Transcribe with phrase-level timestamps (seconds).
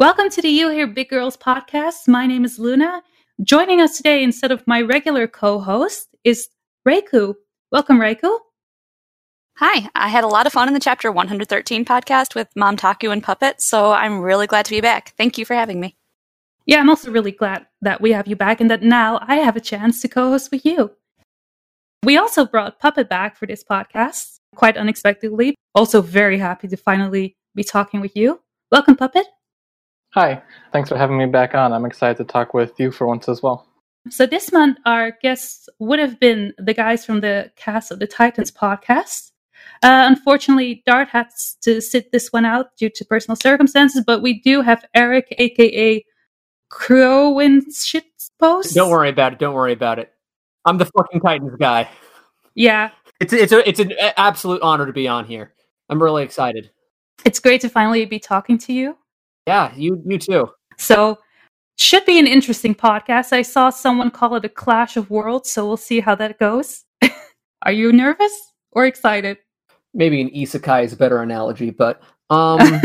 [0.00, 2.08] Welcome to the You Hear Big Girls podcast.
[2.08, 3.02] My name is Luna.
[3.42, 6.48] Joining us today instead of my regular co-host is
[6.88, 7.34] Reiku.
[7.70, 8.38] Welcome, Reiku.
[9.58, 13.10] Hi, I had a lot of fun in the chapter 113 podcast with Mom Taku
[13.10, 15.12] and Puppet, so I'm really glad to be back.
[15.18, 15.98] Thank you for having me.
[16.64, 19.56] Yeah, I'm also really glad that we have you back and that now I have
[19.56, 20.92] a chance to co-host with you.
[22.04, 25.56] We also brought Puppet back for this podcast, quite unexpectedly.
[25.74, 28.40] Also very happy to finally be talking with you.
[28.72, 29.26] Welcome, Puppet.
[30.12, 30.42] Hi,
[30.72, 31.72] thanks for having me back on.
[31.72, 33.66] I'm excited to talk with you for once as well.
[34.08, 38.06] So this month, our guests would have been the guys from the cast of the
[38.06, 39.30] Titans podcast.
[39.82, 41.28] Uh, unfortunately, Dart had
[41.62, 46.04] to sit this one out due to personal circumstances, but we do have Eric, aka
[46.70, 48.74] Crowin Shitpost.
[48.74, 49.38] Don't worry about it.
[49.38, 50.12] Don't worry about it.
[50.64, 51.88] I'm the fucking Titans guy.
[52.54, 52.90] Yeah,
[53.20, 55.52] It's it's a, it's an absolute honor to be on here.
[55.88, 56.70] I'm really excited.
[57.24, 58.96] it's great to finally be talking to you.
[59.46, 60.50] Yeah, you you too.
[60.78, 61.18] So,
[61.76, 63.32] should be an interesting podcast.
[63.32, 66.84] I saw someone call it a clash of worlds, so we'll see how that goes.
[67.62, 68.32] Are you nervous
[68.72, 69.38] or excited?
[69.92, 72.80] Maybe an isekai is a better analogy, but um,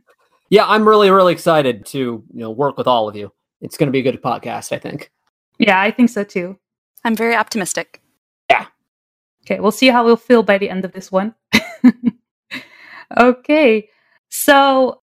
[0.50, 3.32] yeah, I'm really really excited to you know work with all of you.
[3.60, 5.10] It's going to be a good podcast, I think.
[5.58, 6.58] yeah, I think so too.
[7.04, 8.02] I'm very optimistic.
[8.50, 8.66] Yeah.
[9.44, 11.34] Okay, we'll see how we'll feel by the end of this one.
[13.18, 13.88] okay,
[14.28, 15.02] so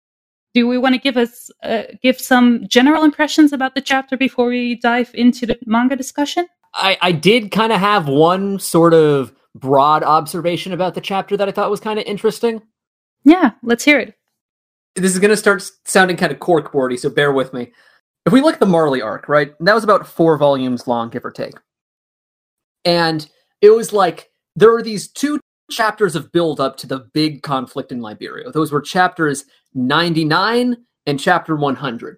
[0.54, 4.48] do we want to give us uh, give some general impressions about the chapter before
[4.48, 6.48] we dive into the manga discussion?
[6.74, 11.48] I I did kind of have one sort of broad observation about the chapter that
[11.48, 12.62] I thought was kind of interesting.
[13.24, 14.16] Yeah, let's hear it.
[14.96, 17.72] this is going to start sounding kind of corkboardy, so bear with me.
[18.26, 21.26] If we look at the Marley arc, right, that was about four volumes long, give
[21.26, 21.56] or take.
[22.86, 23.28] And
[23.62, 25.40] it was like there were these two
[25.72, 28.52] chapters of build up to the big conflict in Liberio.
[28.52, 32.18] Those were chapters 99 and chapter 100.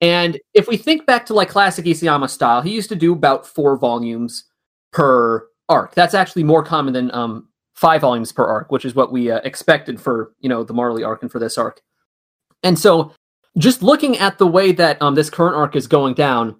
[0.00, 3.46] And if we think back to like classic Isayama style, he used to do about
[3.46, 4.44] four volumes
[4.92, 5.94] per arc.
[5.94, 9.40] That's actually more common than um, five volumes per arc, which is what we uh,
[9.44, 11.80] expected for you know the Marley arc and for this arc.
[12.62, 13.12] And so,
[13.58, 16.56] just looking at the way that um, this current arc is going down,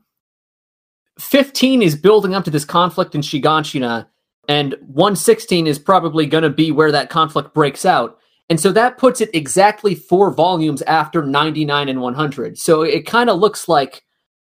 [1.19, 4.07] 15 is building up to this conflict in Shiganshina,
[4.49, 8.19] and 116 is probably going to be where that conflict breaks out.
[8.51, 12.59] And so that puts it exactly four volumes after 99 and 100.
[12.59, 14.05] So it kind of looks like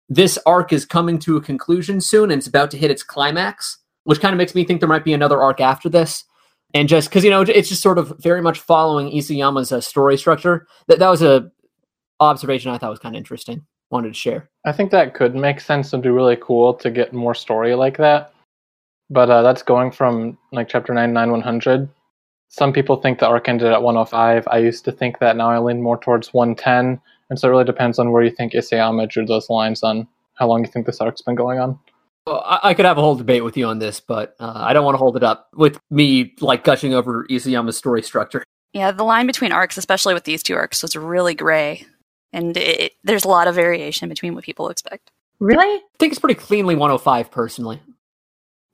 [0.08, 3.78] this arc is coming to a conclusion soon and it's about to hit its climax,
[4.04, 6.24] which kind of makes me think there might be another arc after this.
[6.74, 10.16] And just because, you know, it's just sort of very much following Isayama's uh, story
[10.16, 10.66] structure.
[10.86, 11.50] That, that was a
[12.20, 13.64] observation I thought was kind of interesting.
[13.90, 14.50] Wanted to share.
[14.66, 17.96] I think that could make sense and be really cool to get more story like
[17.96, 18.34] that.
[19.08, 21.88] But uh, that's going from like chapter 99, 100.
[22.48, 24.48] Some people think the arc ended at 105.
[24.50, 25.36] I used to think that.
[25.36, 27.00] Now I lean more towards 110.
[27.30, 30.46] And so it really depends on where you think Isayama drew those lines on how
[30.48, 31.78] long you think this arc's been going on.
[32.26, 34.72] Well, I, I could have a whole debate with you on this, but uh, I
[34.72, 38.44] don't want to hold it up with me like gushing over Isayama's story structure.
[38.72, 41.86] Yeah, the line between arcs, especially with these two arcs, was really gray,
[42.32, 45.10] and it, it- there's a lot of variation between what people expect.
[45.40, 45.64] Really?
[45.66, 47.80] I think it's pretty cleanly 105 personally.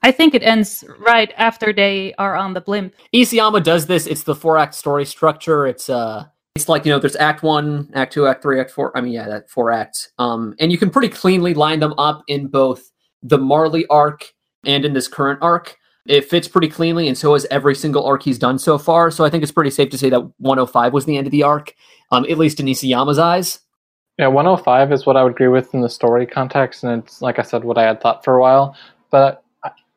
[0.05, 2.95] I think it ends right after they are on the blimp.
[3.15, 4.07] Isayama does this.
[4.07, 5.67] It's the four act story structure.
[5.67, 8.95] It's uh, it's like you know, there's Act One, Act Two, Act Three, Act Four.
[8.95, 10.11] I mean, yeah, that four acts.
[10.19, 14.31] Um, and you can pretty cleanly line them up in both the Marley arc
[14.67, 15.79] and in this current arc.
[16.07, 19.11] It fits pretty cleanly, and so has every single arc he's done so far.
[19.11, 21.45] So I think it's pretty safe to say that 105 was the end of the
[21.45, 21.75] arc,
[22.13, 23.61] um, at least in Isayama's eyes.
[24.19, 27.39] Yeah, 105 is what I would agree with in the story context, and it's like
[27.39, 28.77] I said, what I had thought for a while.
[29.11, 29.44] But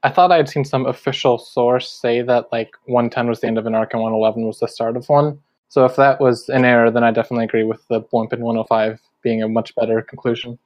[0.07, 3.47] I, I thought I had seen some official source say that like 110 was the
[3.47, 5.40] end of an arc and 111 was the start of one.
[5.70, 9.02] So if that was an error, then I definitely agree with the blimp in 105
[9.22, 10.58] being a much better conclusion.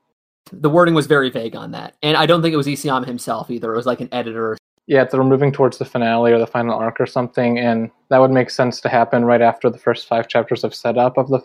[0.52, 3.50] The wording was very vague on that, and I don't think it was Isayama himself
[3.50, 3.74] either.
[3.74, 4.58] It was like an editor.
[4.88, 8.32] Yeah, they're moving towards the finale or the final arc or something, and that would
[8.32, 11.42] make sense to happen right after the first five chapters of setup of the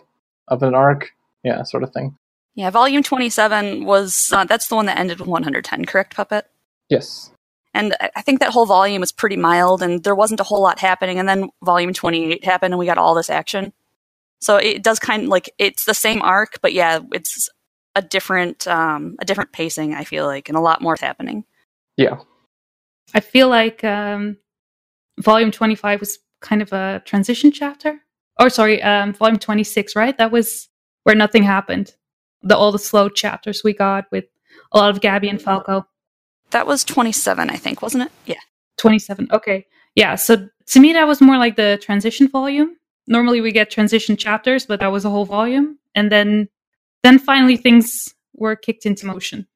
[0.49, 1.11] of an arc.
[1.43, 2.17] Yeah, sort of thing.
[2.55, 6.49] Yeah, volume 27 was uh, that's the one that ended with 110, correct, Puppet?
[6.89, 7.31] Yes.
[7.73, 10.61] And I I think that whole volume was pretty mild, and there wasn't a whole
[10.61, 11.19] lot happening.
[11.19, 13.73] And then volume 28 happened, and we got all this action.
[14.39, 17.49] So it does kind of like it's the same arc, but yeah, it's
[17.95, 19.93] a different um, a different pacing.
[19.93, 21.43] I feel like, and a lot more is happening.
[21.97, 22.19] Yeah.
[23.13, 24.37] I feel like um,
[25.19, 27.99] volume 25 was kind of a transition chapter.
[28.39, 30.15] Or sorry, um, volume 26, right?
[30.17, 30.69] That was
[31.03, 31.95] where nothing happened.
[32.43, 34.25] The all the slow chapters we got with
[34.71, 35.87] a lot of Gabi and Falco.
[36.51, 38.11] That was 27, I think, wasn't it?
[38.25, 38.39] Yeah.
[38.77, 39.27] 27.
[39.31, 39.65] Okay.
[39.95, 40.15] Yeah.
[40.15, 42.77] So to me, that was more like the transition volume.
[43.07, 45.79] Normally we get transition chapters, but that was a whole volume.
[45.95, 46.49] And then
[47.03, 49.47] then finally things were kicked into motion.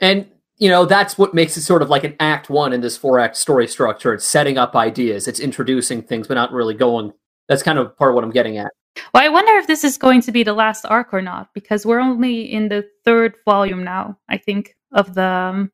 [0.00, 0.26] And
[0.58, 3.18] you know that's what makes it sort of like an act one in this four
[3.18, 7.12] act story structure it's setting up ideas it's introducing things but not really going
[7.48, 8.70] that's kind of part of what i'm getting at
[9.14, 11.86] well i wonder if this is going to be the last arc or not because
[11.86, 15.72] we're only in the third volume now i think of the um,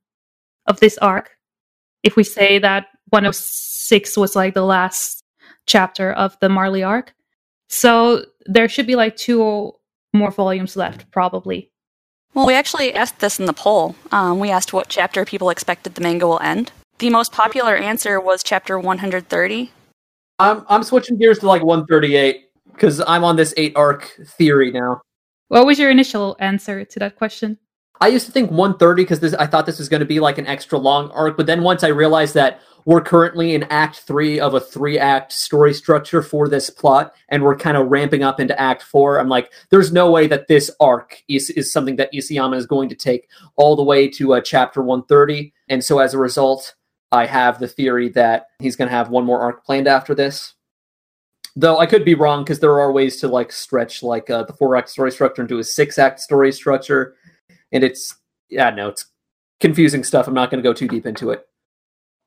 [0.67, 1.31] of this arc
[2.03, 5.23] if we say that 106 was like the last
[5.67, 7.15] chapter of the marley arc
[7.69, 9.73] so there should be like two
[10.13, 11.71] more volumes left probably
[12.35, 13.95] well, we actually asked this in the poll.
[14.11, 16.73] Um, we asked what chapter people expected the manga will end.
[16.99, 19.71] The most popular answer was chapter 130.
[20.41, 25.01] I'm I'm switching gears to like 138 because I'm on this eight arc theory now.
[25.49, 27.59] What was your initial answer to that question?
[28.01, 30.47] I used to think 130 because I thought this was going to be like an
[30.47, 34.55] extra long arc, but then once I realized that we're currently in act three of
[34.55, 38.59] a three act story structure for this plot, and we're kind of ramping up into
[38.61, 39.19] act four.
[39.19, 42.89] I'm like, there's no way that this arc is, is something that Isayama is going
[42.91, 45.53] to take all the way to uh, chapter 130.
[45.69, 46.75] And so as a result,
[47.11, 50.55] I have the theory that he's going to have one more arc planned after this.
[51.57, 54.53] Though I could be wrong because there are ways to like stretch like uh, the
[54.53, 57.15] four act story structure into a six act story structure,
[57.75, 58.15] and it's
[58.49, 59.05] yeah no it's
[59.65, 60.27] confusing stuff.
[60.29, 61.47] I'm not going to go too deep into it.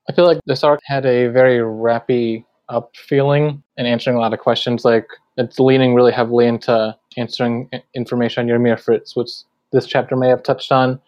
[0.09, 4.33] I feel like this arc had a very rappy up feeling and answering a lot
[4.33, 4.83] of questions.
[4.83, 5.07] Like
[5.37, 9.29] it's leaning really heavily into answering information on Ymir Fritz, which
[9.71, 10.99] this chapter may have touched on,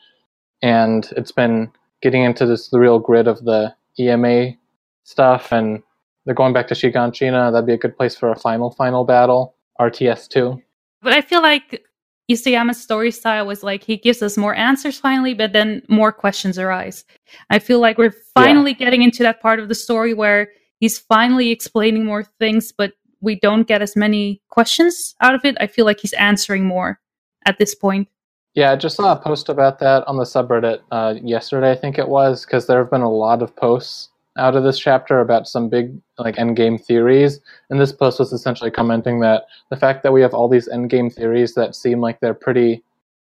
[0.62, 1.71] and it's been
[2.01, 4.56] getting into this the real grid of the Ymir
[5.03, 5.81] stuff, and
[6.25, 7.51] they're going back to Shiganshina.
[7.51, 9.56] That'd be a good place for a final final battle.
[9.80, 10.62] RTS two.
[11.01, 11.85] But I feel like
[12.30, 16.60] Isayama's story style was like he gives us more answers finally, but then more questions
[16.60, 17.04] arise.
[17.50, 18.86] I feel like we're finally yeah.
[18.86, 20.50] getting into that part of the story where
[20.80, 25.58] he's finally explaining more things, but we don't get as many questions out of it.
[25.60, 27.00] I feel like he's answering more
[27.46, 28.08] at this point.
[28.54, 31.98] Yeah, I just saw a post about that on the subreddit uh, yesterday, I think
[31.98, 35.47] it was, because there have been a lot of posts out of this chapter about
[35.47, 37.39] some big like endgame theories,
[37.69, 41.13] and this post was essentially commenting that the fact that we have all these endgame
[41.13, 42.83] theories that seem like they're pretty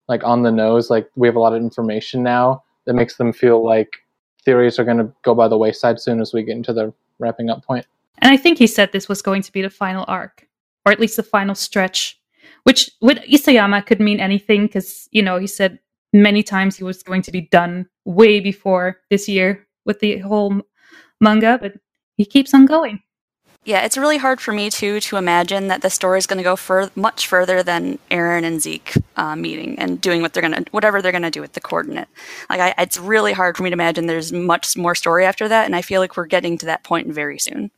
[0.08, 3.32] like on the nose, like we have a lot of information now that makes them
[3.32, 3.98] feel like
[4.44, 7.50] theories are going to go by the wayside soon as we get into the wrapping
[7.50, 7.86] up point.
[8.20, 10.48] And I think he said this was going to be the final arc,
[10.86, 12.20] or at least the final stretch,
[12.64, 15.80] which with Isayama could mean anything because you know he said
[16.14, 20.62] many times he was going to be done way before this year with the whole
[21.22, 21.74] manga, but
[22.18, 23.02] he keeps on going.
[23.64, 26.44] Yeah, it's really hard for me too to imagine that the story is going to
[26.44, 30.64] go fur- much further than Eren and Zeke uh, meeting and doing what they're going
[30.64, 32.08] to, whatever they're going to do with the coordinate.
[32.50, 35.66] Like, I, it's really hard for me to imagine there's much more story after that,
[35.66, 37.70] and I feel like we're getting to that point very soon.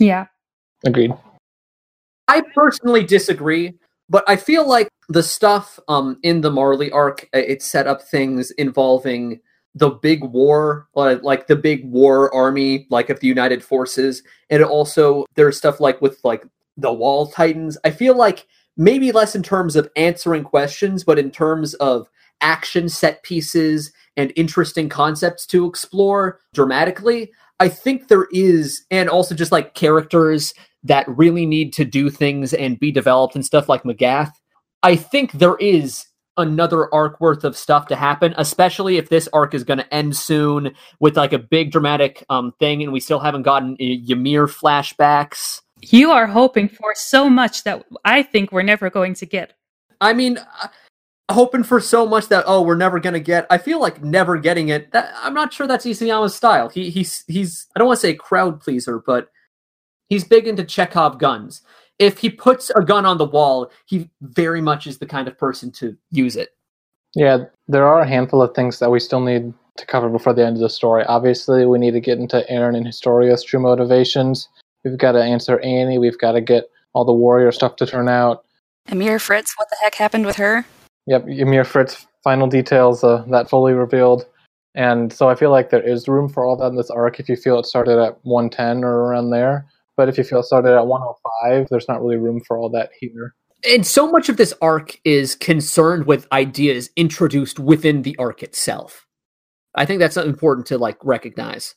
[0.00, 0.26] Yeah,
[0.84, 1.12] agreed.
[2.26, 3.74] I personally disagree,
[4.08, 8.50] but I feel like the stuff um, in the Marley arc it set up things
[8.52, 9.40] involving
[9.74, 14.62] the big war, uh, like the big war army, like of the United Forces, and
[14.62, 16.44] also there's stuff like with like
[16.76, 17.78] the Wall Titans.
[17.84, 18.46] I feel like
[18.76, 22.08] maybe less in terms of answering questions, but in terms of
[22.40, 27.32] action set pieces and interesting concepts to explore dramatically.
[27.58, 32.54] I think there is, and also just like characters that really need to do things
[32.54, 34.32] and be developed and stuff like Magath.
[34.82, 36.06] I think there is
[36.40, 40.16] another arc worth of stuff to happen, especially if this arc is going to end
[40.16, 45.60] soon with like a big dramatic um, thing, and we still haven't gotten Ymir flashbacks.
[45.82, 49.54] You are hoping for so much that I think we're never going to get.
[50.00, 50.68] I mean, uh,
[51.30, 53.46] hoping for so much that oh, we're never going to get.
[53.50, 54.92] I feel like never getting it.
[54.92, 56.68] That, I'm not sure that's Isayama's style.
[56.68, 59.28] He he's he's I don't want to say crowd pleaser, but
[60.08, 61.62] he's big into Chekhov guns
[62.00, 65.38] if he puts a gun on the wall, he very much is the kind of
[65.38, 66.56] person to use it.
[67.14, 70.44] Yeah, there are a handful of things that we still need to cover before the
[70.44, 71.04] end of the story.
[71.04, 74.48] Obviously, we need to get into Eren and Historia's true motivations.
[74.82, 75.98] We've got to answer Annie.
[75.98, 78.44] We've got to get all the warrior stuff to turn out.
[78.90, 80.64] Ymir Fritz, what the heck happened with her?
[81.06, 84.24] Yep, Ymir Fritz, final details uh, that fully revealed.
[84.74, 87.28] And so I feel like there is room for all that in this arc if
[87.28, 89.66] you feel it started at 110 or around there.
[90.00, 93.34] But if you feel started at 105, there's not really room for all that here.
[93.70, 99.06] And so much of this arc is concerned with ideas introduced within the arc itself.
[99.74, 101.74] I think that's important to like recognize.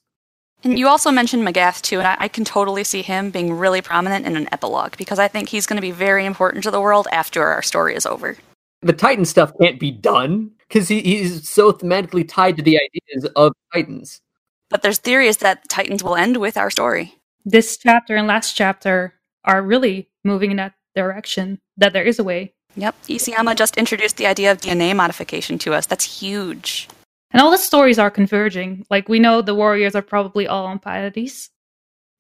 [0.64, 3.82] And you also mentioned Magath too, and I, I, can totally see him being really
[3.82, 6.80] prominent in an epilogue because I think he's going to be very important to the
[6.80, 8.38] world after our story is over.
[8.84, 13.30] The Titan stuff can't be done because he, he's so thematically tied to the ideas
[13.36, 14.22] of Titans.
[14.70, 19.14] But there's theories that Titans will end with our story this chapter and last chapter
[19.46, 22.96] are really moving in that direction that there is a way Yep.
[23.08, 25.86] Isayama just introduced the idea of DNA modification to us.
[25.86, 26.88] That's huge.
[27.32, 28.86] And all the stories are converging.
[28.90, 31.50] Like we know the warriors are probably all on Paradis.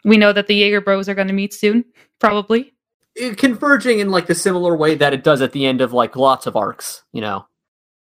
[0.06, 1.86] We know that the Jaeger bros are going to meet soon,
[2.20, 2.74] probably.
[3.15, 6.15] It- converging in like the similar way that it does at the end of like
[6.15, 7.46] lots of arcs, you know.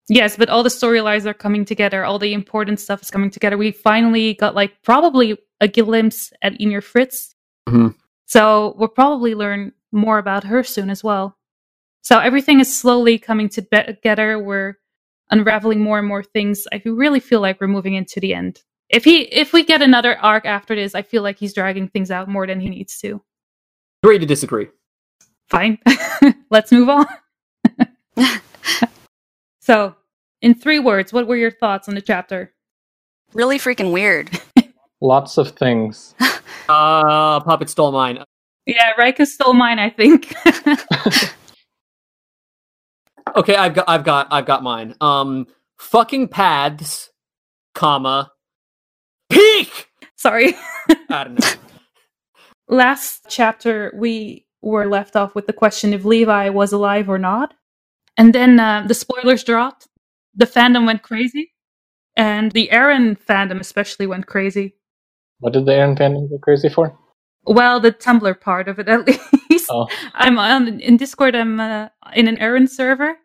[0.09, 2.05] Yes, but all the storylines are coming together.
[2.05, 3.59] All the important stuff is coming together.
[3.59, 7.35] We finally got like probably a glimpse at Ymir Fritz.
[7.69, 7.95] Mhm.
[8.27, 11.37] So we'll probably learn more about her soon as well.
[12.03, 14.39] So everything is slowly coming together.
[14.39, 14.75] We're
[15.31, 16.67] unraveling more and more things.
[16.73, 18.63] I really feel like we're moving into the end.
[18.89, 22.11] If he if we get another arc after this, I feel like he's dragging things
[22.11, 23.23] out more than he needs to.
[24.03, 24.69] Agree to disagree.
[25.51, 25.79] Fine.
[26.51, 27.07] Let's move on.
[29.61, 29.95] so,
[30.41, 32.55] in three words, what were your thoughts on the chapter?
[33.35, 34.31] Really freaking weird.
[35.01, 36.15] Lots of things.
[36.69, 38.23] Uh, puppet stole mine.
[38.67, 40.35] Yeah, Rika stole mine, I think.
[43.37, 44.95] Okay, I've got, I've got, I've got mine.
[45.01, 45.47] Um,
[45.79, 47.11] fucking paths,
[47.75, 48.33] comma,
[49.31, 49.89] peak.
[50.17, 50.55] Sorry.
[51.11, 51.49] I don't know.
[52.69, 57.55] Last chapter, we were left off with the question if Levi was alive or not.
[58.17, 59.89] And then uh, the spoilers dropped.
[60.35, 61.53] The fandom went crazy.
[62.17, 64.75] And the Eren fandom especially went crazy.
[65.41, 66.97] What did the Eren fandom go crazy for?
[67.45, 69.07] Well, the Tumblr part of it, at
[69.51, 69.69] least.
[69.71, 69.87] Oh.
[70.15, 71.35] I'm on in Discord.
[71.37, 73.17] I'm uh, in an Eren server,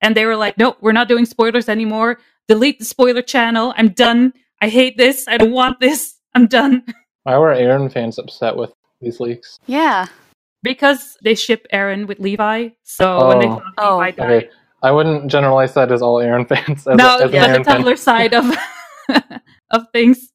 [0.00, 2.18] and they were like, "No, we're not doing spoilers anymore.
[2.48, 3.72] Delete the spoiler channel.
[3.76, 4.32] I'm done.
[4.60, 5.26] I hate this.
[5.28, 6.14] I don't want this.
[6.34, 6.84] I'm done."
[7.24, 9.58] Why were Eren fans upset with these leaks?
[9.66, 10.06] Yeah.
[10.62, 12.68] because they ship Eren with Levi.
[12.84, 13.62] So when they Oh.
[13.78, 13.96] Oh.
[13.98, 14.50] Levi died, Okay,
[14.82, 16.86] I wouldn't generalize that as all Eren fans.
[16.86, 17.82] As no, a, as an but Eren the fan.
[17.82, 18.44] Tumblr side of
[19.70, 20.31] of things.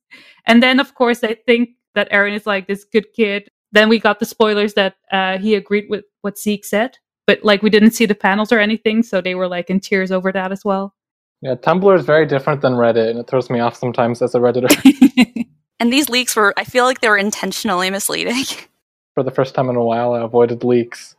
[0.47, 3.49] And then, of course, I think that Eren is like this good kid.
[3.71, 7.61] Then we got the spoilers that uh, he agreed with what Zeke said, but like
[7.61, 10.51] we didn't see the panels or anything, so they were like in tears over that
[10.51, 10.95] as well.
[11.41, 14.39] Yeah, Tumblr is very different than Reddit, and it throws me off sometimes as a
[14.39, 14.73] redditor.
[15.79, 18.43] And these leaks were, I feel like they were intentionally misleading.
[19.13, 21.15] For the first time in a while, I avoided leaks,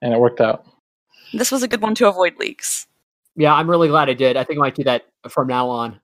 [0.00, 0.66] and it worked out.
[1.32, 2.86] This was a good one to avoid leaks.
[3.36, 4.36] Yeah, I'm really glad I did.
[4.36, 6.00] I think I might do that from now on.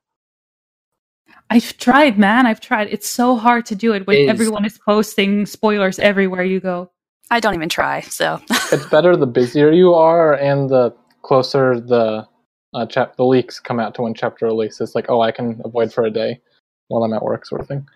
[1.50, 2.46] I've tried, man.
[2.46, 2.88] I've tried.
[2.88, 6.90] It's so hard to do it when everyone is posting spoilers everywhere you go.
[7.30, 8.40] I don't even try, so.
[8.72, 12.26] It's better the busier you are, and the closer the
[12.74, 14.94] uh, chap the leaks come out to when chapter releases.
[14.94, 16.40] Like, oh, I can avoid for a day
[16.88, 17.86] while I'm at work, sort of thing.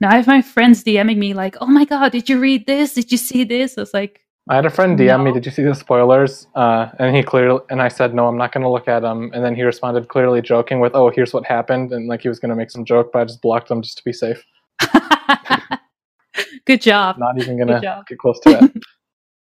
[0.00, 2.94] Now I have my friends DMing me like, "Oh my god, did you read this?
[2.94, 5.52] Did you see this?" I was like, I had a friend DM me, "Did you
[5.52, 8.68] see the spoilers?" Uh, and he clearly, and I said, "No, I'm not going to
[8.68, 12.08] look at them." And then he responded, clearly joking with, "Oh, here's what happened," and
[12.08, 14.04] like he was going to make some joke, but I just blocked him just to
[14.04, 14.44] be safe.
[16.66, 18.72] "Good job." Not even going to get close to it.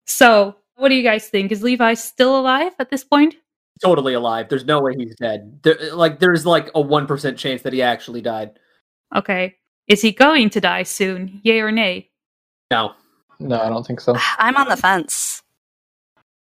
[0.08, 1.54] So, what do you guys think?
[1.54, 3.36] Is Levi still alive at this point?
[3.82, 4.50] Totally alive.
[4.50, 5.60] There's no way he's dead.
[5.64, 8.60] There, like, there's like a one percent chance that he actually died.
[9.16, 9.56] Okay.
[9.88, 11.40] Is he going to die soon?
[11.44, 12.10] Yay or nay?
[12.72, 12.94] No.
[13.42, 14.16] No, I don't think so.
[14.38, 15.42] I'm on the fence.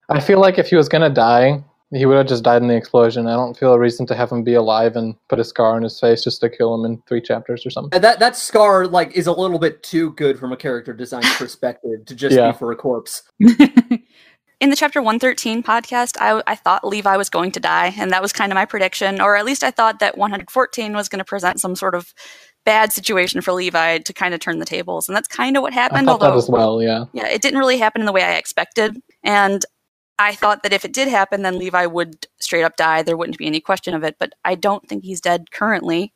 [0.09, 2.69] I feel like if he was going to die, he would have just died in
[2.69, 3.27] the explosion.
[3.27, 5.83] I don't feel a reason to have him be alive and put a scar on
[5.83, 8.01] his face just to kill him in three chapters or something.
[8.01, 12.05] That that scar like is a little bit too good from a character design perspective
[12.07, 12.53] to just Yeah.
[12.53, 13.23] be for a corpse.
[14.61, 18.23] In the chapter 113 podcast, I, I thought Levi was going to die, and that
[18.23, 21.25] was kind of my prediction, or at least I thought that 114 was going to
[21.25, 22.15] present some sort of
[22.65, 25.73] bad situation for Levi to kind of turn the tables, and that's kind of what
[25.73, 26.07] I happened.
[26.07, 27.05] thought that although, as well, yeah.
[27.13, 29.65] yeah, it didn't really happen in the way I expected, and
[30.19, 33.03] I thought that if it did happen, then Levi would straight up die.
[33.03, 36.13] There wouldn't be any question of it, but I don't think he's dead currently.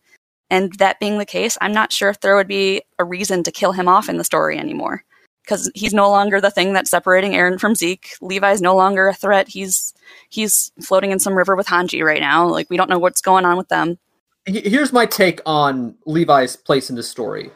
[0.48, 3.50] And that being the case, I'm not sure if there would be a reason to
[3.50, 5.02] kill him off in the story anymore.
[5.42, 8.10] Because he's no longer the thing that's separating Eren from Zeke.
[8.20, 9.48] Levi's no longer a threat.
[9.48, 9.94] He's
[10.28, 12.48] he's floating in some river with Hanji right now.
[12.48, 13.98] Like we don't know what's going on with them.
[14.46, 17.50] He- Here's my take on Levi's place in the story.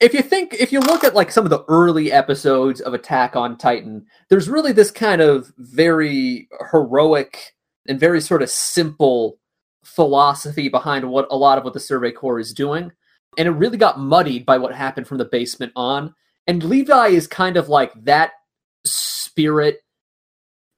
[0.00, 3.34] If you think, if you look at like some of the early episodes of Attack
[3.34, 7.54] on Titan, there's really this kind of very heroic
[7.88, 9.38] and very sort of simple
[9.84, 12.92] philosophy behind what a lot of what the Survey Corps is doing.
[13.38, 16.14] And it really got muddied by what happened from the basement on.
[16.46, 18.32] And Levi is kind of like that
[18.84, 19.80] spirit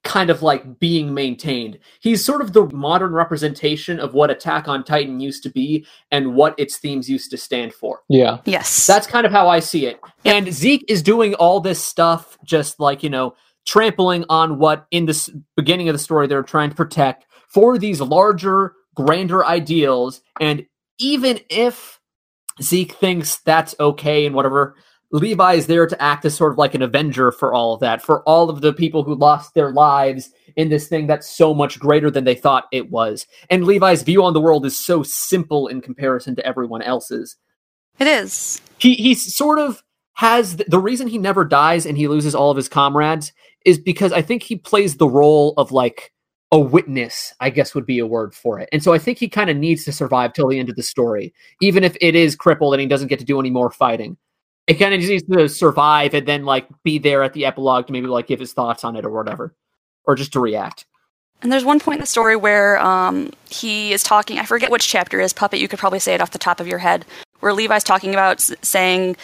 [0.09, 1.77] kind of like being maintained.
[1.99, 6.33] He's sort of the modern representation of what Attack on Titan used to be and
[6.33, 7.99] what its themes used to stand for.
[8.09, 8.39] Yeah.
[8.45, 8.87] Yes.
[8.87, 9.99] That's kind of how I see it.
[10.25, 13.35] And Zeke is doing all this stuff just like, you know,
[13.67, 18.01] trampling on what in the beginning of the story they're trying to protect for these
[18.01, 20.21] larger, grander ideals.
[20.41, 20.65] And
[20.97, 21.99] even if
[22.59, 24.75] Zeke thinks that's okay and whatever,
[25.11, 28.01] Levi is there to act as sort of like an avenger for all of that,
[28.01, 31.79] for all of the people who lost their lives in this thing that's so much
[31.79, 33.25] greater than they thought it was.
[33.49, 37.37] And Levi's view on the world is so simple in comparison to everyone else's.
[37.97, 38.61] It is.
[38.77, 42.51] He he sort of has the, the reason he never dies and he loses all
[42.51, 43.33] of his comrades
[43.65, 46.13] is because I think he plays the role of like
[46.51, 48.69] a witness, I guess would be a word for it.
[48.71, 50.83] And so I think he kind of needs to survive till the end of the
[50.83, 54.17] story, even if it is crippled and he doesn't get to do any more fighting.
[54.69, 57.87] It kind of just needs to survive and then like be there at the epilogue
[57.87, 59.55] to maybe like give his thoughts on it or whatever,
[60.05, 60.85] or just to react.
[61.41, 64.37] And there's one point in the story where um, he is talking.
[64.39, 65.33] I forget which chapter it is.
[65.33, 67.05] Puppet, you could probably say it off the top of your head.
[67.39, 69.15] Where Levi's talking about s- saying,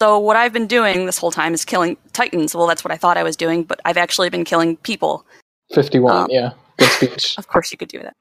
[0.00, 2.96] "So what I've been doing this whole time is killing titans." Well, that's what I
[2.96, 5.26] thought I was doing, but I've actually been killing people.
[5.74, 6.52] 51, Um, yeah.
[6.78, 7.34] Good speech.
[7.38, 8.14] Of course, you could do that.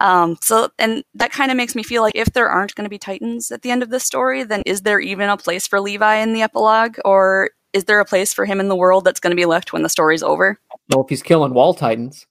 [0.00, 2.90] Um, so, and that kind of makes me feel like if there aren't going to
[2.90, 5.80] be titans at the end of this story, then is there even a place for
[5.80, 9.20] Levi in the epilogue, or is there a place for him in the world that's
[9.20, 10.58] going to be left when the story's over?
[10.88, 12.26] Well, if he's killing wall titans,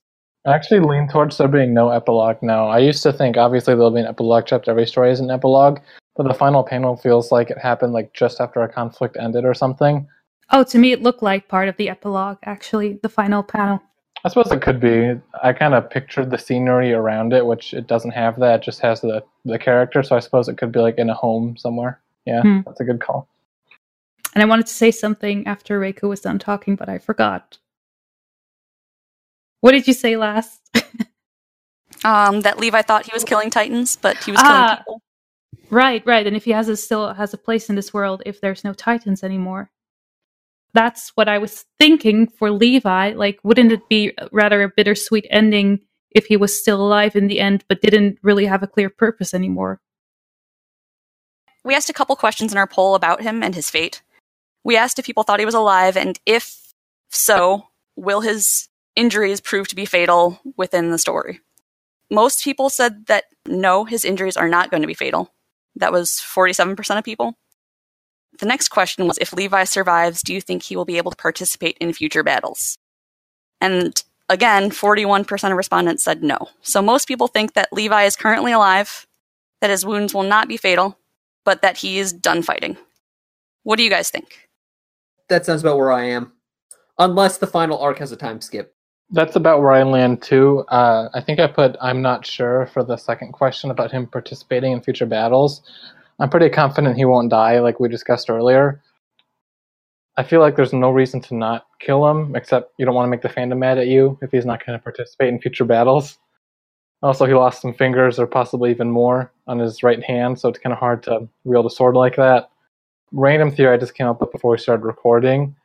[0.46, 2.66] I actually lean towards there being no epilogue now.
[2.66, 4.70] I used to think obviously there'll be an epilogue chapter.
[4.70, 5.78] Every story is an epilogue,
[6.16, 9.54] but the final panel feels like it happened like just after a conflict ended or
[9.54, 10.08] something.
[10.50, 13.80] Oh, to me, it looked like part of the epilogue, actually, the final panel.
[14.24, 15.18] I suppose it could be.
[15.42, 18.60] I kind of pictured the scenery around it, which it doesn't have that.
[18.60, 20.02] It just has the the character.
[20.02, 22.00] So I suppose it could be like in a home somewhere.
[22.26, 22.60] Yeah, Hmm.
[22.66, 23.28] that's a good call.
[24.34, 27.58] And I wanted to say something after Reiko was done talking, but I forgot.
[29.62, 30.60] What did you say last?
[32.02, 34.76] Um, that Levi thought he was killing titans, but he was killing Ah.
[34.78, 35.02] people.
[35.68, 36.26] right, right.
[36.26, 38.72] And if he has a, still has a place in this world, if there's no
[38.72, 39.70] Titans anymore,
[40.72, 43.12] that's what I was thinking for Levi.
[43.12, 45.80] Like, wouldn't it be rather a bittersweet ending
[46.10, 49.34] if he was still alive in the end, but didn't really have a clear purpose
[49.34, 49.80] anymore?
[51.64, 54.02] We asked a couple questions in our poll about him and his fate.
[54.64, 56.72] We asked if people thought he was alive, and if
[57.10, 61.40] so, will his injuries prove to be fatal within the story?
[62.10, 65.32] Most people said that no, his injuries are not going to be fatal.
[65.76, 67.38] That was 47% of people.
[68.40, 71.16] The next question was if Levi survives, do you think he will be able to
[71.16, 72.76] participate in future battles?
[73.60, 76.38] And again, 41% of respondents said no.
[76.62, 79.06] So most people think that Levi is currently alive,
[79.60, 80.98] that his wounds will not be fatal,
[81.44, 82.76] but that he is done fighting.
[83.62, 84.50] What do you guys think?
[85.30, 86.32] that sounds about where I am.
[86.98, 88.74] Unless the final arc has a time skip.
[89.10, 90.64] That's about where I land too.
[90.68, 94.72] Uh, I think I put I'm not sure for the second question about him participating
[94.72, 95.62] in future battles.
[96.20, 98.82] I'm pretty confident he won't die, like we discussed earlier.
[100.16, 103.10] I feel like there's no reason to not kill him, except you don't want to
[103.10, 106.18] make the fandom mad at you if he's not going to participate in future battles.
[107.02, 110.58] Also, he lost some fingers, or possibly even more, on his right hand, so it's
[110.58, 112.50] kind of hard to wield a sword like that.
[113.12, 115.56] Random theory I just came up with before we started recording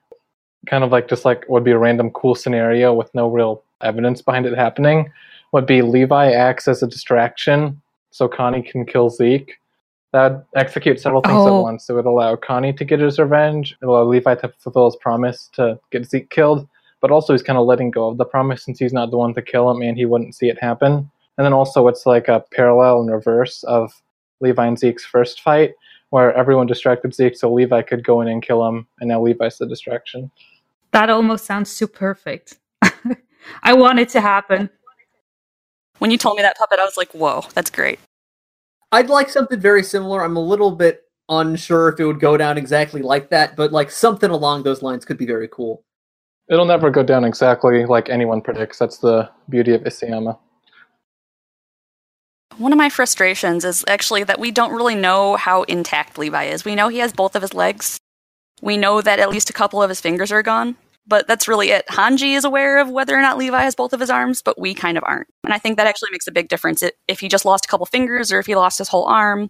[0.65, 4.21] kind of like just like would be a random cool scenario with no real evidence
[4.21, 5.11] behind it happening
[5.51, 9.55] would be Levi acts as a distraction so Connie can kill Zeke.
[10.15, 11.57] That would execute several things Oh.
[11.57, 11.89] at once.
[11.89, 14.95] It would allow Connie to get his revenge, it would allow Levi to fulfill his
[14.95, 16.65] promise to get Zeke killed,
[17.01, 19.33] but also he's kind of letting go of the promise since he's not the one
[19.33, 21.11] to kill him and he wouldn't see it happen.
[21.37, 23.91] And then also it's like a parallel and reverse of
[24.39, 25.73] Levi and Zeke's first fight,
[26.11, 29.57] where everyone distracted Zeke so Levi could go in and kill him, and now Levi's
[29.57, 30.31] the distraction.
[30.91, 32.57] That almost sounds too perfect.
[33.63, 34.69] I want it to happen.
[35.99, 37.99] When you told me that puppet, I was like, whoa, that's great.
[38.95, 40.23] I'd like something very similar.
[40.23, 43.91] I'm a little bit unsure if it would go down exactly like that, but like
[43.91, 45.83] something along those lines could be very cool.
[46.49, 48.79] It'll never go down exactly like anyone predicts.
[48.79, 50.37] That's the beauty of Isayama.
[52.55, 56.63] One of my frustrations is actually that we don't really know how intact Levi is.
[56.63, 57.99] We know he has both of his legs.
[58.61, 61.69] We know that at least a couple of his fingers are gone, but that's really
[61.71, 61.85] it.
[61.87, 64.73] Hanji is aware of whether or not Levi has both of his arms, but we
[64.73, 65.27] kind of aren't.
[65.43, 67.67] And I think that actually makes a big difference i- if he just lost a
[67.67, 69.49] couple fingers or if he lost his whole arm.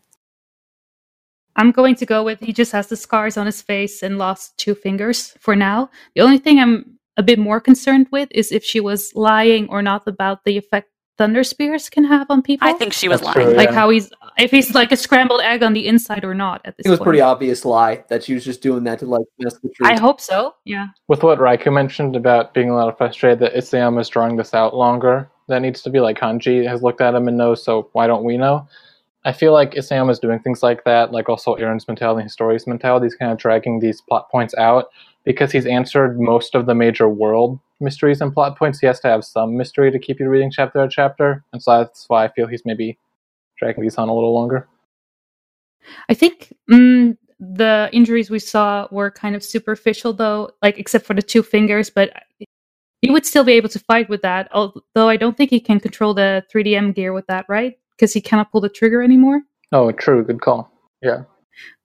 [1.56, 4.58] I'm going to go with he just has the scars on his face and lost
[4.58, 5.90] two fingers for now.
[6.16, 9.82] The only thing I'm a bit more concerned with is if she was lying or
[9.82, 12.68] not about the effect thunder spears can have on people.
[12.68, 13.48] I think she was That's lying.
[13.50, 13.76] true, like yeah.
[13.76, 16.86] how he's if he's like a scrambled egg on the inside or not at this
[16.86, 17.06] It was point.
[17.06, 19.98] pretty obvious lie that she was just doing that to like mess with the I
[20.00, 20.56] hope so.
[20.66, 20.88] Yeah.
[21.08, 25.30] With what Raikou mentioned about being a little frustrated that Isayama's drawing this out longer,
[25.48, 28.24] that needs to be like Hanji has looked at him and knows, so why don't
[28.24, 28.68] we know?
[29.24, 33.06] I feel like Isayama's doing things like that, like also Eren's mentality and Story's mentality.
[33.08, 34.90] He's kind of dragging these plot points out
[35.24, 38.80] because he's answered most of the major world mysteries and plot points.
[38.80, 41.78] He has to have some mystery to keep you reading chapter to chapter, and so
[41.78, 42.98] that's why I feel he's maybe
[43.58, 44.68] dragging these on a little longer.
[46.10, 51.14] I think mm, the injuries we saw were kind of superficial, though, like except for
[51.14, 51.90] the two fingers.
[51.90, 52.12] But
[53.02, 54.50] he would still be able to fight with that.
[54.52, 57.78] Although I don't think he can control the 3DM gear with that, right?
[57.92, 59.42] Because he cannot pull the trigger anymore.
[59.72, 60.24] Oh, true.
[60.24, 60.72] Good call.
[61.02, 61.24] Yeah.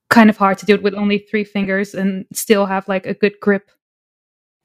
[0.09, 3.15] Kind of hard to do it with only three fingers and still have like a
[3.15, 3.71] good grip.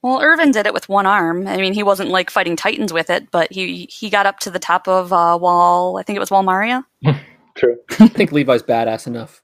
[0.05, 1.47] Well, Erwin did it with one arm.
[1.47, 4.51] I mean, he wasn't like fighting titans with it, but he he got up to
[4.51, 5.97] the top of uh, wall.
[5.97, 6.85] I think it was Wall Maria.
[7.55, 7.79] True.
[7.99, 9.41] I think Levi's badass enough.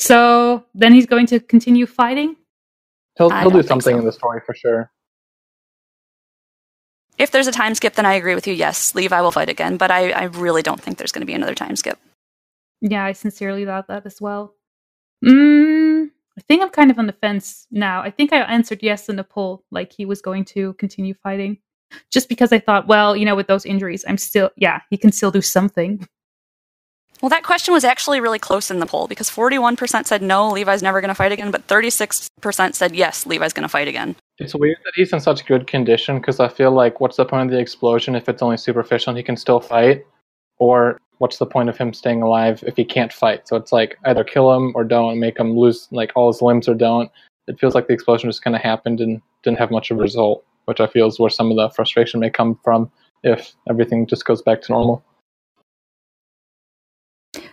[0.00, 2.34] So then he's going to continue fighting.
[3.18, 3.98] He'll I he'll do something so.
[4.00, 4.90] in the story for sure.
[7.16, 8.52] If there's a time skip, then I agree with you.
[8.52, 11.34] Yes, Levi will fight again, but I, I really don't think there's going to be
[11.34, 12.00] another time skip.
[12.80, 14.56] Yeah, I sincerely thought that as well.
[15.24, 18.00] Mm, I think I'm kind of on the fence now.
[18.00, 21.58] I think I answered yes in the poll, like he was going to continue fighting.
[22.10, 25.12] Just because I thought, well, you know, with those injuries, I'm still, yeah, he can
[25.12, 26.08] still do something.
[27.20, 30.82] Well, that question was actually really close in the poll because 41% said no, Levi's
[30.82, 34.16] never going to fight again, but 36% said yes, Levi's going to fight again.
[34.38, 37.50] It's weird that he's in such good condition because I feel like what's the point
[37.50, 40.06] of the explosion if it's only superficial and he can still fight?
[40.60, 43.48] Or what's the point of him staying alive if he can't fight?
[43.48, 46.68] So it's like either kill him or don't, make him lose like all his limbs
[46.68, 47.10] or don't.
[47.48, 50.02] It feels like the explosion just kind of happened and didn't have much of a
[50.02, 52.92] result, which I feel is where some of the frustration may come from
[53.24, 55.02] if everything just goes back to normal.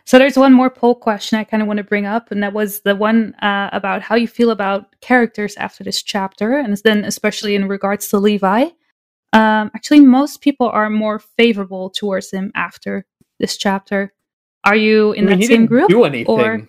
[0.06, 2.54] So there's one more poll question I kind of want to bring up, and that
[2.54, 7.04] was the one uh, about how you feel about characters after this chapter, and then
[7.04, 8.70] especially in regards to Levi.
[9.38, 13.06] Um, actually, most people are more favorable towards him after
[13.40, 14.14] this chapter.
[14.64, 15.90] Are you in I mean, that he same didn't group?
[15.90, 16.28] do anything.
[16.40, 16.68] or-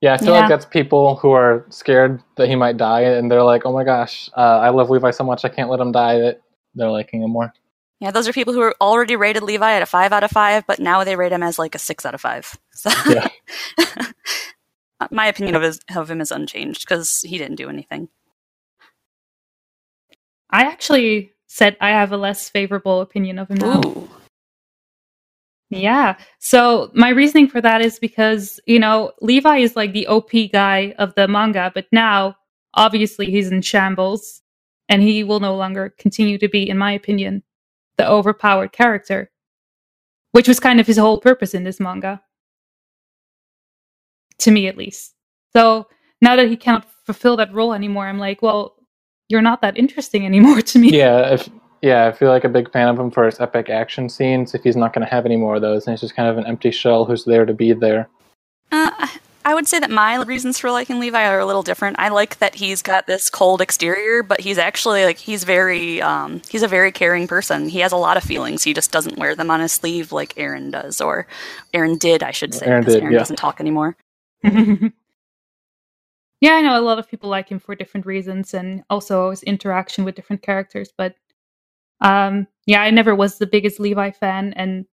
[0.00, 0.40] Yeah, I feel Yeah.
[0.40, 3.84] like that's people who are scared that he might die, and they're like, "Oh my
[3.84, 6.42] gosh, uh, I love Levi so much, I can't let him die." That
[6.74, 7.52] they're liking him more.
[8.00, 10.66] Yeah, those are people who are already rated Levi at a 5 out of 5,
[10.66, 12.58] but now they rate him as like a 6 out of 5.
[12.74, 13.28] So Yeah.
[15.12, 18.08] my opinion of, his, of him is unchanged because he didn't do anything.
[20.50, 23.82] I actually said I have a less favorable opinion of him now.
[23.84, 24.08] Ooh.
[25.68, 26.16] Yeah.
[26.38, 30.94] So my reasoning for that is because, you know, Levi is like the OP guy
[30.98, 32.36] of the manga, but now
[32.72, 34.40] obviously he's in shambles
[34.88, 37.42] and he will no longer continue to be, in my opinion,
[37.98, 39.30] the overpowered character,
[40.30, 42.22] which was kind of his whole purpose in this manga.
[44.38, 45.14] To me, at least.
[45.54, 45.86] So
[46.22, 48.76] now that he cannot fulfill that role anymore, I'm like, well,
[49.28, 50.90] you're not that interesting anymore to me.
[50.96, 51.48] Yeah, if
[51.82, 54.54] yeah, I feel like a big fan of him for his epic action scenes.
[54.54, 56.38] If he's not going to have any more of those, and he's just kind of
[56.38, 58.08] an empty shell who's there to be there.
[58.70, 59.08] Uh,
[59.44, 61.98] I would say that my reasons for liking Levi are a little different.
[61.98, 66.40] I like that he's got this cold exterior, but he's actually like he's very um,
[66.48, 67.68] he's a very caring person.
[67.68, 68.62] He has a lot of feelings.
[68.62, 71.26] He just doesn't wear them on his sleeve like Eren does, or
[71.74, 73.18] Eren did, I should say, Eren because did, Eren yeah.
[73.18, 73.96] doesn't talk anymore.
[76.42, 79.44] yeah, I know a lot of people like him for different reasons and also his
[79.44, 80.92] interaction with different characters.
[80.98, 81.14] But
[82.00, 84.52] um, yeah, I never was the biggest Levi fan.
[84.54, 84.86] And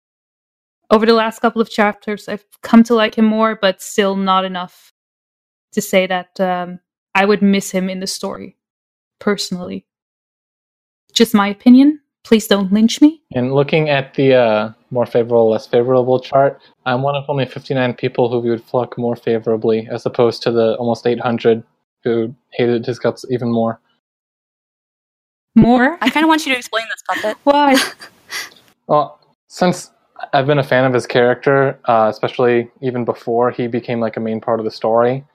[0.91, 4.43] over the last couple of chapters, I've come to like him more, but still not
[4.43, 4.91] enough
[5.71, 6.81] to say that um,
[7.15, 8.57] I would miss him in the story
[9.19, 9.85] personally.
[11.13, 12.01] Just my opinion.
[12.25, 13.21] Please don't lynch me.
[13.33, 17.93] And looking at the uh, more favorable, less favorable chart, I'm one of only 59
[17.95, 21.63] people who viewed Floch more favorably, as opposed to the almost 800
[22.03, 23.79] who hated his guts even more.
[25.55, 25.97] More?
[26.01, 27.37] I kind of want you to explain this puppet.
[27.43, 27.75] Why?
[28.87, 29.91] Well, since
[30.33, 34.19] I've been a fan of his character, uh, especially even before he became like a
[34.19, 35.25] main part of the story,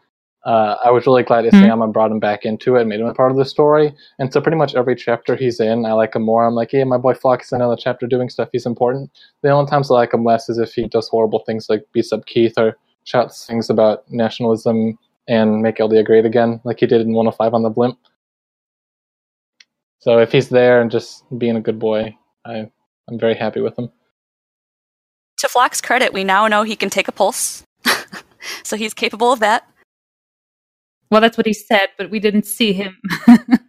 [0.45, 1.45] uh, I was really glad.
[1.45, 3.95] Isayama brought him back into it and made him a part of the story.
[4.19, 6.45] And so pretty much every chapter he's in, I like him more.
[6.45, 8.49] I'm like, yeah, my boy Floch is in another chapter doing stuff.
[8.51, 9.11] He's important.
[9.43, 12.13] The only times I like him less is if he does horrible things like beats
[12.13, 17.03] up Keith or shouts things about nationalism and make Eldia great again, like he did
[17.03, 17.99] in 105 on the blimp.
[20.01, 22.69] So if he's there and just being a good boy, I,
[23.09, 23.93] I'm very happy with him.
[25.39, 27.63] To Floch's credit, we now know he can take a pulse,
[28.65, 29.69] so he's capable of that.
[31.13, 32.97] Well, that's what he said, but we didn't see him.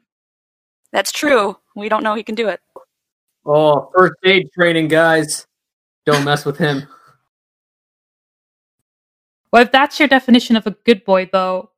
[0.93, 1.57] That's true.
[1.75, 2.61] We don't know he can do it.
[3.45, 5.45] Oh, first aid training, guys.
[6.05, 6.87] Don't mess with him.
[9.51, 11.71] well, if that's your definition of a good boy, though,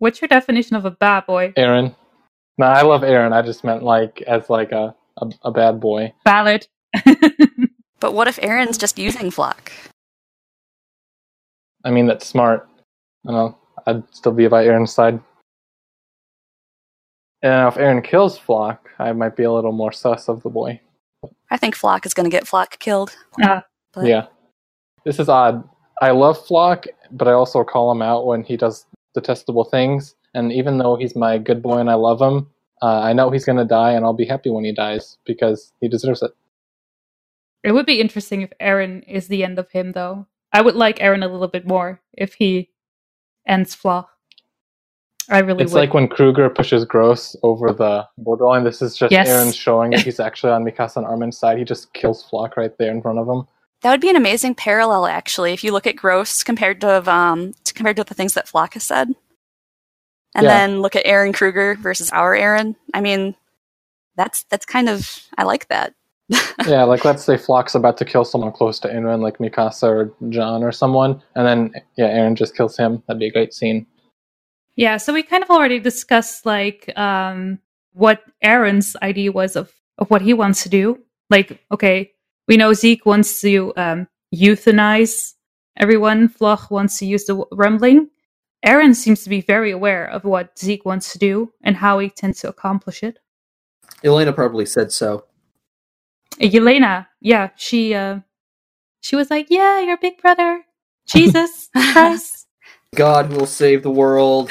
[0.00, 1.54] what's your definition of a bad boy?
[1.56, 1.96] Eren.
[2.58, 3.32] No, I love Eren.
[3.32, 6.12] I just meant like as like a a, a bad boy.
[6.24, 6.66] Ballad.
[8.00, 9.70] But what if Eren's just using Floch?
[11.84, 12.66] I mean that's smart.
[13.26, 13.59] I don't know.
[13.86, 15.20] I'd still be by Eren's side.
[17.42, 20.80] And if Eren kills Floch, I might be a little more sus of the boy.
[21.50, 23.16] I think Floch is going to get Floch killed.
[23.42, 23.64] Ah.
[23.92, 24.26] But Yeah.
[25.04, 25.66] This is odd.
[26.02, 30.14] I love Floch, but I also call him out when he does detestable things.
[30.34, 32.48] And even though he's my good boy and I love him,
[32.82, 35.72] uh, I know he's going to die, and I'll be happy when he dies because
[35.80, 36.30] he deserves it.
[37.62, 40.26] It would be interesting if Eren is the end of him, though.
[40.52, 42.70] I would like Eren a little bit more if he
[43.50, 44.06] ends Floch.
[45.28, 45.78] I really It's would.
[45.80, 48.64] like when Kruger pushes Gross over the borderline.
[48.64, 49.28] This is just Yes.
[49.28, 51.58] Eren showing that he's actually on Mikasa and Armin's side.
[51.58, 53.46] He just kills Floch right there in front of him.
[53.82, 57.54] That would be an amazing parallel, actually, if you look at Gross compared to um
[57.74, 59.08] compared to the things that Floch has said,
[60.34, 60.48] and Yeah.
[60.48, 62.74] then look at Eren Kruger versus our Eren.
[62.92, 63.36] I mean,
[64.16, 65.94] that's that's kind of I like that.
[66.66, 70.14] Yeah, like let's say Floch's about to kill someone close to Eren, like Mikasa or
[70.28, 73.02] Jean or someone, and then yeah, Eren just kills him.
[73.06, 73.86] That'd be a great scene.
[74.76, 77.58] Yeah, so we kind of already discussed like um
[77.92, 80.98] what Eren's idea was of, of what he wants to do.
[81.28, 82.12] Like, okay,
[82.46, 85.34] we know Zeke wants to um euthanize
[85.76, 86.28] everyone.
[86.28, 88.10] Floch wants to use the w- rumbling.
[88.64, 92.10] Eren seems to be very aware of what Zeke wants to do and how he
[92.10, 93.18] tends to accomplish it.
[94.04, 95.24] Elena probably said so.
[96.40, 98.20] Yelena, yeah, she uh
[99.00, 100.64] she was like, "Yeah, your big brother,
[101.06, 102.46] Jesus Christ."
[102.94, 104.50] God who will save the world.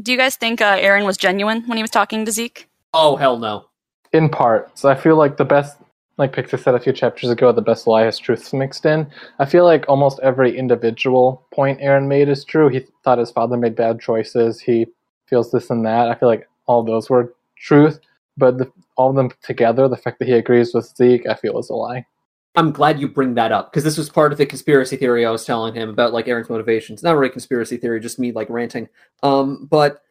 [0.00, 2.68] Do you guys think uh, Eren was genuine when he was talking to Zeke?
[2.94, 3.66] Oh hell no.
[4.12, 5.78] In part, so I feel like the best,
[6.16, 9.06] like Pyxis said a few chapters ago, the best lie has truths mixed in.
[9.38, 12.68] I feel like almost every individual point Eren made is true.
[12.68, 14.60] He thought his father made bad choices.
[14.60, 14.86] He
[15.26, 16.08] feels this and that.
[16.08, 18.00] I feel like all those were truth,
[18.36, 21.58] but the, all of them together, the fact that he agrees with Zeke, I feel
[21.58, 22.06] is a lie.
[22.56, 25.30] I'm glad you bring that up because this was part of the conspiracy theory I
[25.30, 27.02] was telling him about like Eren's motivations.
[27.02, 28.88] Not really conspiracy theory, just me like ranting.
[29.22, 30.02] Um, but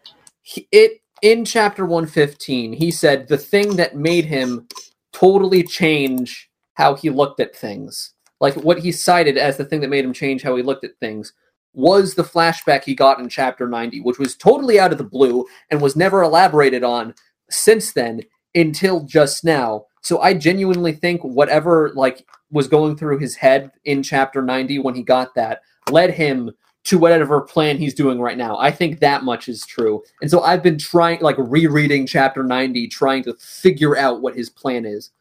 [0.43, 4.67] he, it in chapter 115, he said the thing that made him
[5.11, 9.89] totally change how he looked at things, like what he cited as the thing that
[9.89, 11.33] made him change how he looked at things,
[11.73, 15.45] was the flashback he got in chapter 90, which was totally out of the blue
[15.71, 17.15] and was never elaborated on
[17.49, 18.21] since then
[18.55, 19.85] until just now.
[20.01, 24.95] So I genuinely think whatever like was going through his head in chapter 90 when
[24.95, 26.51] he got that led him
[26.85, 28.57] to whatever plan he's doing right now.
[28.57, 30.03] I think that much is true.
[30.21, 34.49] And so I've been trying like rereading chapter 90 trying to figure out what his
[34.49, 35.11] plan is.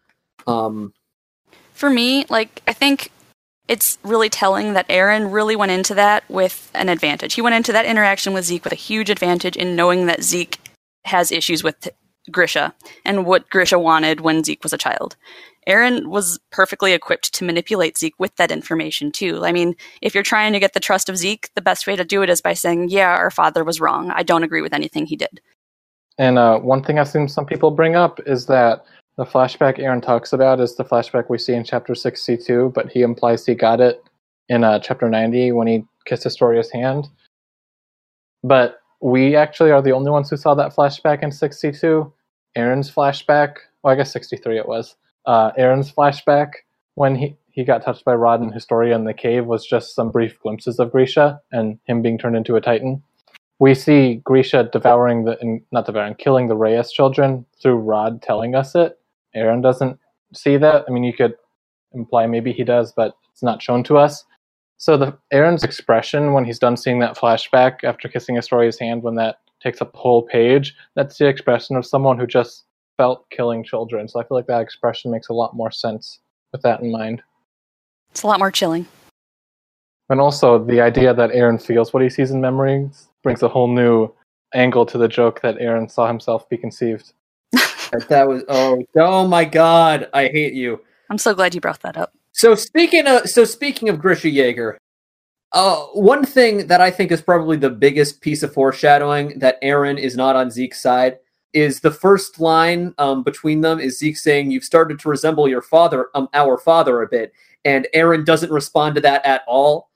[0.47, 0.93] Um
[1.73, 3.11] For me, like I think
[3.67, 7.33] it's really telling that Eren really went into that with an advantage.
[7.33, 10.59] He went into that interaction with Zeke with a huge advantage in knowing that Zeke
[11.07, 11.89] has issues with
[12.31, 15.17] Grisha and what Grisha wanted when Zeke was a child.
[15.69, 19.45] Eren was perfectly equipped to manipulate Zeke with that information too.
[19.45, 22.05] I mean, if you're trying to get the trust of Zeke, the best way to
[22.05, 24.11] do it is by saying, "Yeah, our father was wrong.
[24.11, 25.41] I don't agree with anything he did."
[26.19, 28.85] And uh, one thing I've seen some people bring up is that
[29.17, 33.03] the flashback Eren talks about is the flashback we see in chapter 62, but he
[33.03, 34.03] implies he got it
[34.49, 37.09] in uh, chapter 90 when he kissed Historia's hand.
[38.43, 42.13] But we actually are the only ones who saw that flashback in 62.
[42.57, 44.97] Eren's flashback, well, I guess 63 it was.
[45.27, 46.53] Uh, Eren's flashback
[46.95, 50.11] when he, he got touched by Rod and Historia in the cave was just some
[50.11, 53.03] brief glimpses of Grisha and him being turned into a Titan
[53.59, 58.75] we see Grisha devouring the not devouring, killing the Reiss children through Rod telling us
[58.75, 58.99] it.
[59.37, 59.99] Eren doesn't
[60.35, 60.85] see that.
[60.89, 61.35] I mean, you could
[61.93, 64.25] imply maybe he does, but it's not shown to us.
[64.79, 69.15] So the Eren's expression when he's done seeing that flashback after kissing Historia's hand, when
[69.17, 72.65] that takes up the whole page, that's the expression of someone who just
[72.97, 74.09] felt killing children.
[74.09, 76.21] So I feel like that expression makes a lot more sense
[76.53, 77.23] with that in mind.
[78.11, 78.87] It's a lot more chilling.
[80.11, 83.69] And also the idea that Eren feels what he sees in memories brings a whole
[83.69, 84.13] new
[84.55, 87.13] angle to the joke that Eren saw himself be conceived.
[88.09, 90.81] that was oh oh my god, I hate you.
[91.11, 92.13] I'm so glad you brought that up.
[92.35, 94.77] So speaking of so speaking of Grisha Jaeger,
[95.53, 99.99] uh, one thing that I think is probably the biggest piece of foreshadowing that Eren
[99.99, 101.19] is not on Zeke's side
[101.53, 105.63] is the first line um, between them is Zeke saying you've started to resemble your
[105.63, 107.33] father, um, our father a bit,
[107.65, 109.91] and Eren doesn't respond to that at all,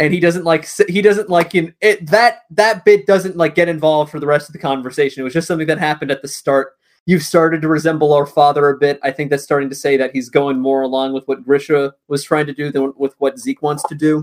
[0.00, 3.68] and he doesn't like he doesn't like in it that that bit doesn't like get
[3.68, 5.20] involved for the rest of the conversation.
[5.20, 6.72] It was just something that happened at the start
[7.06, 8.98] you've started to resemble our father a bit.
[9.02, 12.24] I think that's starting to say that he's going more along with what Grisha was
[12.24, 14.20] trying to do than with what Zeke wants to do.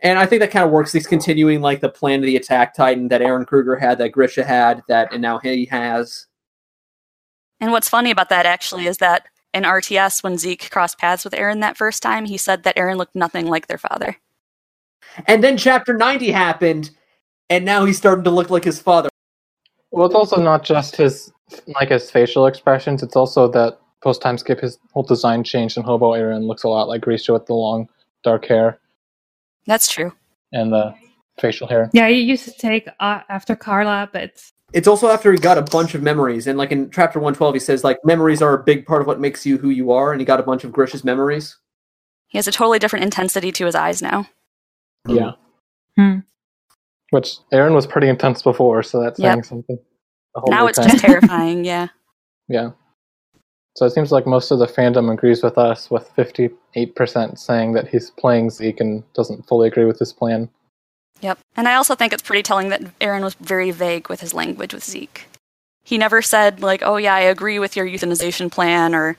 [0.00, 0.92] And I think that kind of works.
[0.92, 4.44] He's continuing like the plan of the attack titan that Eren Kruger had, that Grisha
[4.44, 6.26] had, that and now he has.
[7.60, 11.32] And what's funny about that actually is that in RTS, when Zeke crossed paths with
[11.32, 14.18] Eren that first time, he said that Eren looked nothing like their father.
[15.26, 16.90] And then chapter 90 happened,
[17.48, 19.08] and now he's starting to look like his father.
[19.94, 21.32] Well, it's also not just his
[21.68, 23.00] like his facial expressions.
[23.04, 26.68] It's also that post time skip, his whole design changed, and Hobo Eren looks a
[26.68, 27.88] lot like Grisha with the long
[28.24, 28.80] dark hair
[29.66, 30.12] That's true.
[30.52, 30.94] and the
[31.38, 31.90] facial hair.
[31.92, 35.62] Yeah, he used to take uh, after Carla, but It's also after he got a
[35.62, 38.64] bunch of memories, and like in chapter one twelve, he says like memories are a
[38.64, 40.72] big part of what makes you who you are, and he got a bunch of
[40.72, 41.56] Grisha's memories.
[42.26, 44.26] He has a totally different intensity to his eyes now.
[45.06, 45.32] Yeah.
[45.96, 46.18] Hmm.
[47.14, 49.32] Which Eren was pretty intense before, so that's Yep.
[49.32, 49.78] saying something.
[50.48, 50.88] Now it's time.
[50.88, 51.64] just terrifying.
[51.64, 51.88] Yeah.
[52.48, 52.72] Yeah.
[53.74, 57.88] So it seems like most of the fandom agrees with us, with 58% saying that
[57.88, 60.50] he's playing Zeke and doesn't fully agree with his plan.
[61.22, 61.38] Yep.
[61.56, 64.74] And I also think it's pretty telling that Eren was very vague with his language
[64.74, 65.26] with Zeke.
[65.84, 69.16] He never said like, "Oh yeah, I agree with your euthanization plan," or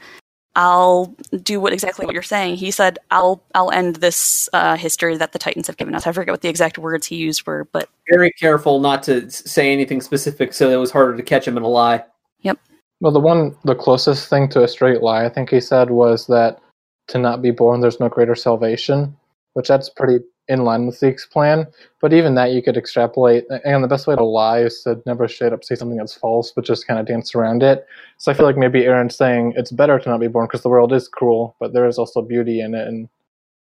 [0.56, 5.18] "I'll do what exactly what you're saying." He said, "I'll I'll end this uh, history
[5.18, 7.68] that the Titans have given us." I forget what the exact words he used were,
[7.72, 11.58] but Very careful not to say anything specific, so it was harder to catch him
[11.58, 12.04] in a lie.
[12.42, 12.60] Yep.
[13.02, 16.28] Well, the one, the closest thing to a straight lie, I think he said, was
[16.28, 16.60] that
[17.08, 19.16] to not be born, there's no greater salvation,
[19.54, 21.68] which that's pretty in line with Zeke's plan.
[22.02, 23.46] But even that, you could extrapolate.
[23.64, 26.52] And the best way to lie is to never straight up say something that's false,
[26.52, 27.86] but just kind of dance around it.
[28.18, 30.70] So I feel like maybe Eren's saying it's better to not be born because the
[30.70, 32.88] world is cruel, but there is also beauty in it.
[32.88, 33.10] And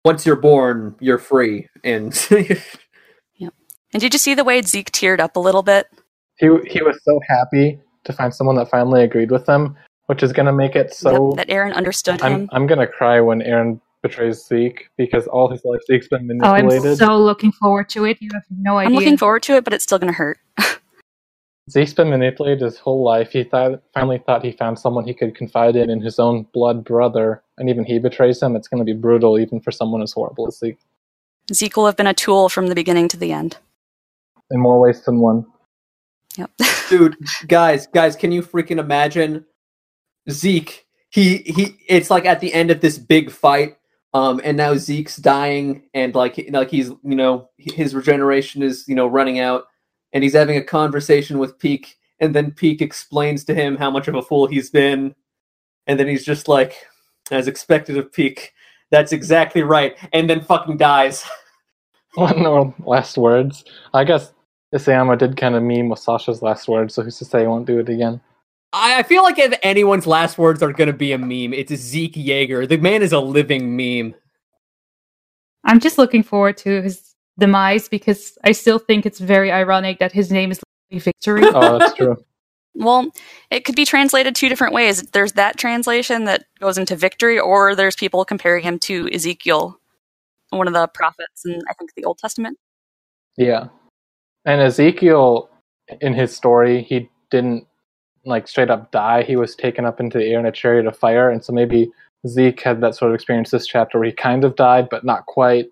[0.05, 3.49] Once you're born, you're free, and yeah.
[3.93, 5.87] and did you see the way Zeke teared up a little bit?
[6.37, 10.33] he he was so happy to find someone that finally agreed with him, which is
[10.33, 11.31] going to make it so.
[11.31, 12.49] Yep, that Eren understood I'm him.
[12.53, 16.85] I'm gonna cry when Eren betrays Zeke because all his life Zeke's been manipulated.
[16.85, 18.19] oh, I'm so looking forward to it.
[18.21, 18.89] You have no idea.
[18.89, 20.39] I'm looking forward to it, but it's still going to hurt.
[21.71, 23.33] Zeke's been manipulated his whole life.
[23.33, 26.85] He thought finally thought he found someone he could confide in, in his own blood
[26.85, 28.55] brother, and even he betrays him.
[28.55, 30.79] It's going to be brutal, even for someone as horrible as Zeke,
[31.53, 33.57] Zeke will have been a tool from the beginning to the end.
[34.51, 35.47] in more ways than one.
[36.37, 36.51] Yep.
[36.91, 39.47] dude, guys, guys, can you freaking imagine
[40.31, 40.87] Zeke?
[41.09, 41.77] He he.
[41.89, 43.79] It's like at the end of this big fight,
[44.15, 48.95] um, and now Zeke's dying, and like like he's you know his regeneration is you
[48.95, 49.65] know running out,
[50.13, 54.07] and he's having a conversation with Pieck, and then Pieck explains to him how much
[54.07, 55.15] of a fool he's been,
[55.89, 56.87] and then he's just like,
[57.33, 58.51] as expected of Pieck,
[58.91, 61.25] that's exactly right, and then fucking dies.
[62.15, 63.65] One more last words.
[63.93, 64.33] I guess
[64.73, 67.67] Isayama did kind of meme with Sasha's last words, so who's to say he won't
[67.67, 68.21] do it again?
[68.75, 71.73] I I feel like if anyone's last words are going to be a meme, it's
[71.75, 72.67] Zeke Jaeger.
[72.67, 74.15] The man is a living meme.
[75.65, 80.13] I'm just looking forward to his demise because I still think it's very ironic that
[80.13, 80.61] his name is
[80.91, 81.43] Victory.
[81.55, 82.17] Oh, that's true.
[82.77, 83.13] Well,
[83.53, 85.01] it could be translated two different ways.
[85.13, 89.79] There's that translation that goes into victory, or there's people comparing him to Ezekiel,
[90.51, 92.59] one of the prophets in I think the Old Testament.
[93.37, 93.69] Yeah.
[94.45, 95.51] And Ezekiel,
[96.01, 97.69] in his story, he didn't
[98.25, 99.23] like straight up die.
[99.23, 101.31] He was taken up into the air in a chariot of fire.
[101.31, 101.91] And so maybe
[102.27, 105.27] Zeke had that sort of experience this chapter where he kind of died, but not
[105.27, 105.67] quite.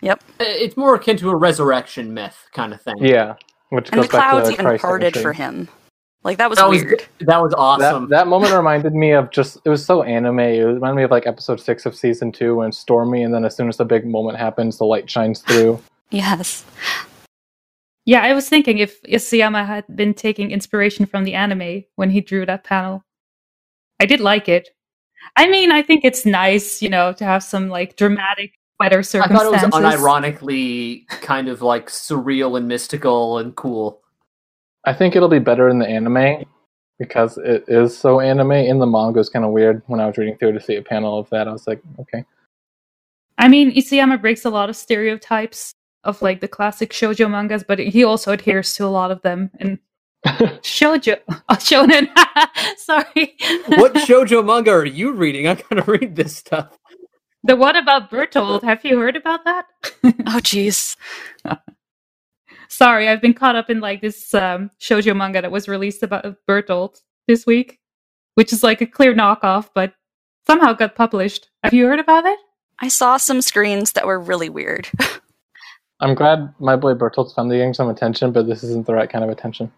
[0.00, 0.22] Yep.
[0.40, 2.96] It's more akin to a resurrection myth kind of thing.
[2.98, 3.36] Yeah.
[3.70, 5.22] Which And goes the back to clouds the even Christ parted imagery.
[5.22, 5.68] for him.
[6.22, 7.04] Like that was that was weird.
[7.20, 8.08] that was awesome.
[8.08, 10.40] That, that moment reminded me of just, it was so anime.
[10.40, 13.44] It reminded me of like episode six of season two when it's stormy, and then
[13.44, 15.80] as soon as the big moment happens, the light shines through.
[16.10, 16.64] Yes.
[18.06, 22.20] Yeah, I was thinking if Isayama had been taking inspiration from the anime when he
[22.20, 23.04] drew that panel.
[23.98, 24.68] I did like it.
[25.36, 29.02] I mean, I think it's nice, you know, to have some like dramatic weather I
[29.02, 29.62] thought circumstances.
[29.64, 34.00] it was unironically kind of like surreal and mystical and cool.
[34.84, 36.44] I think it'll be better in the anime
[37.00, 38.52] because it is so anime.
[38.52, 40.82] In the manga, it's kind of weird when I was reading through to see a
[40.82, 41.48] panel of that.
[41.48, 42.24] I was like, okay.
[43.36, 45.74] I mean, Isayama breaks a lot of stereotypes
[46.06, 49.50] of like the classic shoujo mangas, but he also adheres to a lot of them.
[49.60, 49.78] And
[50.26, 52.08] shoujo, oh, shonen.
[52.78, 53.36] Sorry.
[53.78, 55.46] What shoujo manga are you reading?
[55.48, 56.78] I gotta read this stuff.
[57.44, 58.62] the one about Bertolt?
[58.62, 59.66] Have you heard about that?
[60.04, 60.96] Oh jeez.
[62.68, 66.36] Sorry, I've been caught up in like this um, shoujo manga that was released about
[66.48, 67.78] Bertolt this week,
[68.34, 69.94] which is like a clear knockoff, but
[70.46, 71.48] somehow got published.
[71.62, 72.38] Have you heard about it?
[72.78, 74.88] I saw some screens that were really weird.
[76.00, 79.24] I'm glad my boy Bertolt's finally getting some attention, but this isn't the right kind
[79.24, 79.72] of attention.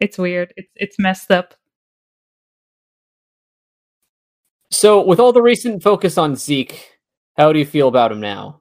[0.00, 0.52] It's weird.
[0.56, 1.54] It's it's messed up.
[4.70, 6.98] So, with all the recent focus on Zeke,
[7.36, 8.60] how do you feel about him now?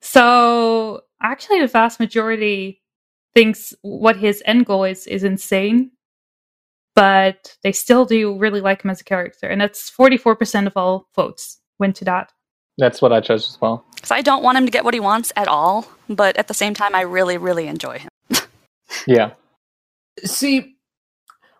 [0.00, 2.82] So actually, the vast majority
[3.34, 5.92] thinks what his end goal is is insane,
[6.94, 10.66] but they still do really like him as a character, and that's forty four percent
[10.66, 12.32] of all votes went to that.
[12.78, 13.84] That's what I chose as well.
[13.94, 16.54] Because I don't want him to get what he wants at all, but at the
[16.54, 18.08] same time, I really, really enjoy him.
[19.06, 19.30] Yeah.
[20.22, 20.76] See,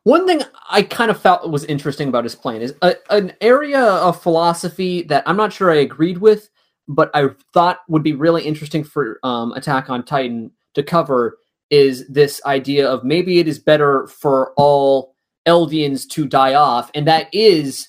[0.04, 3.80] one thing I kind of felt was interesting about his plan is a, an area
[3.80, 6.50] of philosophy that I'm not sure I agreed with,
[6.88, 11.38] but I thought would be really interesting for um, Attack on Titan to cover
[11.70, 15.14] is this idea of maybe it is better for all
[15.46, 17.88] Eldians to die off, and that is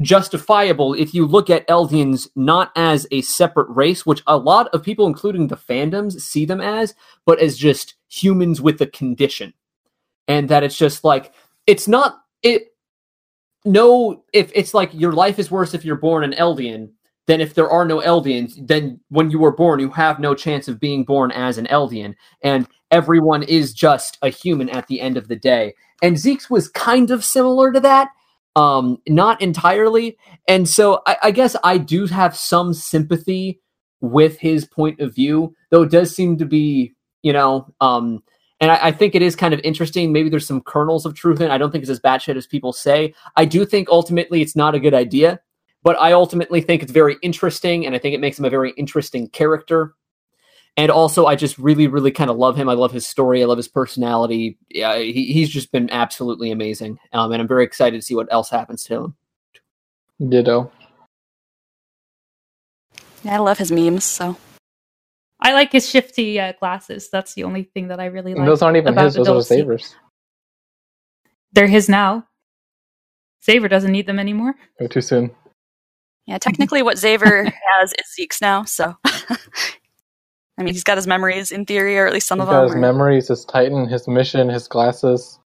[0.00, 4.82] justifiable if you look at Eldians not as a separate race, which a lot of
[4.82, 6.94] people, including the fandoms, see them as,
[7.26, 9.52] but as just humans with a condition.
[10.28, 11.32] And that it's just like,
[11.66, 12.74] it's not, it,
[13.64, 16.90] no, if it's like your life is worse if you're born an Eldian
[17.26, 20.68] than if there are no Eldians, then when you were born, you have no chance
[20.68, 22.14] of being born as an Eldian.
[22.42, 25.74] And everyone is just a human at the end of the day.
[26.02, 28.08] And Zeke's was kind of similar to that
[28.58, 30.18] um, not entirely.
[30.48, 33.60] And so I, I guess I do have some sympathy
[34.00, 36.92] with his point of view, though it does seem to be,
[37.22, 38.20] you know, um,
[38.60, 40.12] and I, I, think it is kind of interesting.
[40.12, 41.52] Maybe there's some kernels of truth in it.
[41.52, 43.14] I don't think it's as batshit as people say.
[43.36, 45.38] I do think ultimately it's not a good idea,
[45.84, 48.72] but I ultimately think it's very interesting, and I think it makes him a very
[48.72, 49.94] interesting character.
[50.78, 52.68] And also, I just really, really kind of love him.
[52.68, 53.42] I love his story.
[53.42, 54.56] I love his personality.
[54.70, 57.00] Yeah, he, he's just been absolutely amazing.
[57.12, 59.16] Um, and I'm very excited to see what else happens to him.
[60.28, 60.70] Ditto.
[63.24, 64.04] Yeah, I love his memes.
[64.04, 64.36] So
[65.40, 67.10] I like his shifty uh, glasses.
[67.10, 68.46] That's the only thing that I really like.
[68.46, 69.96] those aren't even his; those are Xaver's.
[71.54, 72.24] They're his now.
[73.44, 74.54] Xaver doesn't need them anymore.
[74.80, 75.32] Oh, too soon.
[76.26, 78.62] Yeah, technically, what Xaver has is Zeke's now.
[78.62, 78.94] So
[80.58, 82.64] I mean, he's got his memories in theory, or at least some he's of them.
[82.64, 82.78] His or...
[82.78, 85.38] memories, his Titan, his mission, his glasses.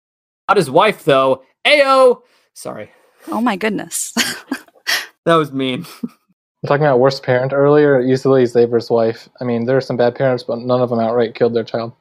[0.47, 1.43] Not his wife, though.
[1.65, 2.21] Ayo.
[2.53, 2.89] Sorry.
[3.27, 4.13] Oh my goodness.
[5.25, 5.85] that was mean.
[6.03, 8.01] I'm talking about worst parent earlier.
[8.01, 9.27] Easily Xaver's wife.
[9.39, 11.93] I mean, there are some bad parents, but none of them outright killed their child.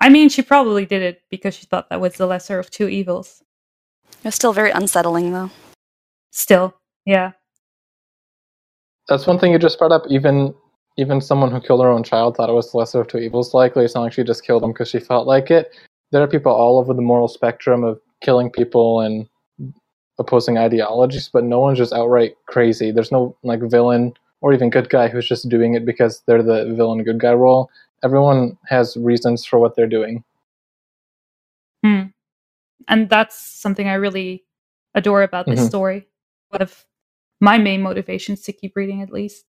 [0.00, 2.88] I mean, she probably did it because she thought that was the lesser of two
[2.88, 3.42] evils.
[4.24, 5.50] It's still very unsettling, though.
[6.30, 6.74] Still,
[7.04, 7.32] yeah.
[9.08, 10.04] That's one thing you just brought up.
[10.08, 10.54] Even
[10.96, 13.54] even someone who killed her own child thought it was the lesser of two evils
[13.54, 13.84] likely.
[13.84, 15.74] It's not like she just killed them because she felt like it.
[16.12, 19.28] There are people all over the moral spectrum of killing people and
[20.18, 22.92] opposing ideologies, but no one's just outright crazy.
[22.92, 26.72] There's no like villain or even good guy who's just doing it because they're the
[26.76, 27.70] villain good guy role.
[28.04, 30.22] Everyone has reasons for what they're doing.
[31.82, 32.02] Hmm.
[32.86, 34.44] And that's something I really
[34.94, 35.68] adore about this mm-hmm.
[35.68, 36.06] story.
[36.50, 36.84] One of
[37.40, 39.46] my main motivations to keep reading, at least.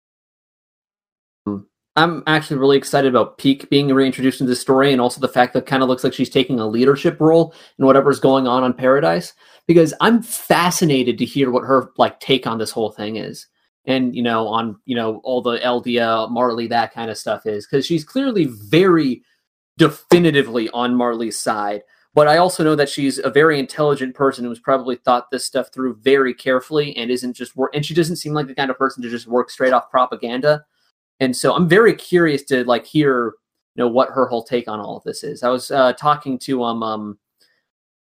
[1.95, 5.53] I'm actually really excited about Pieck being reintroduced into the story and also the fact
[5.53, 8.73] that kind of looks like she's taking a leadership role in whatever's going on on
[8.73, 9.33] Paradise
[9.67, 13.45] because I'm fascinated to hear what her like take on this whole thing is.
[13.85, 17.67] And you know, on you know all the Eldia, Marley, that kind of stuff is
[17.67, 19.21] because she's clearly very
[19.77, 21.83] definitively on Marley's side.
[22.15, 25.71] But I also know that she's a very intelligent person who's probably thought this stuff
[25.73, 27.75] through very carefully and isn't just work.
[27.75, 30.63] And she doesn't seem like the kind of person to just work straight off propaganda
[31.23, 33.33] and so I'm very curious to like hear
[33.75, 35.41] you know what her whole take on all of this is.
[35.41, 37.19] I was uh, talking to um um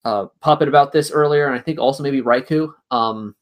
[0.04, 3.34] uh, Puppet about this earlier, and I think also maybe raiku Um,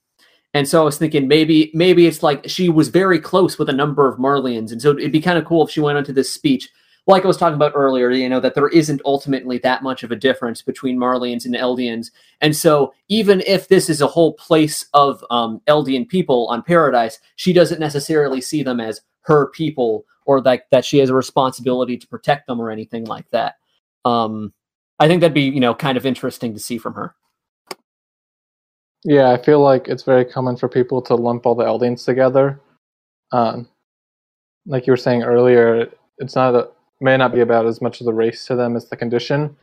[0.54, 3.74] and so I was thinking maybe maybe it's like she was very close with a
[3.74, 6.32] number of marleyans and so it'd be kind of cool if she went onto this
[6.32, 6.70] speech,
[7.06, 8.10] like I was talking about earlier.
[8.10, 12.10] You know that there isn't ultimately that much of a difference between Marleyans and Eldians,
[12.40, 17.20] and so even if this is a whole place of um, Eldian people on Paradise,
[17.36, 21.96] she doesn't necessarily see them as her people or like that she has a responsibility
[21.96, 23.56] to protect them or anything like that.
[24.04, 24.52] Um,
[24.98, 27.14] I think that'd be you know kind of interesting to see from her.
[29.04, 32.60] Yeah, I feel like it's very common for people to lump all the Eldians together.
[33.30, 33.68] Um,
[34.66, 36.68] like you were saying earlier, it's not a,
[37.00, 39.56] may not be about as much of the race to them as the condition.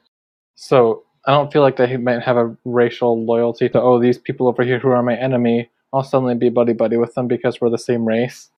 [0.55, 4.47] So I don't feel like they might have a racial loyalty to oh these people
[4.47, 5.69] over here who are my enemy.
[5.93, 8.49] I'll suddenly be buddy buddy with them because we're the same race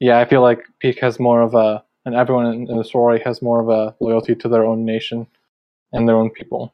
[0.00, 3.20] yeah, I feel like Pieck has more of a, and everyone in, in the story
[3.24, 5.26] has more of a loyalty to their own nation
[5.92, 6.72] and their own people.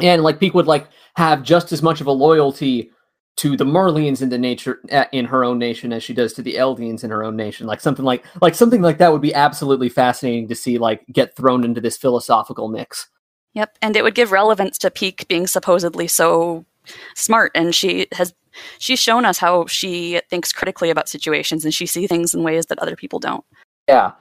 [0.00, 2.90] And like Pieck would like have just as much of a loyalty
[3.36, 6.42] to the Marleyans in the nature uh, in her own nation as she does to
[6.42, 7.66] the Eldians in her own nation.
[7.66, 11.36] Like something like like something like that would be absolutely fascinating to see like get
[11.36, 13.08] thrown into this philosophical mix.
[13.54, 16.64] Yep, and it would give relevance to Pieck being supposedly so
[17.14, 18.34] smart and she has
[18.78, 22.66] she's shown us how she thinks critically about situations and she sees things in ways
[22.66, 23.44] that other people don't.
[23.88, 24.12] Yeah.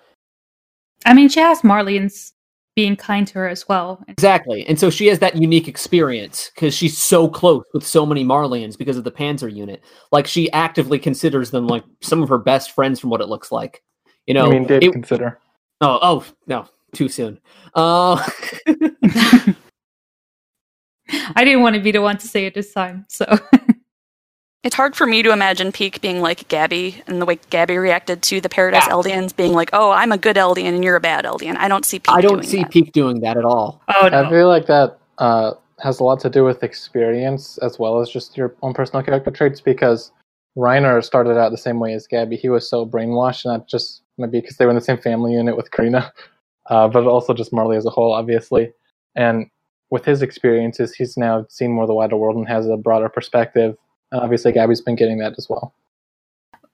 [1.05, 2.31] I mean, she has Marleyans
[2.75, 4.03] being kind to her as well.
[4.07, 4.65] Exactly.
[4.65, 8.77] And so she has that unique experience because she's so close with so many Marleyans
[8.77, 9.83] because of the Panzer unit.
[10.11, 13.51] Like she actively considers them like some of her best friends from what it looks
[13.51, 13.83] like.
[14.27, 15.39] You know, I mean, did it, consider.
[15.81, 17.39] Oh, oh, no, too soon.
[17.73, 18.25] Uh
[21.35, 23.25] I didn't want to be the one to say it this time, so
[24.61, 28.21] It's hard for me to imagine Pieck being like Gabi and the way Gabi reacted
[28.23, 28.93] to the Paradise Yeah.
[28.93, 31.85] Eldians being like, "Oh, I'm a good Eldian and you're a bad Eldian." I don't
[31.85, 32.13] see Pieck.
[32.13, 32.71] I don't doing see that.
[32.71, 33.81] Pieck doing that at all.
[33.87, 38.01] Oh I feel like that uh, has a lot to do with experience as well
[38.01, 40.11] as just your own personal character traits because
[40.57, 42.37] Reiner started out the same way as Gabi.
[42.37, 45.55] He was so brainwashed, not just maybe because they were in the same family unit
[45.55, 46.11] with Karina,
[46.69, 48.73] uh, but also just Marley as a whole, obviously.
[49.15, 49.49] And
[49.89, 53.07] with his experiences, he's now seen more of the wider world and has a broader
[53.07, 53.77] perspective.
[54.11, 55.73] And obviously, Gabi's been getting that as well.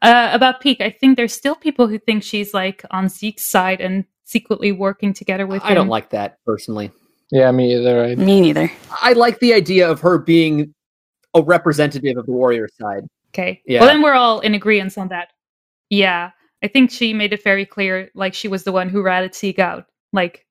[0.02, 3.82] Uh, about Pieck, I think there's still people who think she's like on Zeke's side
[3.82, 5.76] and secretly working together with I him.
[5.76, 6.92] don't like that personally.
[7.32, 8.04] Yeah, me either.
[8.06, 8.72] I, Me neither.
[9.02, 10.74] I like the idea of her being
[11.34, 13.04] a representative of the warrior side.
[13.34, 13.62] Okay.
[13.66, 13.82] Yeah.
[13.82, 15.30] Well, then we're all in agreement on that.
[15.90, 16.32] Yeah.
[16.64, 19.60] I think she made it very clear, like she was the one who ratted Zeke
[19.60, 19.86] out.
[20.14, 20.46] Like,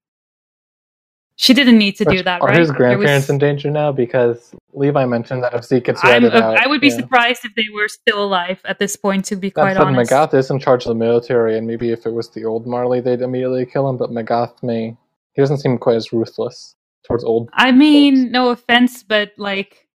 [1.37, 2.59] she didn't need to do that, Are right?
[2.59, 3.91] his grandparents was- in danger now?
[3.93, 6.97] Because Levi mentioned that if Zeke gets I'm, out, I would be yeah.
[6.97, 10.11] surprised if they were still alive at this point, to be That quite said, honest.
[10.11, 13.01] Magath is in charge of the military, and maybe if it was the old Marley,
[13.01, 13.97] they'd immediately kill him.
[13.97, 14.97] But Magath may.
[15.33, 16.77] He doesn't seem quite as ruthless
[17.07, 17.51] towards old.
[17.53, 19.89] I mean, no offense, but like,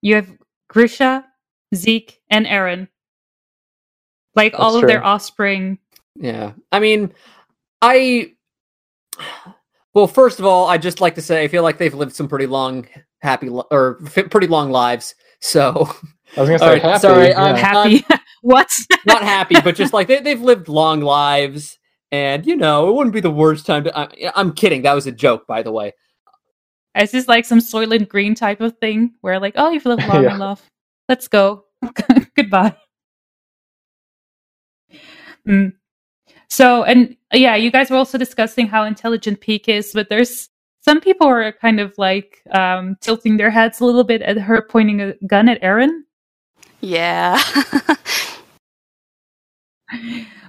[0.00, 0.30] you have
[0.68, 1.24] Grisha,
[1.74, 2.88] Zeke, and Eren.
[4.34, 5.78] Like, all That's of their offspring.
[6.14, 6.52] Yeah.
[6.72, 7.12] I mean,
[7.82, 8.32] I.
[9.98, 12.28] Well, first of all, I just like to say I feel like they've lived some
[12.28, 12.86] pretty long,
[13.20, 15.12] happy, li- or f- pretty long lives.
[15.40, 15.88] So,
[16.36, 16.98] I was gonna say All right, happy.
[17.00, 17.42] sorry, yeah.
[17.42, 18.04] I'm Happy.
[18.42, 18.68] what?
[19.06, 21.76] not happy, but just like they, they've lived long lives.
[22.12, 23.98] And, you know, it wouldn't be the worst time to.
[23.98, 24.82] I, I'm kidding.
[24.82, 25.94] That was a joke, by the way.
[26.96, 30.22] Is this like some Soylent Green type of thing where, like, oh, you've lived long
[30.22, 30.34] Yeah.
[30.36, 30.64] enough.
[31.08, 31.64] Let's go.
[32.36, 32.76] Goodbye.
[35.46, 35.72] Mm.
[36.50, 40.48] So, and yeah, you guys were also discussing how intelligent Pieck is, but there's
[40.80, 44.62] some people are kind of like um, tilting their heads a little bit at her
[44.62, 46.02] pointing a gun at Eren.
[46.80, 47.40] Yeah.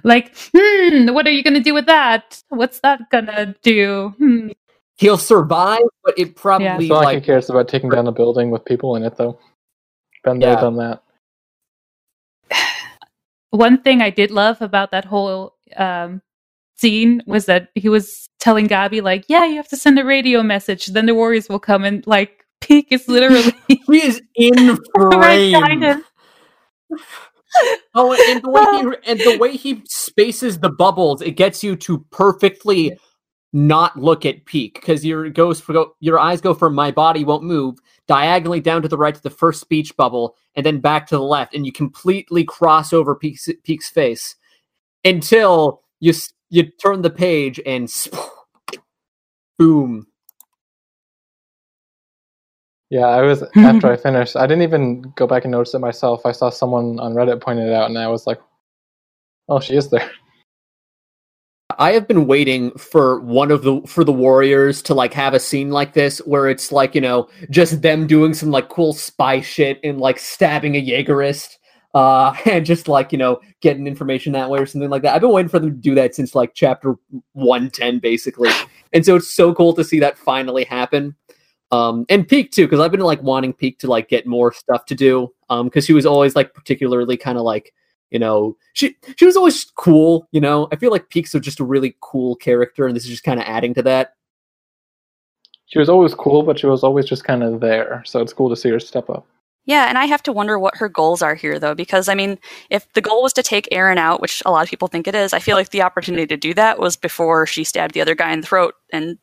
[0.02, 2.42] Like, hmm, what are you going to do with that?
[2.48, 4.14] What's that going to do?
[4.18, 4.48] Hmm.
[4.96, 8.12] He'll survive, but it probably It's not like, like he cares about taking down a
[8.12, 9.38] building with people in it, though.
[10.24, 10.60] Been there, Yeah.
[10.60, 11.02] done that.
[13.50, 16.22] one thing I did love about that whole um,
[16.76, 20.42] scene was that he was telling Gabi, like, yeah, you have to send a radio
[20.42, 21.84] message, then the Warriors will come.
[21.84, 26.04] And like, Pieck is literally he is in frame.
[27.94, 31.76] Oh, and the way he and the way he spaces the bubbles, it gets you
[31.76, 32.96] to perfectly
[33.52, 37.24] not look at pieck because your goes for go, your eyes go from my body
[37.24, 41.06] won't move diagonally down to the right to the first speech bubble and then back
[41.08, 44.36] to the left, and you completely cross over pieck's, pieck's face
[45.04, 46.12] until you
[46.50, 47.88] you turn the page and
[49.58, 50.06] boom.
[52.90, 54.36] Yeah, I was after I finished.
[54.36, 56.26] I didn't even go back and notice it myself.
[56.26, 58.40] I saw someone on Reddit pointed it out, and I was like,
[59.48, 60.10] "Oh, she is there."
[61.78, 65.40] I have been waiting for one of the for the Warriors to like have a
[65.40, 69.40] scene like this where it's like, you know, just them doing some like cool spy
[69.40, 71.56] shit and like stabbing a Jaegerist
[71.94, 75.14] uh and just like, you know, getting information that way or something like that.
[75.14, 76.96] I've been waiting for them to do that since like chapter
[77.32, 78.50] 110 basically.
[78.92, 81.14] and so it's so cool to see that finally happen.
[81.72, 84.86] Um and Pieck too cuz I've been like wanting Pieck to like get more stuff
[84.86, 87.72] to do um cuz she was always like particularly kind of like
[88.10, 91.60] you know she she was always cool you know i feel like peaks are just
[91.60, 94.14] a really cool character and this is just kind of adding to that
[95.70, 98.02] She was always cool, but she was always just kind of there.
[98.04, 99.24] So it's cool to see her step up.
[99.70, 102.40] Yeah, and I have to wonder what her goals are here, though, because I mean,
[102.70, 105.14] if the goal was to take Eren out, which a lot of people think it
[105.14, 108.16] is, I feel like the opportunity to do that was before she stabbed the other
[108.16, 109.16] guy in the throat and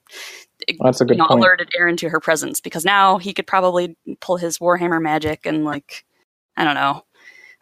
[0.79, 1.41] That's a good you know, point.
[1.41, 2.61] alerted Eren to her presence.
[2.61, 6.05] Because now he could probably pull his Warhammer magic and like,
[6.55, 7.03] I don't know.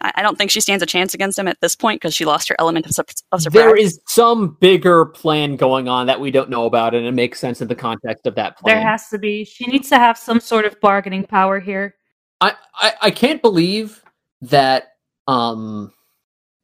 [0.02, 2.24] I, I don't think she stands a chance against him at this point because she
[2.24, 3.64] lost her element of, sup- of surprise.
[3.64, 7.40] there is some bigger plan going on that we don't know about and it makes
[7.40, 9.44] sense in the context of that plan There has to be.
[9.44, 11.96] She needs to have some sort of bargaining power here.
[12.42, 14.04] I, I i can't believe
[14.42, 14.94] that
[15.28, 15.92] um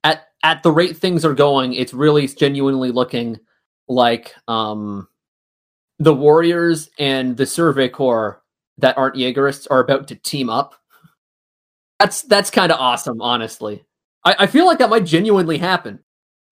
[0.04, 3.40] at at the rate things are going it's really genuinely looking
[3.88, 5.08] like um
[6.00, 8.42] the warriors and the survey corps
[8.78, 10.76] that aren't jaegerists are about to team up
[12.00, 13.84] that's that's kind of awesome honestly
[14.24, 16.00] I, I feel like that might genuinely happen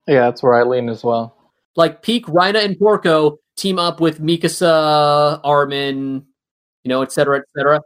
[0.08, 1.36] Yeah, that's where I lean as well.
[1.76, 6.26] like Pieck, Reiner, and Porco team up with Mikasa, Armin,
[6.84, 7.82] you know, et cetera, et cetera.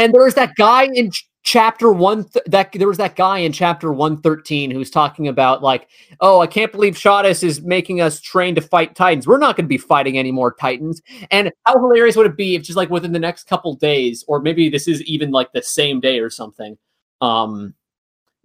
[0.00, 2.24] And there was that guy in ch- chapter one.
[2.24, 5.88] Th- that there was that guy in chapter one thirteen who's talking about like,
[6.20, 9.26] oh, I can't believe Shadis is making us train to fight Titans.
[9.26, 11.02] We're not going to be fighting any more Titans.
[11.30, 14.40] And how hilarious would it be if just like within the next couple days, or
[14.40, 16.78] maybe this is even like the same day or something,
[17.20, 17.74] um,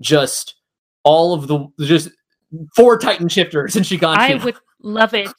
[0.02, 0.56] just
[1.04, 2.10] all of the just
[2.76, 4.18] four Titan shifters and Shiganshina.
[4.18, 5.30] I would love it.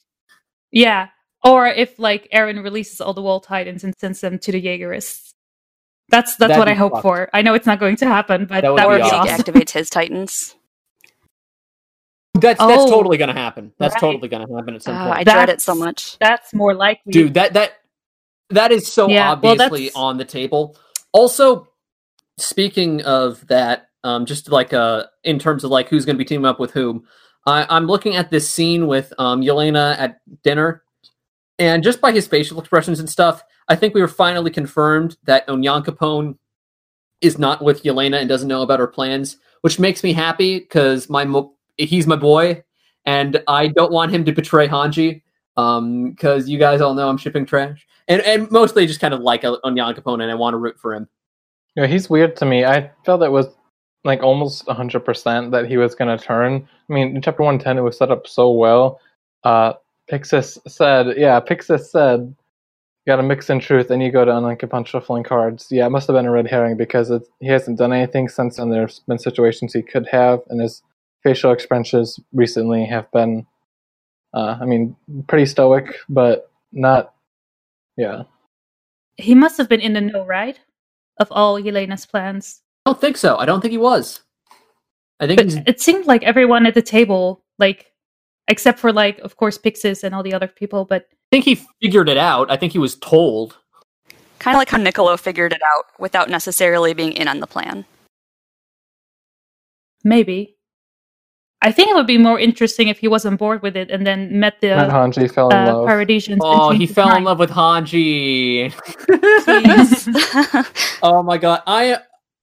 [0.72, 1.08] Yeah.
[1.44, 5.34] Or if like eren releases all the wall titans and sends them to the Jaegerists.
[6.08, 7.02] That's that's That'd what I hope fucked.
[7.02, 7.28] for.
[7.34, 9.10] I know it's not going to happen, but That would that be would or be
[9.10, 9.20] awesome.
[9.34, 9.44] awesome.
[9.54, 10.54] activates his Titans.
[12.34, 13.72] That's that's Oh, totally gonna happen.
[13.78, 14.00] That's right.
[14.00, 15.18] totally gonna happen at some Oh, point.
[15.20, 16.18] I dread it so much.
[16.18, 17.10] That's more likely.
[17.12, 17.72] dude that that
[18.50, 20.76] that is so Yeah, obviously that's- on the table
[21.12, 21.66] also
[22.38, 26.24] speaking of that um just like uh in terms of like who's going to be
[26.26, 27.04] teaming up with whom
[27.46, 30.82] I, i'm looking at this scene with um yelena at dinner
[31.58, 35.46] and just by his facial expressions and stuff i think we were finally confirmed that
[35.48, 36.36] onyankopon
[37.20, 41.08] is not with yelena and doesn't know about her plans which makes me happy because
[41.08, 42.62] my mo- he's my boy
[43.04, 45.22] and i don't want him to betray hanji
[45.56, 49.20] um because you guys all know i'm shipping trash and and mostly just kind of
[49.20, 51.08] like Onyankopon and I want to root for him.
[51.74, 52.64] Yeah, he's weird to me.
[52.64, 53.46] I felt it was
[54.04, 56.66] like almost 100% that he was going to turn.
[56.88, 59.00] I mean, in chapter 110, it was set up so well.
[59.42, 59.74] Uh,
[60.10, 64.36] Pyxis said, yeah, Pyxis said, you got to mix in truth and you go to
[64.36, 65.68] unlike a bunch shuffling cards.
[65.70, 68.58] Yeah, it must have been a red herring because it, he hasn't done anything since
[68.58, 70.82] and There's been situations he could have, and his
[71.22, 73.46] facial expressions recently have been,
[74.34, 74.96] uh, I mean,
[75.28, 77.14] pretty stoic, but not,
[77.96, 78.24] yeah.
[79.16, 80.58] he must have been in the know, right?
[81.18, 82.62] Of all Yelena's plans.
[82.84, 83.36] I don't think so.
[83.36, 84.20] I don't think he was.
[85.18, 87.92] I think But it seemed like everyone at the table, like
[88.48, 91.56] except for like of course Pyxis and all the other people, but I think he
[91.82, 92.50] figured it out.
[92.50, 93.56] I think he was told.
[94.38, 97.84] Kind of like how Niccolo figured it out without necessarily being in on the plan.
[100.04, 100.56] maybe.
[101.62, 104.06] I think it would be more interesting if he was on board with it and
[104.06, 105.88] then met the Matt Hanji fell in uh, love.
[105.88, 106.38] Paradisians.
[106.40, 108.72] Oh, he changed his fell in love with Hanji.
[111.02, 111.98] Oh my god, I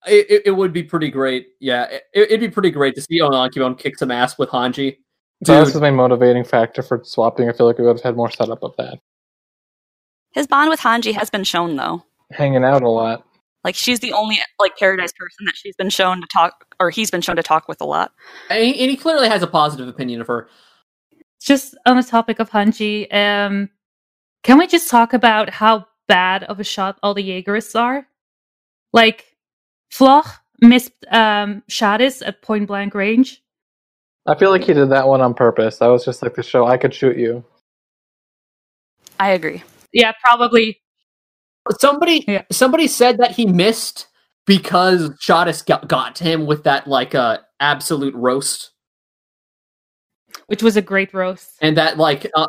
[0.06, 1.48] it, it would be pretty great.
[1.60, 4.98] Yeah, it, it'd be pretty great to see Onyankopon kick some ass with Hanji.
[5.46, 5.76] So this Dude.
[5.76, 7.50] is my motivating factor for swapping.
[7.50, 9.00] I feel like we would have had more setup of that.
[10.32, 12.04] His bond with Hanji has been shown, though.
[12.32, 13.26] Hanging out a lot.
[13.64, 17.10] Like she's the only like paradise person that she's been shown to talk, or he's
[17.10, 18.12] been shown to talk with a lot.
[18.50, 20.50] And he, and he clearly has a positive opinion of her.
[21.42, 23.70] just on the topic of Hanji, um,
[24.44, 28.08] can we just talk about how bad of a shot all the Jaegerists are?
[28.92, 29.36] Like,
[29.92, 33.43] Floch missed um, Shadis at point blank range.
[34.26, 35.78] I feel like he did that one on purpose.
[35.80, 37.44] That was just like the show I could shoot you.
[39.20, 39.64] I agree.
[39.92, 40.80] Yeah, probably.
[41.80, 42.44] Somebody Yeah.
[42.52, 44.08] somebody said that he missed
[44.46, 48.72] because Shadis got, got to him with that like uh absolute roast.
[50.48, 52.48] Which was a great roast, And that like uh,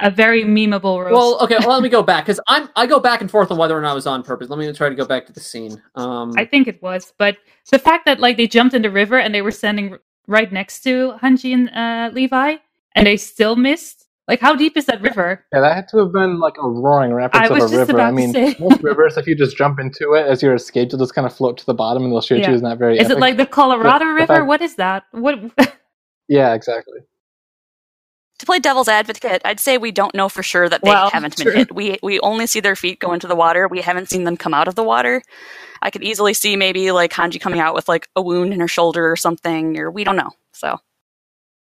[0.00, 1.12] a very memeable roast.
[1.12, 3.58] well okay, well, let me go back because I'm I go back and forth on
[3.58, 4.48] whether or not it was on purpose.
[4.48, 5.80] Let me try to go back to the scene.
[5.94, 7.36] Um I think it was, but
[7.70, 10.52] the fact that like they jumped in the river and they were standing r- right
[10.52, 12.56] next to Hanji and uh, Levi,
[12.94, 14.06] and they still missed.
[14.28, 15.44] Like, how deep is that river?
[15.52, 17.74] Yeah, that had to have been like a roaring rapids I of was a just
[17.88, 17.92] river.
[17.92, 18.56] about I to mean, say.
[18.60, 21.34] most rivers, if you just jump into it as your escape, you'll just kind of
[21.34, 22.50] float to the bottom and they'll shoot Yeah.
[22.50, 22.54] you.
[22.54, 24.26] Isn't that very Is it like the Colorado the River?
[24.26, 25.04] fact- What is that?
[25.10, 25.40] What?
[26.28, 27.00] Yeah, exactly.
[28.42, 31.36] To play devil's advocate, I'd say we don't know for sure that they Well, haven't
[31.36, 31.44] true.
[31.44, 31.72] been hit.
[31.72, 33.68] We we only see their feet go into the water.
[33.68, 35.22] We haven't seen them come out of the water.
[35.80, 38.66] I could easily see maybe like Hanji coming out with like a wound in her
[38.66, 40.30] shoulder or something, or we don't know.
[40.52, 40.76] So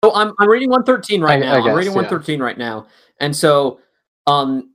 [0.04, 1.54] So I'm I'm reading 113 right I- now.
[1.54, 1.98] I I'm guess, reading yeah.
[1.98, 2.88] 113 right now,
[3.20, 3.80] and so
[4.26, 4.74] um,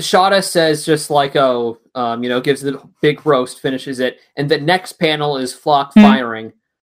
[0.00, 4.50] Shada says just like oh um, you know gives the big roast, finishes it, and
[4.50, 6.02] the next panel is Floch Hmm.
[6.02, 6.52] firing,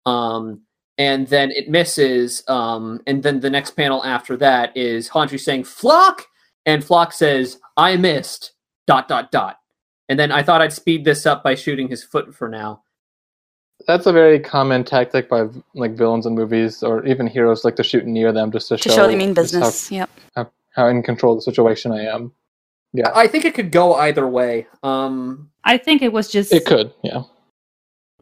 [0.06, 0.62] um,
[0.98, 5.64] and then it misses, um, and then the next panel after that is Hanji saying
[5.64, 6.20] Floch,
[6.66, 8.52] and Floch says I missed
[8.86, 9.58] dot dot dot,
[10.08, 12.82] and then I thought I'd speed this up by shooting his foot for now.
[13.86, 17.82] That's a very common tactic by like villains in movies or even heroes, like to
[17.82, 19.90] shoot near them just to, to show they mean just how- business.
[19.90, 20.10] Yep.
[20.76, 22.32] How, in control of the situation I am.
[22.92, 24.66] Yeah, I think it could go either way.
[24.82, 26.52] Um, I think it was just.
[26.52, 26.92] it could.
[27.02, 27.24] Yeah,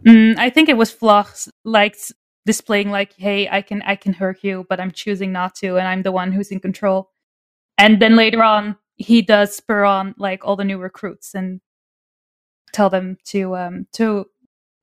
[0.04, 2.12] Mm, I think it was Floch like s-
[2.46, 5.86] displaying like, "Hey, I can, I can hurt you, but I'm choosing not to, and
[5.86, 7.10] I'm the one who's in control."
[7.78, 11.60] And then later on, he does spur on like all the new recruits and
[12.72, 14.26] tell them to um to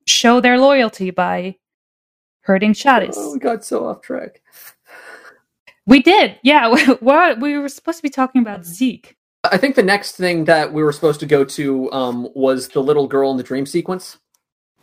[0.08, 1.56] show their loyalty by
[2.42, 3.14] hurting Shadis.
[3.16, 4.42] Oh, we got so off track.
[5.86, 6.70] We did, yeah.
[7.02, 9.16] we we were supposed to be talking about Zeke.
[9.44, 12.82] I think the next thing that we were supposed to go to um, was the
[12.82, 14.18] little girl in the dream sequence.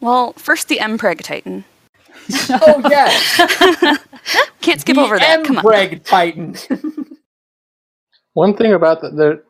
[0.00, 1.64] Well, first the Mpreg Titan.
[2.50, 3.36] Oh yes,
[4.60, 5.44] Can't skip the over that.
[5.44, 5.64] Come on.
[5.64, 6.56] Mpreg Titan.
[8.34, 9.42] One thing about that, there,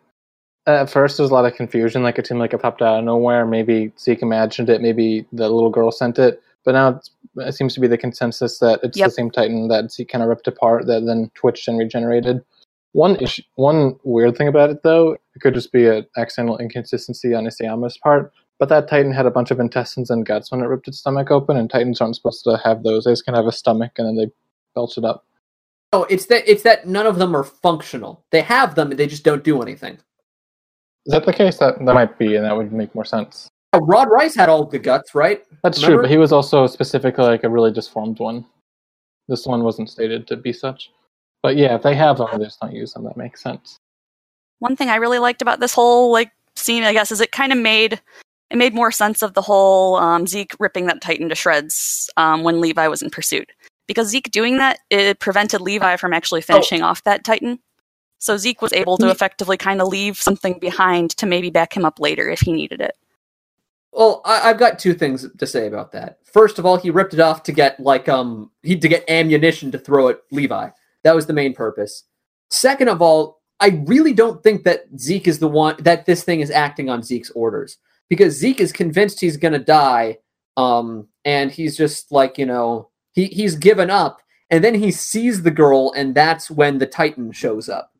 [0.66, 2.02] at first there's a lot of confusion.
[2.02, 3.46] Like it seemed like it popped out of nowhere.
[3.46, 4.80] Maybe Zeke imagined it.
[4.80, 6.42] Maybe the little girl sent it.
[6.64, 9.06] But now it's it seems to be the consensus that it's Yep.
[9.08, 12.42] the same Titan that he kind of ripped apart that then twitched and regenerated.
[12.92, 17.34] One issue, one weird thing about it though, it could just be an accidental inconsistency
[17.34, 18.32] on Isayama's part.
[18.58, 21.30] But that Titan had a bunch of intestines and guts when it ripped its stomach
[21.30, 23.04] open, and Titans aren't supposed to have those.
[23.04, 24.32] They just kind of have a stomach and then they
[24.74, 25.24] belch it up.
[25.92, 28.24] Oh, it's that it's that none of them are functional.
[28.30, 29.98] They have them, they just don't do anything.
[31.06, 31.58] Is that the case?
[31.58, 33.48] That that might be, and that would make more sense.
[33.72, 35.42] Oh, Rod Reiss had all the guts, right?
[35.62, 38.44] That's true, but he was also specifically like a really disformed one.
[39.28, 40.90] This one wasn't stated to be such.
[41.42, 43.04] But yeah, if they have them, they just don't use them.
[43.04, 43.76] That makes sense.
[44.58, 47.52] One thing I really liked about this whole like scene, I guess, is it kind
[47.52, 48.00] of made
[48.50, 52.42] it made more sense of the whole um, Zeke ripping that Titan to shreds um,
[52.42, 53.50] when Levi was in pursuit.
[53.86, 57.58] Because Zeke doing that, it prevented Levi from actually finishing off that Titan.
[58.18, 61.84] So Zeke was able to effectively kind of leave something behind to maybe back him
[61.84, 62.96] up later if he needed it.
[63.92, 66.18] Well, I, I've got two things to say about that.
[66.24, 69.70] First of all, he ripped it off to get like um he to get ammunition
[69.72, 70.70] to throw at Levi.
[71.02, 72.04] That was the main purpose.
[72.50, 76.40] Second of all, I really don't think that Zeke is the one that this thing
[76.40, 77.78] is acting on Zeke's orders
[78.08, 80.18] because Zeke is convinced he's gonna die,
[80.56, 85.42] um, and he's just like you know he he's given up, and then he sees
[85.42, 87.92] the girl, and that's when the Titan shows up.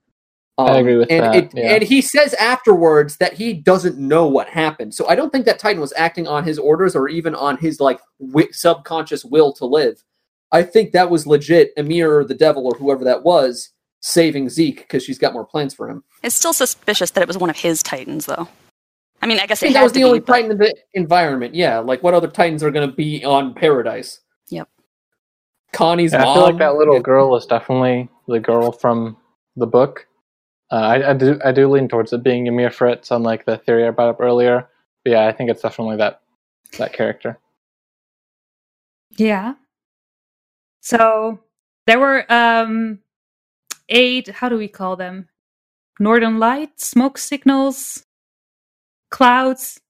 [0.58, 1.74] Um, I agree with and that, It, yeah.
[1.74, 4.94] And he says afterwards that he doesn't know what happened.
[4.94, 7.78] So I don't think that Titan was acting on his orders or even on his
[7.78, 10.02] like wi- subconscious will to live.
[10.52, 14.78] I think that was legit Ymir or the devil or whoever that was saving Zeke
[14.78, 16.04] because she's got more plans for him.
[16.22, 18.48] It's still suspicious that it was one of his Titans, though.
[19.22, 20.58] I mean, I guess I it that was to the only be, but- Titan in
[20.58, 21.54] the environment.
[21.54, 24.20] Yeah, like what other Titans are going to be on Paradise?
[24.50, 24.68] Yep.
[25.72, 26.28] Connie's Yeah, mom.
[26.28, 27.00] I feel like that little Yeah.
[27.02, 29.16] girl is definitely the girl from
[29.56, 30.06] the book.
[30.70, 33.86] Uh, I, I do I do lean towards it being Ymir Fritz, unlike the theory
[33.86, 34.68] I brought up earlier.
[35.04, 36.22] But yeah, I think it's definitely that
[36.78, 37.38] that character.
[39.16, 39.54] Yeah.
[40.80, 41.40] So
[41.86, 43.00] there were um
[43.88, 45.28] eight, how do we call them?
[46.00, 48.04] Northern lights, smoke signals,
[49.10, 49.80] clouds,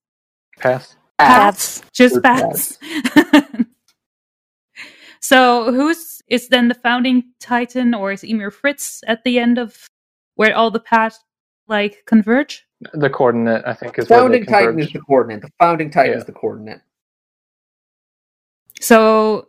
[0.59, 1.83] paths, Paths.
[1.93, 2.79] just paths.
[2.79, 3.49] bats.
[5.21, 9.87] so who's is then the founding titan or is Ymir Fritz at the end of
[10.35, 11.19] where all the paths
[11.69, 12.65] like converge?
[12.93, 15.43] The coordinate, I think, is Founding where they Titan is the coordinate.
[15.43, 16.19] The founding Titan Yeah.
[16.19, 16.81] is the coordinate.
[18.81, 19.49] So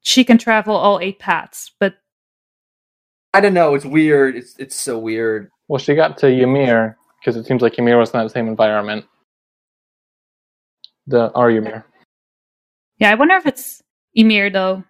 [0.00, 1.94] she can travel all eight paths, but
[3.34, 3.74] I don't know.
[3.74, 4.36] It's weird.
[4.36, 5.50] It's it's so weird.
[5.68, 9.04] Well, she got to Ymir because it seems like Ymir was not the same environment.
[11.06, 11.84] The our Ymir.
[12.98, 13.82] yeah, I wonder if it's
[14.14, 14.84] Ymir though.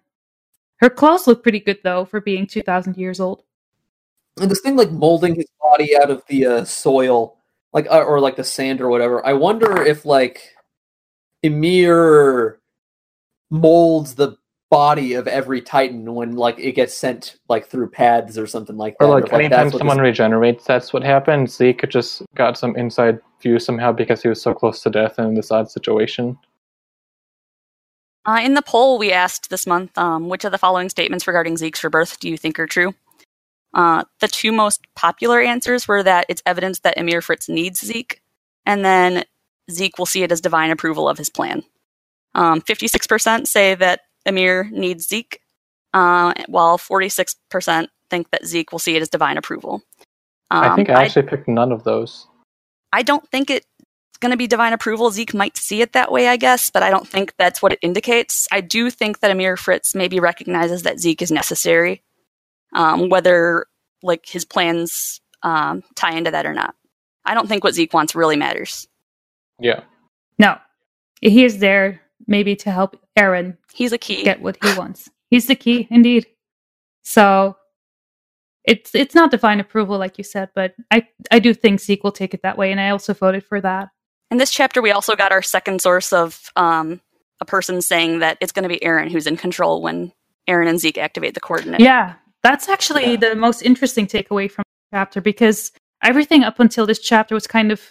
[0.77, 3.43] Her clothes look pretty good though for being two thousand years old.
[4.39, 7.37] And this thing like molding his body out of the uh, soil,
[7.71, 9.25] like uh, or like the sand or whatever.
[9.25, 10.41] I wonder if like
[11.43, 12.59] Ymir
[13.49, 14.37] molds the
[14.69, 18.95] body of every Titan when like it gets sent like through paths or something like
[18.99, 19.05] that.
[19.05, 21.55] Or like if, anytime someone this- regenerates, that's what happens.
[21.55, 25.35] Zeke just got some inside view somehow because he was so close to death in
[25.35, 26.37] this odd situation.
[28.25, 31.57] Uh, in the poll we asked this month, um, which of the following statements regarding
[31.57, 32.95] Zeke's rebirth do you think are true?
[33.73, 38.21] Uh, the two most popular answers were that it's evidence that Ymir Fritz needs Zeke,
[38.65, 39.23] and then
[39.69, 41.63] Zeke will see it as divine approval of his plan.
[42.35, 45.39] Um, 56% say that Ymir needs Zeke,
[45.93, 49.81] uh, while 46% think that Zeke will see it as divine approval.
[50.51, 52.27] Um, I think I actually picked none of those.
[52.91, 53.65] I don't think it's
[54.19, 55.09] going to be divine approval.
[55.09, 57.79] Zeke might see it that way, I guess, but I don't think that's what it
[57.81, 58.47] indicates.
[58.51, 62.03] I do think that Ymir Fritz maybe recognizes that Zeke is necessary,
[62.73, 63.65] um, whether
[64.03, 66.75] like his plans um, tie into that or not.
[67.25, 68.87] I don't think what Zeke wants really matters.
[69.59, 69.81] Yeah.
[70.37, 70.57] No,
[71.21, 74.23] he is there maybe to help Eren He's a key.
[74.23, 75.09] get what he wants.
[75.29, 76.27] He's the key, indeed.
[77.03, 77.55] So
[78.65, 82.11] it's it's not divine approval, like you said, but I I do think Zeke will
[82.11, 83.89] take it that way, and I also voted for that.
[84.31, 87.01] In this chapter, we also got our second source of um,
[87.41, 90.11] a person saying that it's going to be Eren who's in control when
[90.49, 91.81] Eren and Zeke activate the coordinate.
[91.81, 93.17] Yeah, that's actually Yeah.
[93.17, 95.71] the most interesting takeaway from the chapter because
[96.01, 97.81] everything up until this chapter was kind of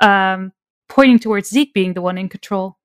[0.00, 0.52] um,
[0.88, 2.75] pointing towards Zeke being the one in control.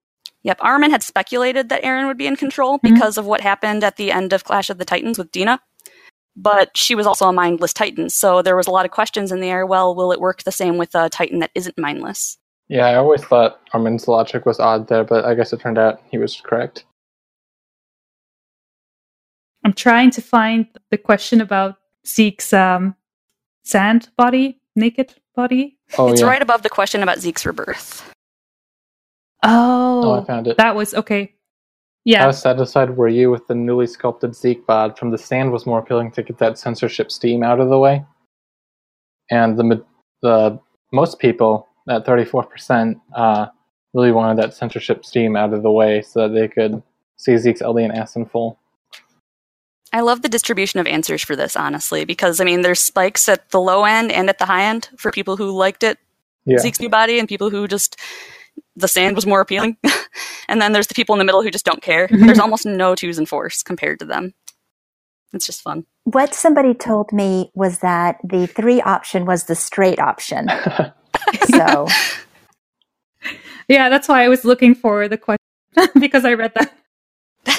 [0.43, 2.81] Yep, Armin had speculated that Eren would be in control Mhm.
[2.81, 5.59] because of what happened at the end of Clash of the Titans with Dina.
[6.35, 9.41] But she was also a mindless Titan, so there was a lot of questions in
[9.41, 9.65] the air.
[9.65, 12.37] Well, will it work the same with a Titan that isn't mindless?
[12.69, 16.01] Yeah, I always thought Armin's logic was odd there, but I guess it turned out
[16.09, 16.85] he was correct.
[19.63, 21.75] I'm trying to find the question about
[22.07, 22.95] Zeke's um,
[23.63, 25.77] sand body, naked body.
[25.97, 26.27] Oh it's yeah.
[26.27, 28.09] right above the question about Zeke's rebirth.
[29.43, 30.57] Oh, I Oh, found it.
[30.57, 31.33] that was okay.
[32.05, 32.23] Yeah.
[32.23, 34.97] How satisfied were you with the newly sculpted Zeke bod?
[34.97, 38.03] From the sand was more appealing to get that censorship steam out of the way.
[39.29, 39.85] And the
[40.21, 40.59] the
[40.91, 43.47] most people at 34% uh,
[43.93, 46.81] really wanted that censorship steam out of the way so that they could
[47.17, 48.59] see Zeke's alien ass in full.
[49.93, 53.49] I love the distribution of answers for this, honestly, because I mean, there's spikes at
[53.49, 55.97] the low end and at the high end for people who liked it,
[56.45, 56.59] Yeah.
[56.59, 57.99] Zeke's new body, and people who just
[58.75, 59.77] the sand was more appealing.
[60.47, 62.07] and then there's the people in the middle who just don't care.
[62.07, 62.25] Mm-hmm.
[62.25, 64.33] There's almost no twos and fours compared to them.
[65.33, 65.85] It's just fun.
[66.03, 70.47] What somebody told me was that the three option was the straight option.
[71.53, 71.87] So
[73.67, 75.39] Yeah, that's why I was looking for the question
[75.99, 76.73] because I read that.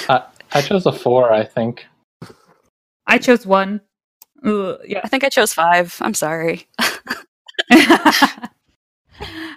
[0.08, 1.86] I, I chose a four, I think.
[3.06, 3.80] I chose one.
[4.44, 5.00] Ugh, yeah.
[5.02, 5.96] I think I chose five.
[6.00, 6.66] I'm sorry.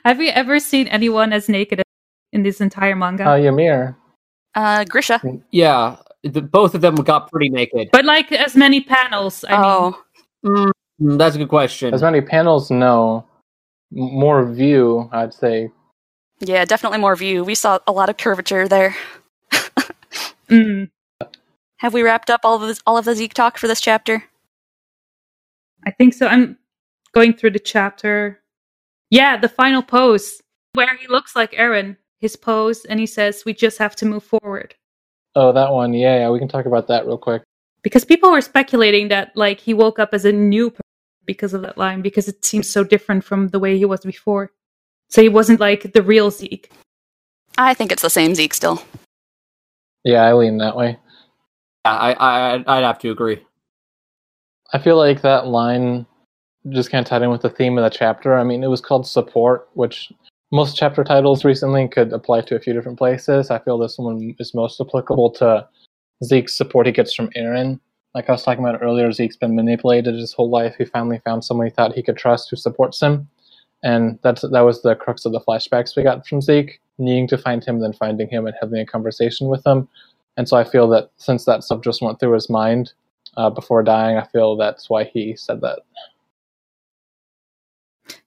[0.03, 1.81] Have you ever seen anyone as naked
[2.31, 3.27] in this entire manga?
[3.29, 3.97] Uh, Ymir.
[4.53, 5.19] Uh, Grisha.
[5.51, 7.89] Yeah, the, both of them got pretty naked.
[7.91, 9.43] but like as many panels.
[9.47, 10.01] I mean, oh,
[10.45, 11.93] Mm, that's a good question.
[11.93, 13.25] As many panels, no.
[13.91, 15.69] More view, I'd say.
[16.39, 17.43] yeah, definitely more view.
[17.43, 18.95] We saw a lot of curvature there.
[20.49, 20.89] mm,
[21.77, 24.23] Have we wrapped up all of this, all of the Zeke talk for this chapter?
[25.85, 26.27] I think so.
[26.27, 26.57] I'm
[27.13, 28.39] going through the chapter.
[29.09, 30.41] Yeah, the final pose
[30.73, 34.23] where he looks like Eren, his pose, and he says, "We just have to move
[34.23, 34.75] forward."
[35.35, 35.93] Oh, that one.
[35.93, 37.43] Yeah, yeah, we can talk about that real quick.
[37.81, 40.81] Because people were speculating that like he woke up as a new person
[41.25, 44.51] because of that line, because it seems so different from the way he was before.
[45.09, 46.71] So he wasn't like the real Zeke.
[47.57, 48.81] I think it's the same Zeke still.
[50.03, 50.99] Yeah, I lean that way.
[51.85, 53.43] Yeah, I, I, I'd have to agree.
[54.73, 56.05] I feel like that line
[56.69, 58.35] just kind of tied in with the theme of the chapter.
[58.35, 60.11] I mean, it was called support, which
[60.51, 63.51] most chapter titles recently could apply to a few different places.
[63.51, 65.67] I feel this one is most applicable to
[66.23, 67.79] Zeke's support he gets from Eren.
[68.13, 70.75] Like I was talking about earlier, Zeke's been manipulated his whole life.
[70.77, 73.27] He finally found someone he thought he could trust who supports him.
[73.83, 77.37] And that's that was the crux of the flashbacks we got from Zeke, needing to
[77.37, 79.87] find him, then finding him and having a conversation with him.
[80.37, 82.93] And so I feel that since that stuff just went through his mind,
[83.37, 84.17] uh, before dying.
[84.17, 85.79] I feel that's why he said that.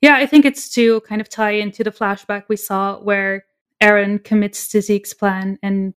[0.00, 3.44] Yeah, I think it's to kind of tie into the flashback we saw where
[3.82, 5.94] Eren commits to Zeke's plan and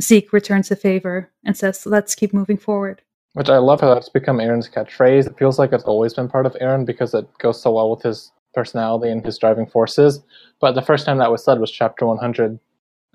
[0.00, 3.02] Zeke returns the favor and says, let's keep moving forward.
[3.34, 5.26] Which I love how that's become Eren's catchphrase.
[5.26, 8.02] It feels like it's always been part of Eren because it goes so well with
[8.02, 10.20] his personality and his driving forces.
[10.60, 12.58] But the first time that was said was chapter 100.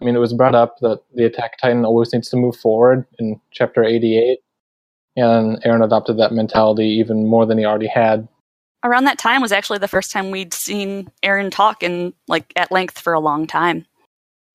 [0.02, 3.06] I mean, it was brought up that the Attack Titan always needs to move forward
[3.20, 4.40] in chapter 88.
[5.16, 8.28] And Eren adopted that mentality even more than he already had.
[8.84, 12.72] Around that time was actually the first time we'd seen Eren talk in like at
[12.72, 13.86] length for a long time.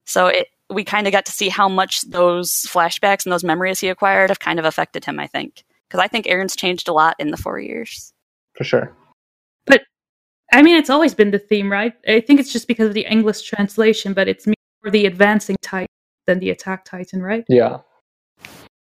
[0.07, 3.81] So it we kind of got to see how much those flashbacks and those memories
[3.81, 5.65] he acquired have kind of affected him, I think.
[5.89, 8.13] Because I think Eren's changed a lot in the four years.
[8.55, 8.97] For sure.
[9.67, 9.83] But
[10.53, 11.93] I mean, it's always been the theme, right?
[12.09, 15.89] I think it's just because of the English translation, but it's more the advancing Titan
[16.27, 17.45] than the attack Titan, right?
[17.49, 17.79] Yeah.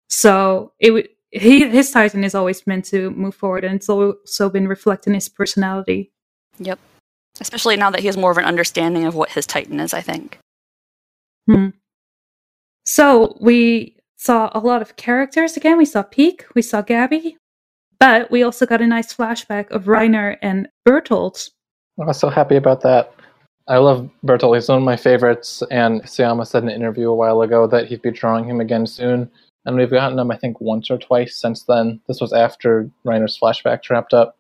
[0.09, 4.49] So it would he his Titan is always meant to move forward, and it's also
[4.49, 6.12] been reflecting his personality.
[6.59, 6.78] Yep.
[7.41, 10.01] Especially now that he has more of an understanding of what his Titan is, I
[10.01, 10.39] think.
[11.47, 11.70] Hmm.
[12.87, 15.76] So we saw a lot of characters again.
[15.76, 17.35] We saw Pieck, we saw Gabi,
[17.99, 21.51] but we also got a nice flashback of Reiner and Bertolt.
[22.01, 23.12] I was so happy about that.
[23.66, 24.55] I love Bertolt.
[24.55, 27.89] He's one of my favorites, and Sayama said in an interview a while ago that
[27.89, 29.30] he'd be drawing him again soon.
[29.67, 32.01] And we've gotten them I think, once or twice since then.
[32.09, 34.37] This was after Reiner's flashbacks wrapped up,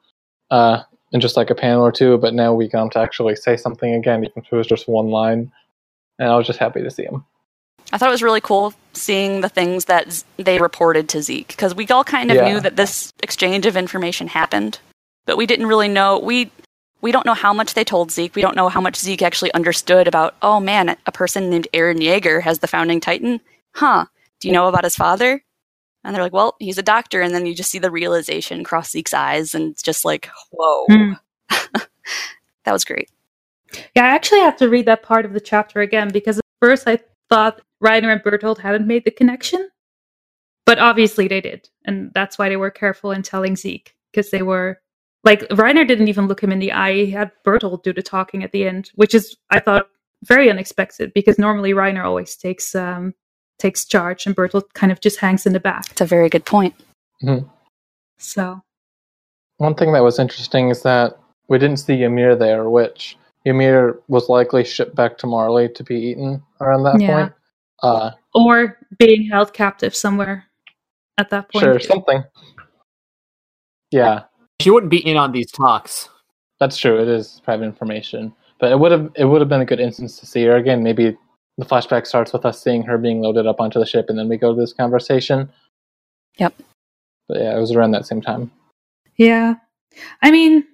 [0.50, 2.18] uh, in just like a panel or two.
[2.18, 4.88] But now we got him to actually say something again, even if it was just
[4.88, 5.50] one line.
[6.18, 7.24] And I was just happy to see him.
[7.92, 11.48] I thought it was really cool seeing the things that Z- they reported to Zeke
[11.48, 12.48] because we all kind of Yeah.
[12.48, 14.78] knew that this exchange of information happened,
[15.26, 16.50] but we didn't really know we
[17.02, 18.34] we don't know how much they told Zeke.
[18.34, 20.34] We don't know how much Zeke actually understood about.
[20.40, 23.40] Oh man, a person named Eren Jaeger has the founding Titan.
[23.74, 24.06] Huh?
[24.44, 25.42] Do you know about his father?
[26.04, 28.90] And they're like, well, he's a doctor, and then you just see the realization cross
[28.90, 31.12] Zeke's eyes, and it's just like, whoa, Hmm.
[31.48, 33.10] that was great.
[33.96, 36.86] Yeah, I actually have to read that part of the chapter again because at first
[36.86, 36.98] I
[37.30, 39.70] thought Reiner and Bertolt hadn't made the connection,
[40.66, 44.42] but obviously they did, and that's why they were careful in telling Zeke because they
[44.42, 44.78] were
[45.24, 48.44] like Reiner didn't even look him in the eye; he had Bertolt do the talking
[48.44, 49.88] at the end, which is I thought
[50.22, 53.14] very unexpected because normally Reiner always takes um
[53.58, 55.90] takes charge and Bertolt kind of just hangs in the back.
[55.90, 56.74] It's a very good point.
[58.18, 58.60] So
[59.58, 61.16] One thing that was interesting is that
[61.48, 65.96] we didn't see Ymir there, which Ymir was likely shipped back to Marley to be
[65.96, 67.14] eaten around that Yeah.
[67.14, 67.32] point.
[67.82, 70.46] Uh, or being held captive somewhere
[71.18, 71.62] at that point.
[71.64, 72.24] Sure, something.
[73.90, 74.24] Yeah,
[74.60, 76.08] She wouldn't be in on these talks.
[76.58, 77.00] that's true.
[77.00, 80.18] It is private information, but it would have it would have been a good instance
[80.20, 80.82] to see her again.
[80.82, 81.16] Maybe
[81.58, 84.28] the flashback starts with us seeing her being loaded up onto the ship, and then
[84.28, 85.50] we go to this conversation.
[86.38, 86.54] Yep.
[87.28, 88.50] But yeah, it was around that same time.
[89.16, 89.54] Yeah.
[90.22, 90.64] I mean,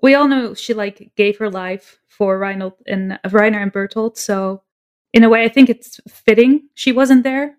[0.00, 4.16] we all know she like gave her life for Reinhold and uh, Reiner and Bertolt,
[4.16, 4.62] so
[5.12, 7.56] in a way I think it's fitting she wasn't there.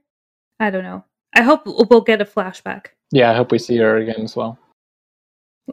[0.59, 1.03] I don't know.
[1.36, 2.88] I hope we'll get a flashback.
[3.11, 4.57] Yeah, I hope we see her again as well.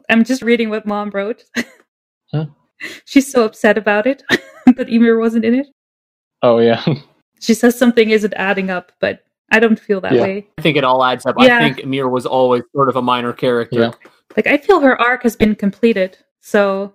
[0.09, 1.43] I'm just reading what mom wrote.
[2.31, 2.45] Huh?
[3.05, 4.23] She's so upset about it
[4.65, 5.67] that Ymir wasn't in it.
[6.41, 6.83] Oh yeah,
[7.39, 10.21] She says something isn't adding up, but I don't feel that Yeah.
[10.21, 10.47] way.
[10.57, 11.35] I think it all adds up.
[11.39, 11.57] Yeah.
[11.57, 13.79] I think Ymir was always sort of a minor character.
[13.79, 13.91] Yeah.
[14.37, 16.17] Like I feel her arc has been completed.
[16.39, 16.93] So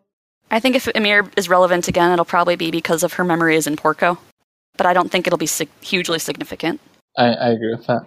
[0.51, 3.77] I think if Ymir is relevant again, it'll probably be because of her memories in
[3.77, 4.19] Porco.
[4.77, 6.81] But I don't think it'll be sig- hugely significant.
[7.19, 8.03] I, I agree with that.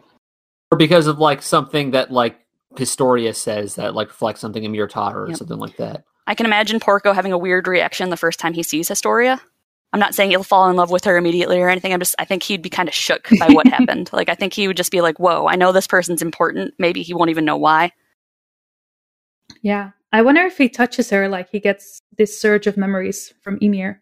[0.71, 2.39] Or because of like something that like
[2.77, 5.37] Historia says that like reflects something Ymir taught her or Yep.
[5.37, 6.03] something like that.
[6.27, 9.41] I can imagine Porco having a weird reaction the first time he sees Historia.
[9.91, 11.93] I'm not saying he'll fall in love with her immediately or anything.
[11.93, 14.09] I'm just I think he'd be kind of shook by what happened.
[14.13, 16.73] Like I think he would just be like, "Whoa, I know this person's important.
[16.77, 17.91] Maybe he won't even know why."
[19.61, 19.91] yeah.
[20.11, 24.01] I wonder if he touches her like he gets this surge of memories from Ymir.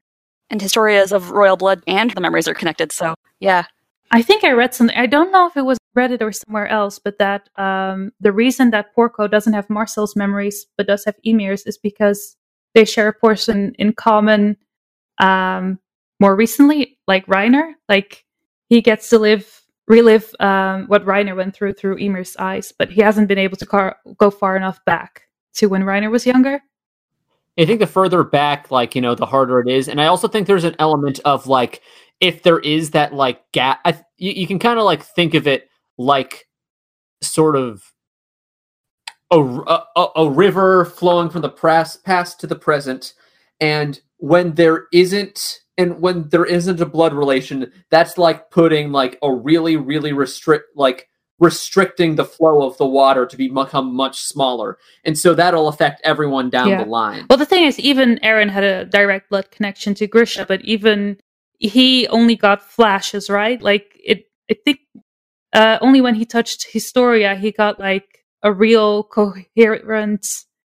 [0.50, 2.92] And Historia is of royal blood and the memories are connected.
[2.92, 3.66] So, yeah.
[4.12, 4.96] I think I read something.
[4.96, 8.72] I don't know if it was Reddit or somewhere else, but that um, the reason
[8.72, 12.38] that Porco doesn't have Marcel's memories but does have Ymir's is because
[12.74, 14.56] they share a portion in common.
[15.20, 15.80] Um,
[16.20, 18.26] more recently, like Reiner, like
[18.70, 23.02] he gets to live relive um, what Reiner went through through Ymir's eyes, but he
[23.02, 25.24] hasn't been able to car- go far enough back
[25.56, 26.62] to when Reiner was younger.
[27.60, 30.28] I think the further back, like you know, the harder it is, and I also
[30.28, 31.82] think there's an element of like
[32.20, 35.48] if there is that like gap, I, you, you can kind of like think of
[35.48, 36.48] it like
[37.22, 37.94] sort of
[39.32, 43.14] a, a a river flowing from the past past to the present,
[43.60, 49.18] and when there isn't and when there isn't a blood relation, that's like putting like
[49.22, 51.08] a really really restrict like
[51.40, 56.02] restricting the flow of the water to be become much smaller and so that'll affect
[56.04, 56.84] everyone down Yeah.
[56.84, 60.46] the line Well, the thing is, even Eren had a direct blood connection to Grisha,
[60.48, 61.18] but even
[61.60, 63.62] he only got flashes, right?
[63.62, 64.80] Like it, I think
[65.54, 70.26] uh, only when he touched Historia, he got like a real coherent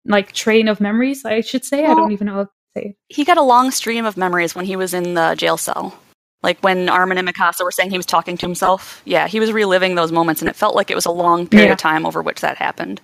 [0.06, 1.26] like train of memories.
[1.26, 1.86] I should say.
[1.86, 2.96] I don't even know how say.
[3.10, 5.98] He got a long stream of memories when he was in the jail cell.
[6.42, 9.02] Like when Armin and Mikasa were saying he was talking to himself.
[9.06, 11.68] Yeah, he was reliving those moments and it felt like it was a long period
[11.68, 11.74] Yeah.
[11.74, 13.00] of time over which that happened.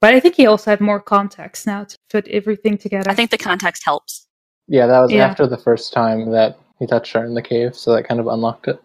[0.00, 3.10] But I think he also had more context now to put everything together.
[3.10, 4.26] I think the context helps.
[4.66, 5.26] Yeah, that was Yeah.
[5.26, 8.26] after the first time that he touched her in the cave, so that kind of
[8.26, 8.80] unlocked it.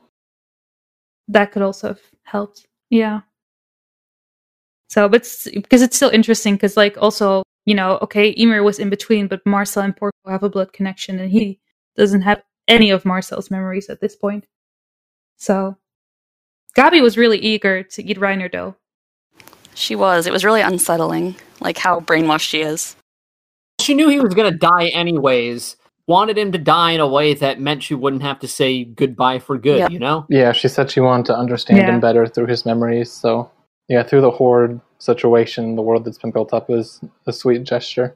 [1.30, 2.66] that could also have helped.
[2.90, 3.22] Yeah.
[4.90, 8.80] So, but s- because it's still interesting, because like also, you know, okay, Ymir was
[8.80, 11.60] in between, but Marcel and Porco have a blood connection, and he
[11.96, 14.46] doesn't have any of Marcel's memories at this point.
[15.38, 15.78] So,
[16.78, 18.76] Gabi was really eager to eat Reiner, though.
[19.76, 20.28] She was.
[20.28, 22.96] It was really unsettling, like how brainwashed she is.
[23.82, 27.34] she knew he was going to die anyways wanted him to die in a way
[27.34, 29.92] that meant she wouldn't have to say goodbye for good Yep.
[29.92, 31.94] you know Yeah, she said she wanted to understand Yeah.
[31.94, 33.10] him better through his memories.
[33.10, 33.50] So,
[33.88, 37.64] yeah, through the horde situation, in the world that's been built up is a sweet
[37.64, 38.16] gesture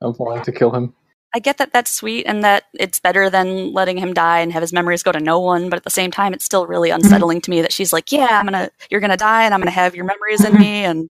[0.00, 0.94] of wanting to kill him.
[1.32, 4.62] I get that that's sweet and that it's better than letting him die and have
[4.62, 7.40] his memories go to no one, but at the same time, it's still really unsettling
[7.42, 9.94] to me that she's like, "Yeah, I'm gonna, you're gonna die, and I'm gonna have
[9.94, 10.58] your memories in Mhm.
[10.60, 11.08] me." And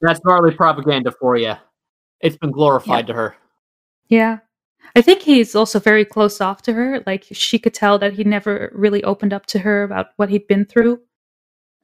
[0.00, 1.54] that's gnarly propaganda for you
[2.20, 3.36] it's been glorified to her
[4.08, 4.38] Yeah.
[4.96, 7.02] I think he's also very close off to her.
[7.06, 10.48] Like she could tell that he never really opened up to her about what he'd
[10.48, 11.00] been through.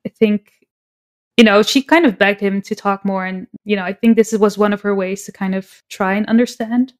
[0.05, 0.53] I think,
[1.37, 3.24] you know, she kind of begged him to talk more.
[3.26, 6.14] And, you know, I think this was one of her ways to kind of try
[6.14, 6.93] and understand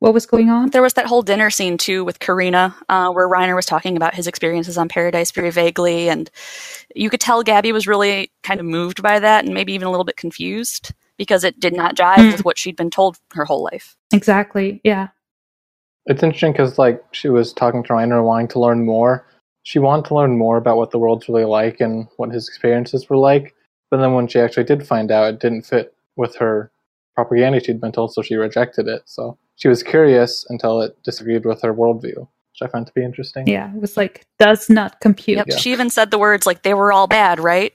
[0.00, 0.70] what was going on.
[0.70, 4.14] there was that whole dinner scene too with Karina, uh, where Reiner was talking about
[4.14, 6.30] his experiences on Paradis very vaguely, and
[6.94, 9.90] you could tell Gabi was really kind of moved by that and maybe even a
[9.90, 12.30] little bit confused because it did not jive Mm.
[12.30, 13.96] with what she'd been told her whole life.
[14.12, 14.80] Exactly.
[14.84, 15.08] Yeah.
[16.06, 19.26] It's interesting because, like, she was talking to Reiner, wanting to learn more.
[19.64, 23.10] She wanted to learn more about what the world's really like and what his experiences
[23.10, 23.52] were like.
[23.90, 26.70] But then when she actually did find out, it didn't fit with her
[27.14, 29.02] propaganda she'd been told, so she rejected it.
[29.06, 33.02] So she was curious until it disagreed with her worldview, which I found to be
[33.04, 33.46] interesting.
[33.48, 33.74] Yeah.
[33.74, 35.38] It was like, does not compute.
[35.38, 35.46] Yep.
[35.48, 35.56] Yeah.
[35.56, 37.72] She even said the words like they were all bad, right?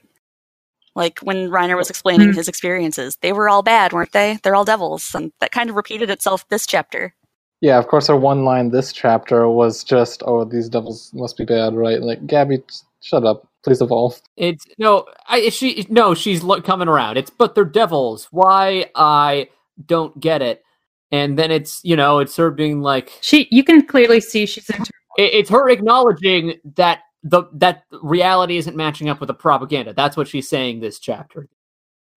[0.94, 2.36] Like when Reiner was explaining Mm.
[2.36, 4.38] his experiences, they were all bad, weren't they?
[4.42, 7.14] They're all devils, and that kind of repeated itself this chapter.
[7.60, 11.44] Yeah, of course, her one line this chapter was just, "Oh, these devils must be
[11.44, 12.62] bad, right?" Like Gabi,
[13.00, 13.46] Shut up.
[13.64, 14.20] Please evolve.
[14.36, 17.16] It's no, I she no, she's lo- coming around.
[17.16, 18.28] It's but they're devils.
[18.30, 19.48] Why I
[19.86, 20.62] don't get it.
[21.10, 24.68] And then it's you know it's her being like She, you can clearly see she's
[24.70, 24.82] in.
[25.16, 29.94] it- it's her acknowledging that the that reality isn't matching up with the propaganda.
[29.94, 31.48] That's what she's saying this chapter.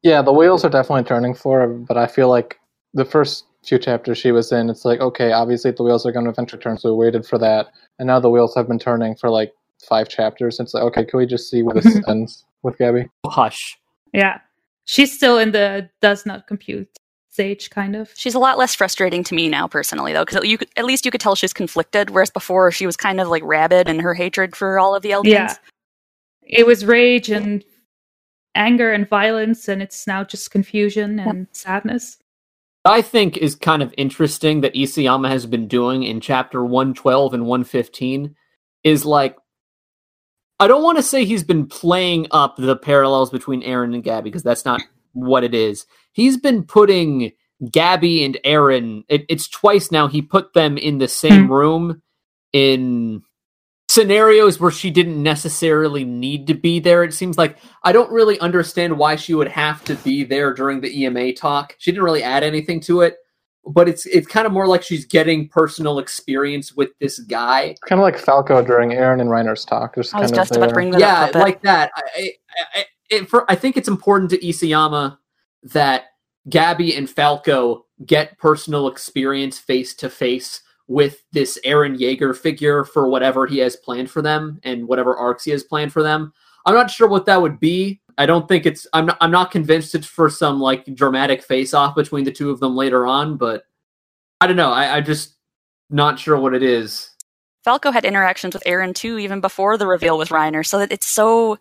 [0.04, 2.60] Yeah, the wheels are definitely turning for her, but I feel like
[2.94, 6.26] the first few chapters she was in, it's like, okay, obviously the wheels are going
[6.26, 7.68] to eventually turn, so we waited for that.
[8.00, 9.54] And now the wheels have been turning for like
[9.88, 10.60] five chapters.
[10.60, 13.10] It's like, okay, can we just see where this ends with Gabi?
[13.24, 13.78] Oh, hush.
[14.14, 14.40] Yeah,
[14.86, 16.90] she's still in the does not compute
[17.30, 18.12] stage, kind of.
[18.16, 21.12] She's a lot less frustrating to me now, personally, though, because you at least you
[21.12, 24.56] could tell she's conflicted, whereas before she was kind of like rabid in her hatred
[24.56, 25.26] for all of the Eldians.
[25.26, 25.56] Yeah.
[26.42, 27.64] It was rage and
[28.56, 32.18] anger and violence, and it's now just confusion and sadness.
[32.86, 37.46] I think is kind of interesting that Isayama has been doing in chapter 112 and
[37.46, 38.34] 115
[38.84, 39.36] is like
[40.60, 44.24] I don't want to say he's been playing up the parallels between Eren and Gabi
[44.24, 44.82] because that's not
[45.14, 45.86] what it is.
[46.14, 47.32] He's been putting
[47.64, 51.52] Gabi and Eren it, it's twice now he put them in the same hmm.
[51.52, 52.02] room
[52.54, 53.24] in
[53.90, 57.04] scenarios where she didn't necessarily need to be there.
[57.04, 60.82] It seems like I don't really understand why she would have to be there during
[60.82, 61.76] the EMA talk.
[61.80, 63.18] She didn't really add anything to it,
[63.68, 67.76] but it's it's kind of more like she's getting personal experience with this guy.
[67.88, 69.96] Kind of like Falco during Eren and Reiner's talk.
[69.96, 71.34] Just I was kind of just about to bring that yeah, up.
[71.34, 71.92] but like that.
[71.96, 72.32] I, I,
[72.76, 75.18] I, it, for, I think it's important to Isayama
[75.64, 76.06] that
[76.50, 83.10] Gabi and Falco get personal experience face to face with this Eren Jaeger figure for
[83.10, 86.34] whatever he has planned for them and whatever arcs he has planned for them.
[86.68, 88.02] I'm not sure what that would be.
[88.18, 88.86] I don't think it's.
[88.94, 89.18] I'm not.
[89.22, 92.76] I'm not convinced it's for some like dramatic face off between the two of them
[92.76, 93.38] later on.
[93.38, 93.64] But
[94.42, 94.72] I don't know.
[94.72, 95.36] I, I just
[95.90, 97.10] not sure what it is.
[97.64, 100.66] Falco had interactions with Eren too, even before the reveal with Reiner.
[100.66, 101.58] So that it's so.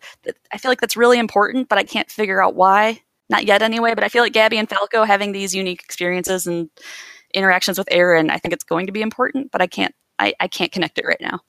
[0.51, 3.01] I feel like that's really important, but I can't figure out why.
[3.29, 3.93] Not yet, anyway.
[3.95, 6.69] But I feel like Gabi and Falco having these unique experiences and
[7.33, 9.93] interactions with Eren, I think it's going to be important, but I can't.
[10.19, 11.41] I, I can't connect it right now.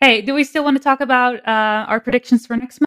[0.00, 2.86] Hey, do we still want to talk about uh, our predictions for next month?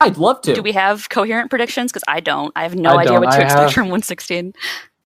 [0.00, 0.54] I'd love to.
[0.54, 1.92] Do we have coherent predictions?
[1.92, 2.52] Because I don't.
[2.56, 4.54] I have no I idea what to I expect have- from 116.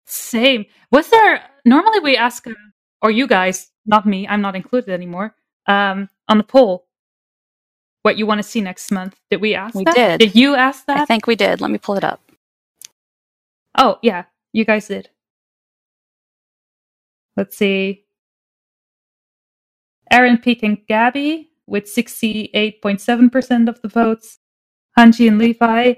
[0.07, 0.67] Same.
[0.91, 2.53] Was there normally we ask, uh,
[3.01, 5.35] or you guys, not me, I'm not included anymore,
[5.67, 6.87] um, on the poll,
[8.03, 9.17] what you want to see next month?
[9.31, 9.95] Did we ask We that?
[9.95, 10.19] did.
[10.21, 10.99] Did you ask that?
[10.99, 11.61] I think we did.
[11.61, 12.21] Let me pull it up.
[13.79, 15.09] Oh, yeah, you guys did.
[17.37, 18.02] Let's see.
[20.13, 24.39] Eren Pieck and Gabi with 68.7% of the votes.
[24.99, 25.95] Hanji and Levi,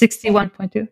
[0.00, 0.88] 61.2.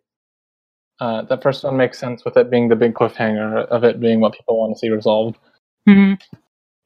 [1.01, 4.21] Uh, that first one makes sense with it being the big cliffhanger of it being
[4.21, 5.39] what people want to see resolved.
[5.87, 6.15] hmm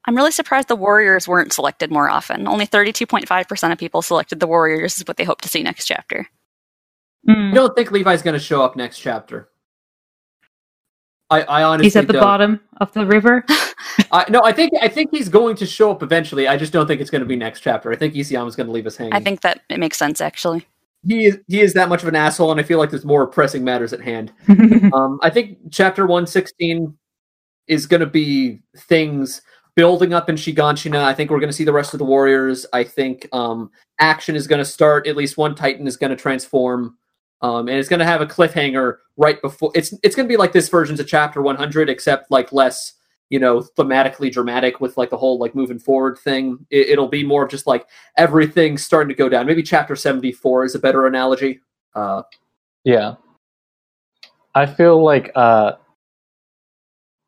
[0.04, 2.48] I'm really surprised the Warriors weren't selected more often.
[2.48, 6.26] Only 32.5% of people selected the Warriors is what they hope to see next chapter.
[7.52, 9.48] I don't think Levi's going to show up next chapter.
[11.32, 12.22] I, I honestly He's at the don't.
[12.22, 13.44] bottom of the river.
[14.12, 16.46] I, no, I think I think he's going to show up eventually.
[16.46, 17.90] I just don't think it's going to be next chapter.
[17.90, 19.14] I think Isayama's going to leave us hanging.
[19.14, 20.66] I think that it makes sense, actually.
[21.06, 23.26] he is he is that much of an asshole, and I feel like there's more
[23.26, 24.32] pressing matters at hand.
[24.92, 26.96] Um, I think chapter one sixteen
[27.66, 29.40] is going to be things
[29.74, 31.02] building up in Shiganshina.
[31.02, 32.66] I think we're going to see the rest of the warriors.
[32.74, 33.70] I think um,
[34.00, 35.06] action is going to start.
[35.06, 36.98] At least one Titan is going to transform,
[37.42, 39.70] um, and it's going to have a cliffhanger right before.
[39.74, 42.94] It's it's going to be like this version's of chapter one hundred, except like less.
[43.28, 46.66] You know, thematically dramatic with like the whole like moving forward thing.
[46.68, 47.86] It, it'll be more of just like
[48.18, 49.46] everything starting to go down.
[49.46, 51.60] Maybe chapter seventy four is a better analogy.
[51.94, 52.24] Uh,
[52.84, 53.14] Yeah.
[54.54, 55.72] I feel like uh,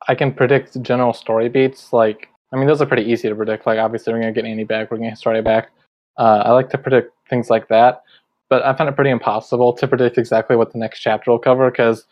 [0.07, 1.91] I can predict general story beats.
[1.91, 3.65] Like, I mean, those are pretty easy to predict.
[3.65, 5.71] Like, obviously, we're going to get Annie back, we're going to get Story back.
[6.17, 8.03] Uh, I like to predict things like that,
[8.49, 11.69] but I find it pretty impossible to predict exactly what the next chapter will cover
[11.71, 12.05] because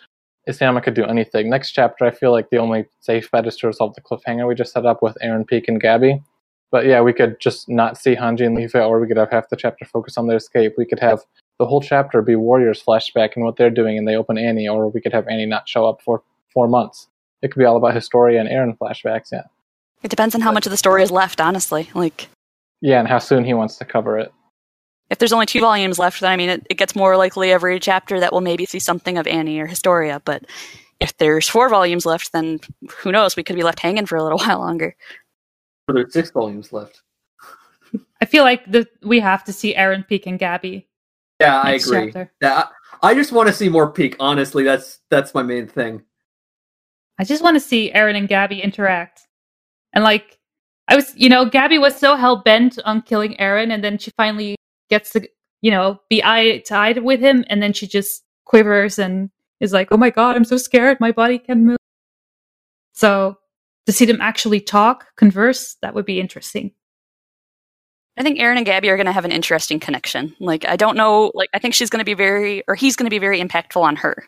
[0.49, 1.49] Isayama could do anything.
[1.49, 4.55] Next chapter, I feel like the only safe bet is to resolve the cliffhanger we
[4.55, 6.23] just set up with Eren Pieck and Gabi.
[6.71, 9.49] But yeah, we could just not see Hanji and Levi, or we could have half
[9.49, 10.73] the chapter focus on their escape.
[10.77, 11.21] We could have
[11.59, 14.89] the whole chapter be Warriors flashback and what they're doing, and they open Annie, or
[14.89, 17.07] we could have Annie not show up for four months.
[17.43, 19.43] It could be all about Historia and Eren flashbacks, yeah.
[20.01, 21.89] It depends on how much of the story is left, honestly.
[21.93, 22.27] Like,
[22.81, 24.33] Yeah, and how soon he wants to cover it.
[25.09, 27.79] If there's only two volumes left, then I mean, it, it gets more likely every
[27.79, 30.21] chapter that we'll maybe see something of Annie or Historia.
[30.23, 30.45] But
[30.99, 32.59] if there's four volumes left, then
[32.89, 33.35] who knows?
[33.35, 34.95] We could be left hanging for a little while longer.
[35.87, 37.01] there's six volumes left.
[38.21, 40.85] I feel like the, we have to see Eren Pieck and Gabi.
[41.39, 42.05] Yeah, I agree.
[42.05, 42.31] chapter.
[42.41, 42.67] Yeah, I
[43.03, 44.15] I just want to see more Pieck.
[44.17, 46.03] Honestly, that's that's my main thing.
[47.19, 49.27] I just want to see Eren and Gabi interact.
[49.91, 50.39] And like
[50.87, 54.11] I was, you know, Gabi was so hell bent on killing Eren, and then she
[54.15, 54.55] finally
[54.93, 55.27] gets to,
[55.61, 59.29] you know, be eye to eye with him, and then she just quivers and
[59.59, 61.77] is like, "Oh my god, I'm so scared, my body can move."
[62.93, 63.37] So
[63.85, 66.71] to see them actually talk, converse, that would be interesting.
[68.17, 70.35] I think Eren and Gabi are going to have an interesting connection.
[70.39, 71.31] Like, I don't know.
[71.33, 73.81] Like, I think she's going to be very, or he's going to be very impactful
[73.81, 74.27] on her.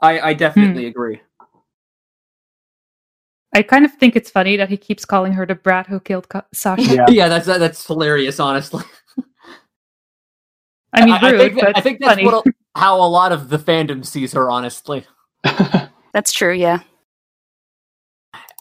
[0.00, 0.88] I, I definitely hmm.
[0.88, 1.20] agree.
[3.54, 6.28] I kind of think it's funny that he keeps calling her the brat who killed
[6.28, 6.96] Ka- Sasha.
[6.96, 7.06] Yeah.
[7.08, 8.40] Yeah, that's that's hilarious.
[8.40, 8.84] Honestly,
[10.92, 12.24] I mean, I, rude, think, but I think that's funny.
[12.24, 12.44] what,
[12.76, 14.50] how a lot of the fandom sees her.
[14.50, 15.06] Honestly,
[16.12, 16.52] That's true.
[16.52, 16.80] Yeah.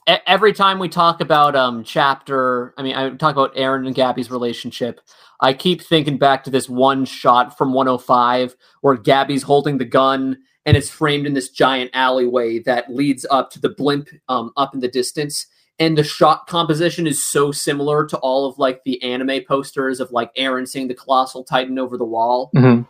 [0.10, 3.96] E- every time we talk about um chapter, I mean, I talk about Eren and
[3.96, 5.02] Gabi's relationship.
[5.42, 10.38] I keep thinking back to this one shot from 105 where Gabi's holding the gun
[10.66, 14.74] and it's framed in this giant alleyway that leads up to the blimp um, up
[14.74, 15.48] in the distance.
[15.80, 20.12] And the shot composition is so similar to all of like the anime posters of
[20.12, 22.52] like Eren seeing the colossal titan over the wall.
[22.56, 22.88] Mhm.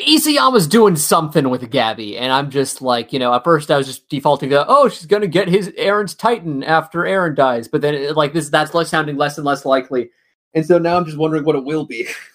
[0.00, 3.86] Isayama's doing something with Gabi, and I'm just like, you know, at first I was
[3.86, 7.94] just defaulting to, oh, she's gonna get his Eren's Titan after Eren dies, but then
[7.94, 10.10] it, like this, that's less sounding less and less likely,
[10.54, 12.08] and so now I'm just wondering what it will be.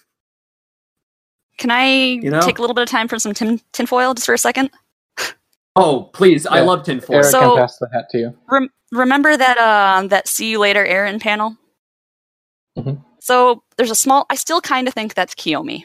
[1.58, 2.40] Can I know?
[2.40, 4.70] take a little bit of time from some tin- tinfoil just for a second?
[5.76, 7.16] Oh, please, I love tinfoil.
[7.16, 8.38] Eric So- can pass the hat to you.
[8.50, 11.56] Rem- remember that uh, that "See You Later, Eren" panel?
[12.76, 13.04] Mhm.
[13.20, 14.26] So there's a small.
[14.30, 15.84] I still kind of think that's Kiyomi.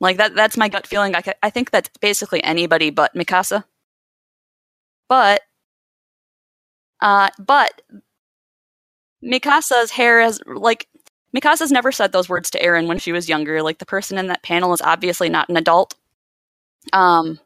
[0.00, 0.34] Like that.
[0.34, 1.14] That's my gut feeling.
[1.14, 3.64] I, I think that's basically anybody but Mikasa.
[5.08, 5.42] But,
[7.00, 7.82] uh, but
[9.24, 10.86] Mikasa's hair has like
[11.36, 13.62] Mikasa's never said those words to Eren when she was younger.
[13.62, 15.94] Like the person in that panel is obviously not an adult.
[16.92, 17.38] Um,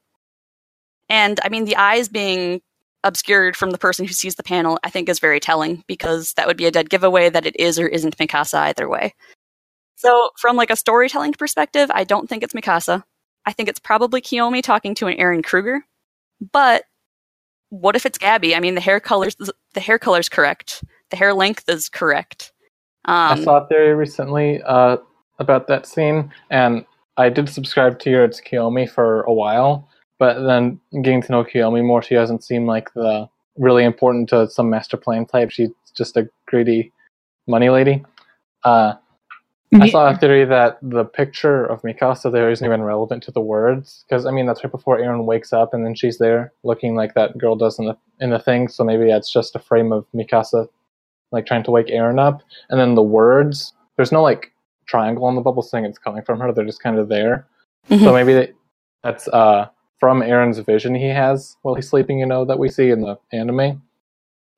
[1.09, 2.63] and I mean the eyes being
[3.05, 6.47] obscured from the person who sees the panel, I think is very telling because that
[6.47, 9.15] would be a dead giveaway that it is or isn't Mikasa either way.
[9.97, 13.05] So, from like a storytelling perspective, I don't think it's Mikasa.
[13.47, 15.85] I think it's probably Kiyomi talking to an Eren Kruger.
[16.53, 16.85] But
[17.71, 18.57] what if it's Gabi?
[18.57, 19.37] I mean, the hair colors
[19.75, 20.85] the hair color's correct.
[21.11, 22.52] The hair length is correct.
[23.05, 24.99] I Um, saw a theory recently uh,
[25.39, 26.85] about that scene, and
[27.17, 29.89] I did subscribe to your It's Kiyomi for a while,
[30.19, 34.49] but then getting to know Kiyomi more, she doesn't seem like the really important to
[34.49, 35.51] some master plan type.
[35.51, 36.93] She's just a greedy
[37.47, 38.05] money lady.
[38.65, 38.95] Uh,
[39.75, 43.41] I saw a theory that the picture of Mikasa there isn't even relevant to the
[43.41, 46.95] words, because I mean that's right before Eren wakes up, and then she's there looking
[46.95, 48.69] like that girl does in the in the thing.
[48.69, 50.69] So maybe that's just a frame of Mikasa,
[51.33, 53.73] like trying to wake Eren up, and then the words.
[53.97, 54.53] There's no like
[54.87, 56.53] triangle on the bubble saying it's coming from her.
[56.53, 57.47] They're just kind of there.
[57.89, 58.15] So mhm.
[58.15, 58.53] maybe they,
[59.03, 59.67] that's uh,
[59.99, 62.19] from Eren's vision he has while he's sleeping.
[62.19, 63.83] You know that we see in the anime,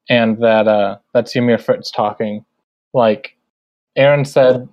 [0.08, 2.44] and that uh, that's Ymir Fritz talking.
[2.92, 3.36] Like
[3.96, 4.68] Eren said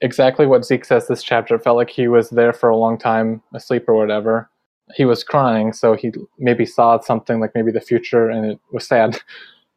[0.00, 1.56] exactly what Zeke says this chapter.
[1.56, 4.48] It felt like he was there for a long time, asleep or whatever.
[4.94, 8.86] He was crying, so he maybe saw something like maybe the future, and it was
[8.86, 9.20] sad.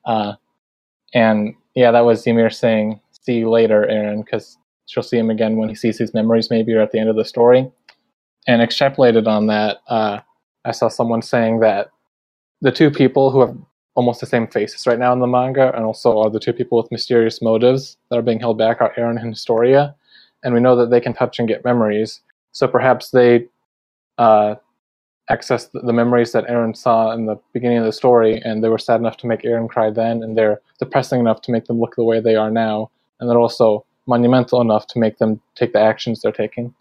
[0.03, 0.33] Uh,
[1.13, 5.57] and yeah, that was Zemir saying, "See you later, Eren," because she'll see him again
[5.57, 7.71] when he sees his memories, maybe or at the end of the story.
[8.47, 10.19] And extrapolated on that, uh,
[10.65, 11.91] I saw someone saying that
[12.61, 13.55] the two people who have
[13.95, 16.77] almost the same faces right now in the manga, and also are the two people
[16.77, 19.95] with mysterious motives that are being held back, are Eren and Historia.
[20.43, 22.21] And we know that they can touch and get memories,
[22.51, 23.47] so perhaps they
[24.17, 24.55] uh,
[25.29, 28.77] access the, memories that Eren saw in the beginning of the story, and they were
[28.77, 31.95] sad enough to make Eren cry then, and they're depressing enough to make them look
[31.95, 32.89] the way they are now,
[33.19, 36.73] and they're also monumental enough to make them take the actions they're taking.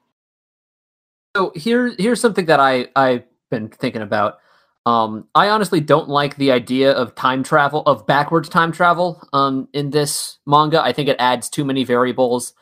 [1.37, 4.39] So here, here's something that I I've been thinking about.
[4.87, 9.69] Um, I honestly don't like the idea of time travel, of backwards time travel, um,
[9.73, 10.83] in this manga.
[10.83, 12.55] I think it adds too many variables,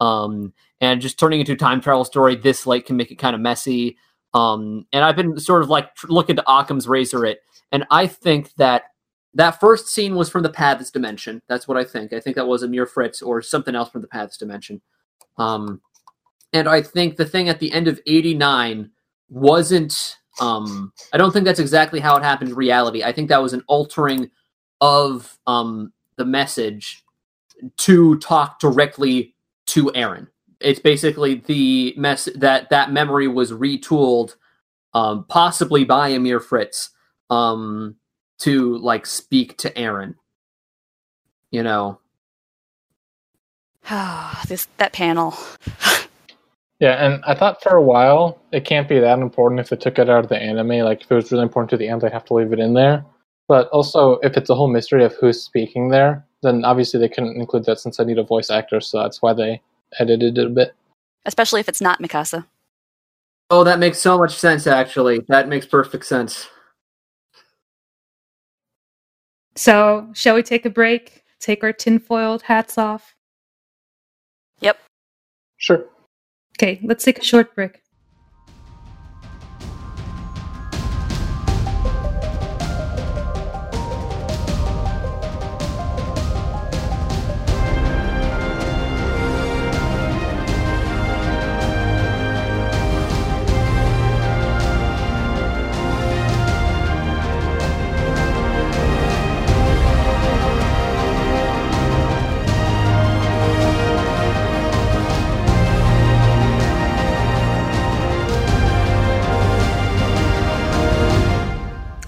[0.00, 3.34] um, and just turning into a time travel story this late can make it kind
[3.34, 3.98] of messy.
[4.34, 7.40] Um, and I've been sort of like looking to Occam's razor it,
[7.72, 8.84] and I think that
[9.34, 11.42] that first scene was from the Paths dimension.
[11.48, 12.12] That's what I think.
[12.12, 14.80] I think that was Ymir Fritz or something else from the Paths dimension.
[15.36, 15.80] Um,
[16.52, 18.90] and I think the thing at the end of 89
[19.28, 23.02] wasn't um I don't think that's exactly how it happened in reality.
[23.02, 24.30] I think that was an altering
[24.80, 27.04] of um the message
[27.78, 29.34] to talk directly
[29.66, 30.28] to Eren.
[30.60, 34.36] It's basically the mess that that memory was retooled
[34.94, 36.90] um possibly by Ymir Fritz
[37.30, 37.96] um
[38.38, 40.14] to like speak to Eren.
[41.50, 42.00] You know.
[44.48, 45.34] this that panel.
[46.78, 49.98] Yeah, and I thought for a while it can't be that important if they took
[49.98, 50.84] it out of the anime.
[50.84, 52.74] Like if it was really important to the end, they'd have to leave it in
[52.74, 53.04] there.
[53.48, 57.36] But also, if it's a whole mystery of who's speaking there, then obviously they couldn't
[57.36, 59.62] include that since I need a voice actor, so that's why they
[59.98, 60.74] edited it a bit.
[61.24, 62.46] Especially if it's not Mikasa.
[63.50, 64.66] Oh, that makes so much sense.
[64.66, 66.48] Actually, that makes perfect sense.
[69.54, 71.22] So, shall we take a break?
[71.40, 73.14] Take our tinfoiled hats off?
[74.60, 74.78] Yep.
[75.56, 75.86] Sure.
[76.58, 77.82] Okay, let's take a short break.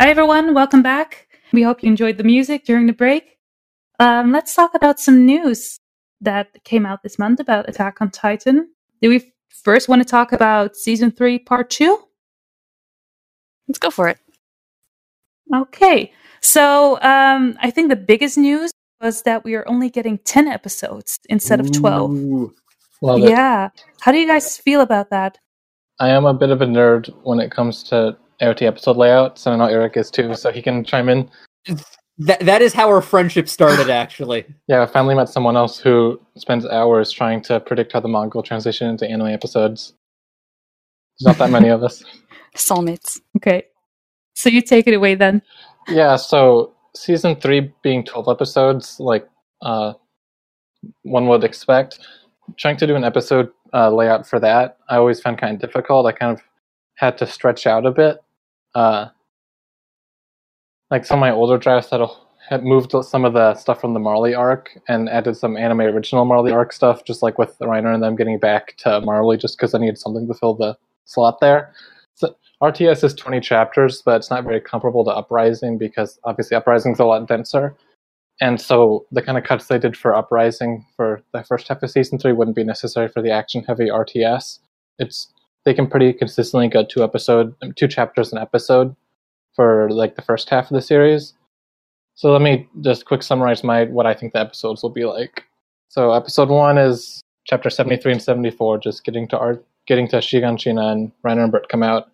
[0.00, 0.54] Hi, everyone.
[0.54, 1.26] Welcome back.
[1.52, 3.36] We hope you enjoyed the music during the break.
[3.98, 5.80] Um, let's talk about some news
[6.20, 8.70] that came out this month about Attack on Titan.
[9.02, 11.98] Do we first want to talk about season three, part two?
[13.66, 14.18] Let's go for it.
[15.52, 16.12] Okay.
[16.42, 18.70] So um, I think the biggest news
[19.00, 22.12] was that we are only getting 10 episodes instead of 12.
[22.12, 22.54] Ooh.
[23.02, 23.30] Love it.
[23.30, 23.70] Yeah.
[24.00, 25.38] How do you guys feel about that?
[25.98, 29.54] I am a bit of a nerd when it comes to AOT episode layouts, and
[29.54, 31.28] I know Eric is too, so he can chime in.
[32.18, 33.90] That that is how our friendship started.
[34.04, 38.08] Actually, Yeah, I finally met someone else who spends hours trying to predict how the
[38.08, 39.94] manga will transition into anime episodes.
[41.18, 42.02] There's not that many of us.
[42.56, 43.20] Soulmates.
[43.36, 43.64] Okay.
[44.34, 45.42] So you take it away then.
[45.88, 49.28] Yeah, so season three being 12 episodes, like
[49.62, 49.94] uh,
[51.02, 51.98] one would expect,
[52.56, 56.06] trying to do an episode uh, layout for that, I always found kind of difficult.
[56.06, 56.42] I kind of
[56.96, 58.18] had to stretch out a bit.
[58.74, 59.06] Uh,
[60.90, 62.00] like some of my older drafts had,
[62.48, 66.24] had moved some of the stuff from the Marley arc and added some anime original
[66.24, 69.74] Marley arc stuff, just like with Reiner and them getting back to Marley, just because
[69.74, 71.72] I needed something to fill the slot there.
[72.14, 76.92] So RTS is 20 chapters, but it's not very comparable to Uprising because obviously Uprising
[76.92, 77.76] is a lot denser.
[78.40, 81.90] And so the kind of cuts they did for Uprising for the first half of
[81.90, 84.60] season three wouldn't be necessary for the action heavy RTS.
[84.98, 85.32] It's
[85.68, 88.96] they can pretty consistently go two episode two chapters an episode
[89.54, 91.34] for like the first half of the series.
[92.14, 95.44] So let me just quick summarize my what I think the episodes will be like.
[95.90, 100.08] So episode one is chapter seventy three and seventy four, just getting to art getting
[100.08, 102.08] to Shiganshina and Reiner and Bert come out.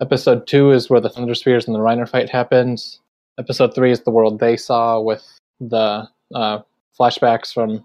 [0.00, 3.00] Episode two is where the Thunder Spears and the Reiner fight happens.
[3.36, 5.26] Episode three is the world they saw with
[5.58, 6.60] the uh,
[6.96, 7.84] flashbacks from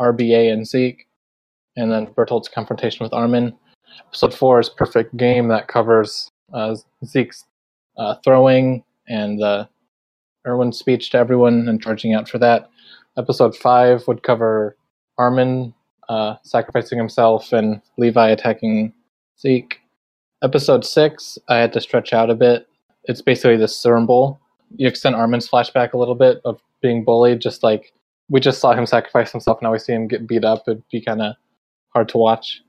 [0.00, 1.06] RBA and Zeke,
[1.76, 3.56] and then Bertolt's confrontation with Armin.
[4.00, 7.44] Episode four is Perfect Game that covers uh, Zeke's
[7.96, 9.68] uh, throwing and the
[10.46, 12.70] Erwin's speech to everyone and charging out for that.
[13.16, 14.76] Episode five would cover
[15.18, 15.74] Armin
[16.08, 18.92] uh, sacrificing himself and Levi attacking
[19.38, 19.80] Zeke.
[20.42, 22.66] Episode six, I had to stretch out a bit.
[23.04, 24.40] It's basically the symbol.
[24.76, 27.92] You extend Armin's flashback a little bit of being bullied, just like
[28.28, 29.58] we just saw him sacrifice himself.
[29.58, 30.64] And now we see him get beat up.
[30.66, 31.34] It'd be kind of
[31.90, 32.62] hard to watch.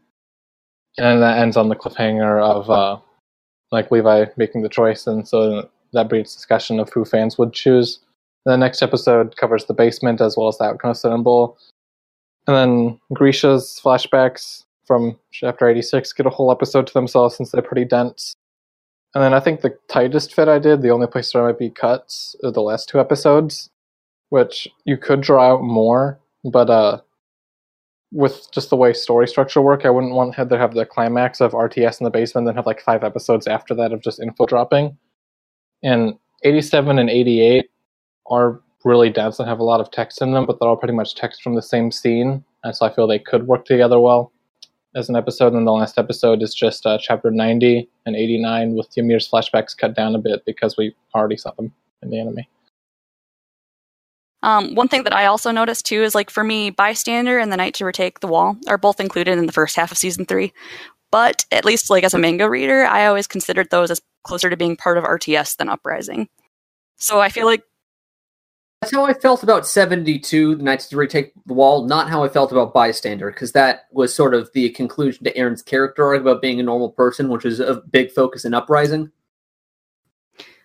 [0.98, 2.98] And that ends on the cliffhanger of uh,
[3.72, 8.00] like Levi making the choice, and so that breeds discussion of who fans would choose.
[8.46, 11.58] The next episode covers the basement as well as the of symbol.
[12.46, 17.62] And then Grisha's flashbacks from chapter 86 get a whole episode to themselves since they're
[17.62, 18.36] pretty dense.
[19.16, 21.60] And then I think the tightest fit I did, the only place where I might
[21.60, 23.70] be cuts, are the last two episodes,
[24.30, 27.00] which you could draw out more, but uh,
[28.14, 31.52] with just the way story structure work, I wouldn't want to have the climax of
[31.52, 34.98] RTS in the basement, then have like five episodes after that of just info dropping.
[35.82, 36.14] And
[36.44, 37.70] 87 and 88
[38.30, 40.94] are really dense and have a lot of text in them, but they're all pretty
[40.94, 44.32] much text from the same scene, and so I feel they could work together well
[44.96, 45.54] as an episode.
[45.54, 49.96] And the last episode is just uh, chapter 90 and 89 with Ymir's flashbacks cut
[49.96, 52.46] down a bit because we already saw them in the anime.
[54.44, 57.58] Um, one thing that I also noticed too is like for me, Bystander and The
[57.58, 60.54] Night to Retake the Wall are both included in the first half of season three.
[61.12, 64.58] But at least like as a manga reader, I always considered those as closer to
[64.58, 66.28] being part of RTS than Uprising.
[66.98, 67.64] So I feel like
[68.82, 72.28] that's how I felt about 72, the Knights to Retake the Wall, not how I
[72.28, 76.42] felt about Bystander, because that was sort of the conclusion to Eren's character arc about
[76.42, 79.10] being a normal person, which is a big focus in Uprising.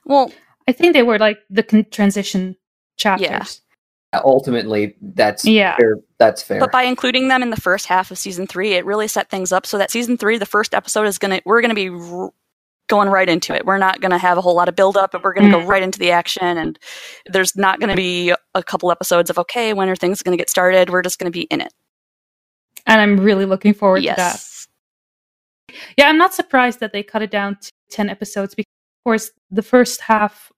[0.04, 0.32] well,
[0.66, 2.56] I think they were like the con- transition
[2.96, 3.60] chapters.
[4.14, 5.76] Ultimately, that's Yeah.
[5.76, 5.96] fair.
[6.18, 6.60] That's fair.
[6.60, 9.52] But by including them in the first half of season three, it really set things
[9.52, 12.30] up so that season three, the first episode is gonna we're gonna be r-
[12.88, 13.66] going right into it.
[13.66, 15.58] We're not going to have a whole lot of build up, but we're going to
[15.58, 15.60] Mm.
[15.60, 16.56] go right into the action.
[16.56, 16.78] And
[17.26, 20.40] there's not going to be a couple episodes of okay, when are things going to
[20.40, 20.88] get started?
[20.88, 21.70] We're just going to be in it.
[22.86, 24.42] And I'm really looking forward to that.
[25.98, 29.30] Yeah, I'm not surprised that they cut it down to 10 episodes because, of course,
[29.50, 30.50] the first half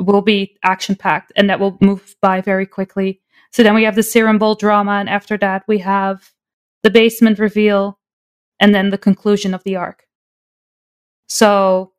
[0.00, 3.20] will be action packed and that will move by very quickly.
[3.52, 6.30] So then we have the Serum Bowl drama, and after that, we have
[6.84, 7.98] the basement reveal
[8.60, 10.06] and then the conclusion of the arc.
[11.28, 11.92] So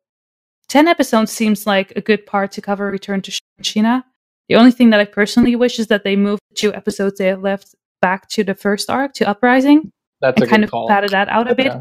[0.68, 4.02] 10 episodes seems like a good part to cover Return to Sheena.
[4.48, 7.26] The only thing that I personally wish is that they move the two episodes they
[7.26, 10.88] have left back to the first arc, to Uprising That's a and kind of call.
[10.88, 11.80] padded that out a bit Yeah.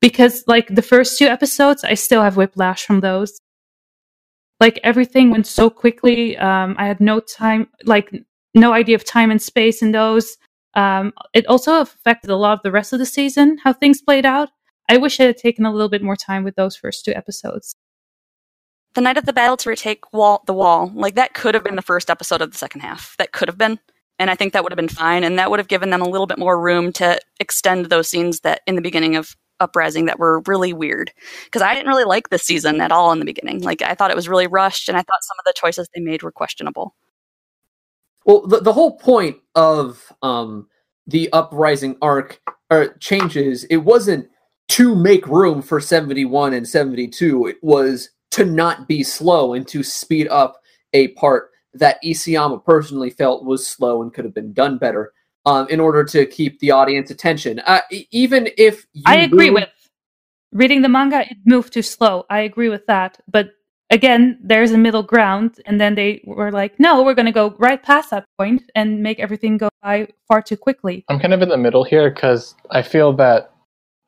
[0.00, 3.38] because like the first two episodes i still have whiplash from those
[4.62, 8.12] like everything went so quickly um i had no time like
[8.54, 10.38] no idea of time and space in those
[10.76, 14.26] um it also affected a lot of the rest of the season how things played
[14.26, 14.50] out
[14.90, 17.66] i wish i had taken a little bit more time with those first two episodes
[18.94, 21.76] The night of the battle to retake wall the wall, like that could have been
[21.76, 23.16] the first episode of the second half.
[23.18, 23.80] That could have been.
[24.20, 25.24] And I think that would have been fine.
[25.24, 28.42] And that would have given them a little bit more room to extend those scenes
[28.42, 31.12] that in the beginning of Uprising that were really weird.
[31.44, 33.62] Because I didn't really like this season at all in the beginning.
[33.62, 36.00] Like I thought it was really rushed and I thought some of the choices they
[36.00, 36.94] made were questionable.
[38.24, 40.68] Well, the, the whole point of um,
[41.06, 44.28] the uprising arc or changes, it wasn't
[44.68, 47.46] to make room for 71 and 72.
[47.46, 50.60] It was to not be slow and to speed up
[50.92, 55.12] a part that Isayama personally felt was slow and could have been done better
[55.46, 57.60] um, in order to keep the audience attention.
[57.66, 59.68] Uh, even if you i agree knew- with
[60.52, 63.52] reading the manga it moved too slow i agree with that but
[63.90, 67.54] again there's a middle ground and then they were like no we're going to go
[67.58, 71.40] right past that point and make everything go by far too quickly I'm kind of
[71.42, 73.50] in the middle here because I feel that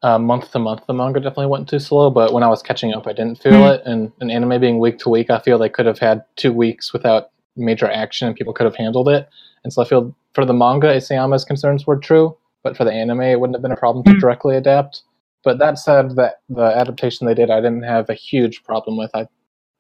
[0.03, 2.93] uh, month to month the manga definitely went too slow, but when I was catching
[2.93, 3.75] up, I didn't feel Mm.
[3.75, 3.83] it.
[3.87, 6.93] And an anime being week to week, I feel they could have had two weeks
[6.93, 9.27] without major action and people could have handled it.
[9.63, 13.23] And so I feel for the manga, Isayama's concerns were true, but for the anime,
[13.23, 14.21] it wouldn't have been a problem to Mm.
[14.21, 15.03] directly adapt.
[15.43, 19.11] But that said, that the adaptation they did, I didn't have a huge problem with.
[19.15, 19.27] I,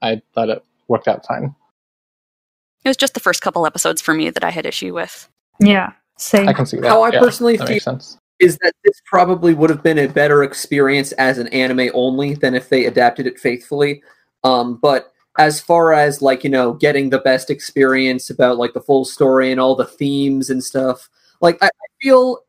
[0.02, 1.54] I thought it worked out fine.
[2.84, 5.28] It was just the first couple episodes for me that I had issue with.
[5.60, 6.88] yeah same I can see that.
[6.88, 8.18] How I Yeah, personally feel sense.
[8.38, 12.54] is that this probably would have been a better experience as an anime only than
[12.54, 14.02] if they adapted it faithfully.
[14.44, 18.80] Um, but as far as like you know, getting the best experience about like the
[18.80, 21.08] full story and all the themes and stuff,
[21.40, 22.40] like I, I feel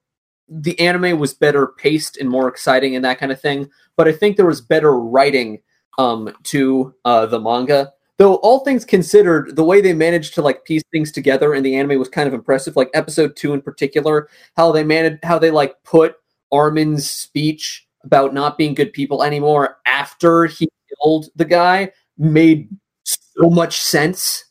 [0.47, 3.69] the anime was better paced and more exciting and that kind of thing.
[3.95, 5.61] But I think there was better writing
[5.97, 7.91] um, to uh, the manga.
[8.17, 11.75] Though all things considered, the way they managed to like piece things together in the
[11.75, 12.75] anime was kind of impressive.
[12.75, 16.15] Like episode two in particular, how they managed how they like put
[16.51, 20.69] Armin's speech about not being good people anymore after he
[21.01, 22.69] killed the guy made
[23.03, 24.43] so much sense.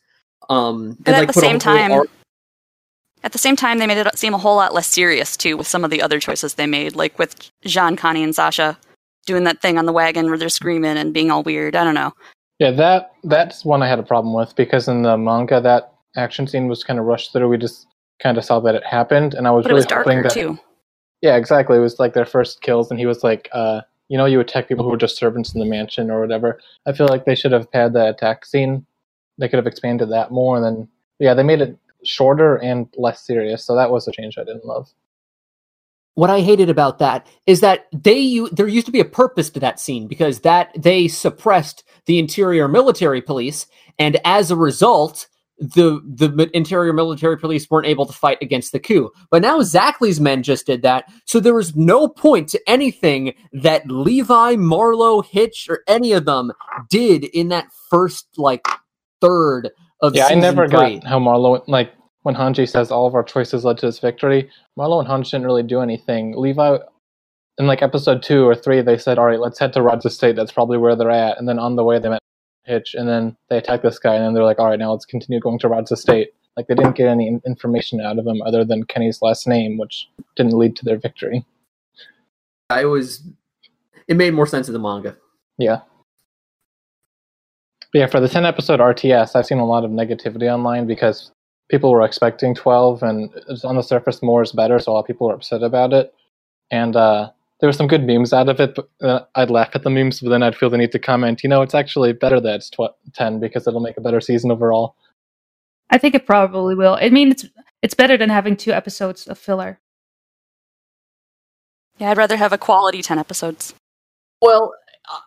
[0.49, 2.09] Um, But at the same time, arc-
[3.23, 5.67] At the same time, they made it seem a whole lot less serious too with
[5.67, 8.77] some of the other choices they made, like with Jean, Connie, and Sasha
[9.25, 11.75] doing that thing on the wagon where they're screaming and being all weird.
[11.75, 12.13] I don't know.
[12.59, 16.45] Yeah, that that's one I had a problem with because in the manga that action
[16.45, 17.49] scene was kind of rushed through.
[17.49, 17.87] We just
[18.21, 20.31] kind of saw that it happened, and I was But it really was hoping that
[20.31, 20.59] too.
[21.21, 21.77] yeah, exactly.
[21.77, 24.67] It was like their first kills, and he was like, uh, you know, you attack
[24.67, 26.59] people who were just servants in the mansion or whatever.
[26.87, 28.85] I feel like they should have had that attack scene.
[29.37, 30.57] They could have expanded that more.
[30.57, 33.65] And then yeah, they made it shorter and less serious.
[33.65, 34.89] So that was a change I didn't love.
[36.15, 39.49] what I hated about that is that they u- there used to be a purpose
[39.51, 43.67] to that scene because that they suppressed the interior military police,
[43.99, 45.27] and as a result,
[45.57, 49.11] the the interior military police weren't able to fight against the coup.
[49.31, 53.87] But now Zackley's men just did that, so there was no point to anything that
[53.89, 56.51] Levi, Marlo, Hitch, or any of them
[56.89, 58.67] did in that first like
[59.21, 59.69] third
[60.01, 60.99] of Yeah, I never three.
[60.99, 64.49] got how Marlo like when Hanji says all of our choices led to this victory.
[64.77, 66.35] Marlo and Hanji didn't really do anything.
[66.35, 66.77] Levi
[67.57, 70.35] in like episode two or three, they said, "All right, let's head to Rod's State.
[70.35, 72.21] That's probably where they're at." And then on the way, they met
[72.65, 75.05] Hitch, and then they attack this guy, and then they're like, "All right, now let's
[75.05, 78.63] continue going to Rod's estate." Like they didn't get any information out of him other
[78.63, 81.45] than Kenny's last name, which didn't lead to their victory.
[82.69, 83.23] I was.
[84.07, 85.17] It made more sense in the manga.
[85.57, 85.81] Yeah.
[87.91, 91.31] But yeah, for the 10 episode RTS, I've seen a lot of negativity online because
[91.69, 94.99] people were expecting 12 and it's on the surface more is better, so a lot
[94.99, 96.13] of people were upset about it.
[96.71, 99.83] And uh, there were some good memes out of it, but uh, I'd laugh at
[99.83, 102.39] the memes, but then I'd feel the need to comment, you know, it's actually better
[102.41, 104.95] that it's tw- 10 because it'll make a better season overall.
[105.89, 106.97] I think it probably will.
[106.99, 107.45] I mean, it's
[107.81, 109.79] it's better than having two episodes of filler.
[111.99, 113.75] Yeah, I'd rather have a quality 10 episodes.
[114.41, 114.73] Well,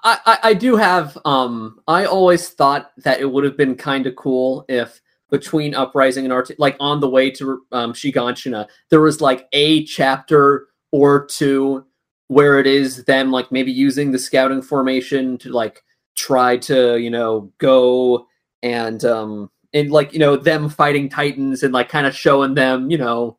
[0.03, 1.17] I, I, I do have.
[1.25, 5.01] Um, I always thought that it would have been kind of cool if
[5.31, 9.85] between Uprising and Art, like on the way to um, Shiganshina, there was like a
[9.85, 11.85] chapter or two
[12.29, 15.83] where it is them like maybe using the scouting formation to like
[16.15, 18.27] try to you know go
[18.63, 22.91] and um and like you know them fighting titans and like kind of showing them
[22.91, 23.37] you know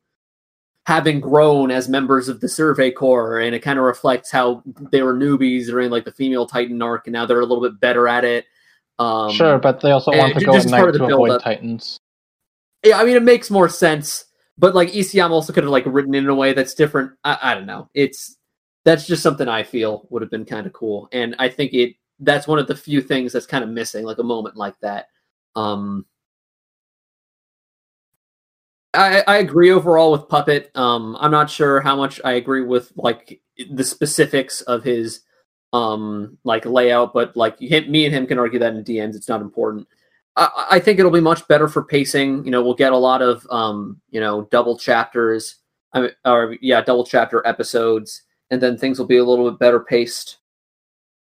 [0.85, 5.03] having grown as members of the survey corps and it kind of reflects how they
[5.03, 8.07] were newbies during like the female titan arc and now they're a little bit better
[8.07, 8.45] at it
[8.97, 11.43] um sure, but they also want to go at night to avoid build-up.
[11.43, 11.99] Titans.
[12.83, 14.25] yeah i mean it makes more sense
[14.57, 17.37] but like ecm also could have like written it in a way that's different i,
[17.41, 18.37] I don't know it's
[18.85, 21.95] that's just something i feel would have been kind of cool and i think it
[22.19, 25.07] that's one of the few things that's kind of missing like a moment like that
[25.55, 26.05] um
[28.93, 30.71] I, I agree overall with Puppet.
[30.75, 33.39] Um, I'm not sure how much I agree with like
[33.71, 35.21] the specifics of his
[35.73, 39.15] um like layout, but like him, me and him can argue that in DMs.
[39.15, 39.87] It's not important.
[40.35, 42.45] I, I think it'll be much better for pacing.
[42.45, 45.57] You know, we'll get a lot of um you know double chapters,
[45.93, 49.59] I mean, or yeah, double chapter episodes, and then things will be a little bit
[49.59, 50.37] better paced.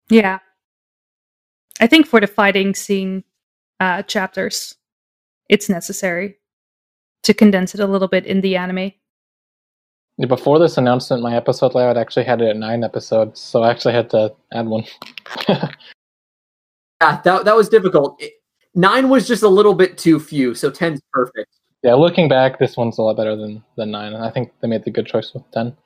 [0.09, 0.39] Yeah.
[1.79, 3.23] I think for the fighting scene
[3.79, 4.75] uh, chapters,
[5.49, 6.37] it's necessary
[7.23, 8.93] to condense it a little bit in the anime.
[10.27, 13.93] Before this announcement, my episode layout actually had it at nine episodes, so I actually
[13.93, 14.85] had to add one.
[16.99, 18.19] Yeah, that that was difficult.
[18.19, 18.33] It-
[18.73, 21.47] nine was just a little bit too few, so ten's perfect.
[21.83, 24.67] yeah, looking back, this one's a lot better than, than nine, and I think they
[24.67, 25.77] made the good choice with ten.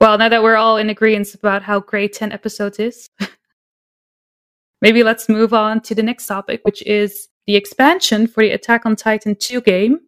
[0.00, 3.10] Well, now that we're all in agreement about how great 10 episodes is,
[4.82, 8.86] maybe let's move on to the next topic, which is the expansion for the Attack
[8.86, 10.00] on Titan 2 game,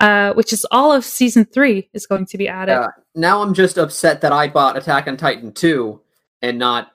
[0.00, 2.72] uh, which is all of season 3 is going to be added.
[2.72, 2.88] Yeah.
[3.14, 6.00] Now I'm just upset that I bought Attack on Titan 2
[6.42, 6.92] and not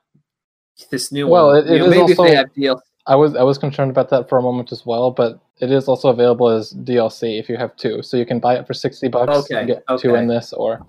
[0.91, 1.57] this new Well, one.
[1.59, 2.81] it- You it know, is maybe if also- they have DLC.
[3.09, 5.87] I was I was concerned about that for a moment as well, but it is
[5.87, 9.07] also available as DLC if you have two, so you can buy it for sixty
[9.07, 10.85] bucks Okay, and get two in this, or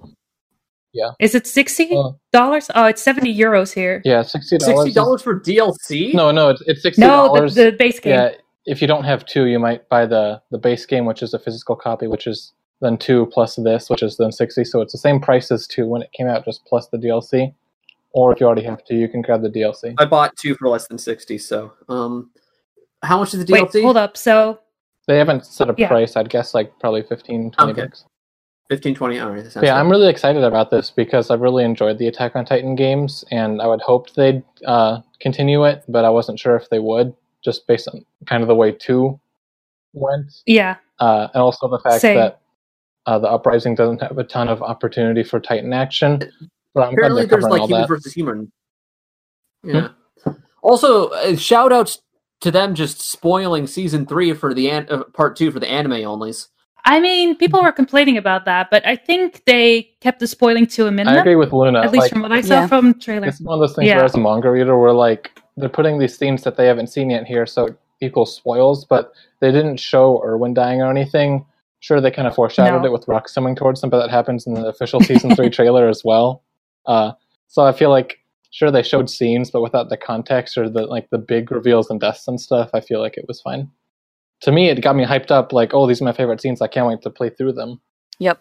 [1.21, 1.93] Is it $60?
[2.35, 4.03] uh, Oh, it's 70 euros here.
[4.05, 4.85] yeah, sixty dollars.
[4.85, 6.15] Sixty dollars for DLC?
[6.15, 8.13] No, no, it's, it's sixty No, the, the base game.
[8.15, 8.31] Yeah,
[8.67, 11.39] if you don't have two, you might buy the the base game, which is a
[11.39, 14.65] physical copy, which is then two plus this, which is then sixty.
[14.65, 17.55] So it's the same price as two when it came out, just plus the DLC.
[18.13, 19.95] Or if you already have two, you can grab the DLC.
[19.99, 21.39] I bought two for less than sixty.
[21.39, 22.31] So, um,
[23.03, 23.63] how much is the DLC?
[23.63, 23.83] Wait, DLC?
[23.83, 24.17] hold up.
[24.17, 24.59] So,
[25.07, 25.89] They haven't set a Yeah.
[25.89, 26.17] price.
[26.17, 27.83] I'd guess like probably 15, 20 Okay.
[27.83, 28.05] bucks.
[28.69, 29.19] 15, 20.
[29.19, 29.37] All right.
[29.37, 29.81] that sounds But yeah, good.
[29.81, 33.63] I'm really excited about this because I've really enjoyed the Attack on Titan games, and
[33.63, 37.67] I would hope they'd uh, continue it, but I wasn't sure if they would, just
[37.67, 39.19] based on kind of the way two
[39.95, 40.77] went, yeah.
[40.99, 42.17] uh, and also the fact Same.
[42.17, 42.41] that
[43.07, 46.19] uh, the Uprising doesn't have a ton of opportunity for Titan action.
[46.75, 47.87] But I'm Apparently, glad there's like human that.
[47.87, 47.95] Hmm?
[47.95, 48.53] versus human.
[49.65, 49.89] Yeah.
[50.63, 52.03] Also, uh, shout outs
[52.43, 55.93] to them just spoiling season three for the an- uh, part two for the anime
[55.93, 56.49] onlys.
[56.89, 60.87] I mean, people were complaining about that, but I think they kept the spoiling to
[60.87, 61.19] a minimum.
[61.19, 61.81] I agree with Luna.
[61.83, 62.67] At least like, from what I saw Yeah.
[62.67, 63.27] from the trailer.
[63.29, 63.97] It's one of those things Yeah.
[63.97, 67.11] where, as a manga reader, we're like, they're putting these themes that they haven't seen
[67.11, 71.45] yet here, so it equals spoils, but they didn't show Erwin dying or anything.
[71.81, 72.89] Sure, they kind of foreshadowed No.
[72.89, 75.89] it with rocks coming towards them, but that happens in the official season three trailer
[75.89, 76.43] as well.
[76.87, 77.13] Uh,
[77.49, 78.19] so I feel like,
[78.51, 82.01] sure, they showed scenes, but without the context or the like the big reveals and
[82.01, 83.71] deaths and stuff, I feel like it was fine.
[84.43, 85.53] To me, it got me hyped up.
[85.53, 86.63] Like, oh, these are my favorite scenes.
[86.63, 87.81] I can't wait to play through them.
[88.21, 88.41] Yep.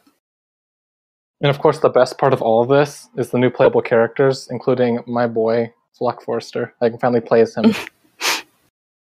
[1.41, 4.47] And of course, the best part of all of this is the new playable characters,
[4.51, 6.73] including my boy Floch Forster.
[6.81, 7.73] I can finally play as him.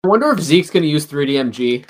[0.05, 1.85] I wonder if Zeke's going to use 3DMG.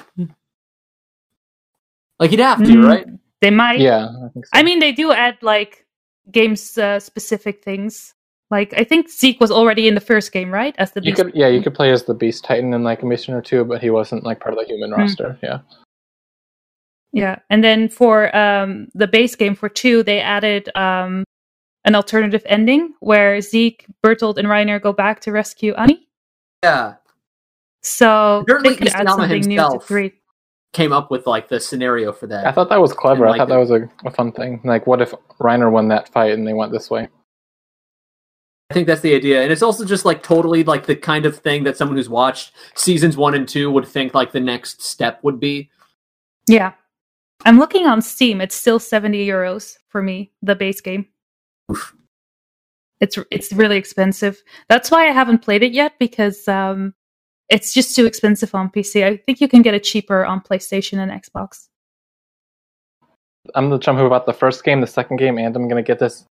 [2.19, 3.07] Like, he'd have to, Mm, right?
[3.41, 3.81] They might.
[3.81, 4.51] yeah, I think so.
[4.53, 5.87] I mean, they do add like
[6.31, 8.13] games uh, specific things.
[8.51, 10.75] Like I think Zeke was already in the first game, right?
[10.79, 11.23] As the you beast.
[11.23, 13.65] could, yeah, you could play as the Beast Titan in like a mission or two,
[13.65, 15.01] but he wasn't like part of the human Hmm.
[15.01, 15.39] roster.
[15.43, 15.61] Yeah,
[17.13, 21.25] Yeah, and then for um, the base game for two, they added um,
[21.85, 26.09] an alternative ending where Zeke, Bertolt, and Reiner go back to rescue Annie.
[26.65, 26.95] Yeah.
[27.83, 30.13] So Apparently they could add something new to himself three.
[30.73, 32.47] Came up with, like, the scenario for that.
[32.47, 33.25] I thought that was clever.
[33.25, 34.61] And, I thought that was a, a fun thing.
[34.63, 37.09] Like, what if Reiner won that fight and they went this way?
[38.71, 39.43] I think that's the idea.
[39.43, 42.53] And it's also just, like, totally, like, the kind of thing that someone who's watched
[42.75, 45.69] seasons one and two would think, like, the next step would be.
[46.47, 46.73] Yeah,
[47.45, 48.41] I'm looking on Steam.
[48.41, 51.07] It's still seventy euros for me, the base game.
[53.01, 54.43] It's it's really expensive.
[54.69, 56.95] That's why I haven't played it yet because um,
[57.49, 59.05] it's just too expensive on PC.
[59.05, 61.69] I think you can get it cheaper on PlayStation and Xbox.
[63.55, 65.99] I'm the chum who bought the first game, the second game, and I'm gonna get
[65.99, 66.27] this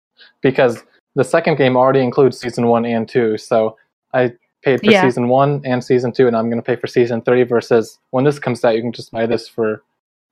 [0.43, 0.83] because
[1.17, 3.77] the second game already includes season one and two, so
[4.15, 4.33] I
[4.63, 5.03] paid for Yeah.
[5.03, 7.43] season one and season two, and I'm going to pay for season three.
[7.43, 9.83] Versus when this comes out, you can just buy this for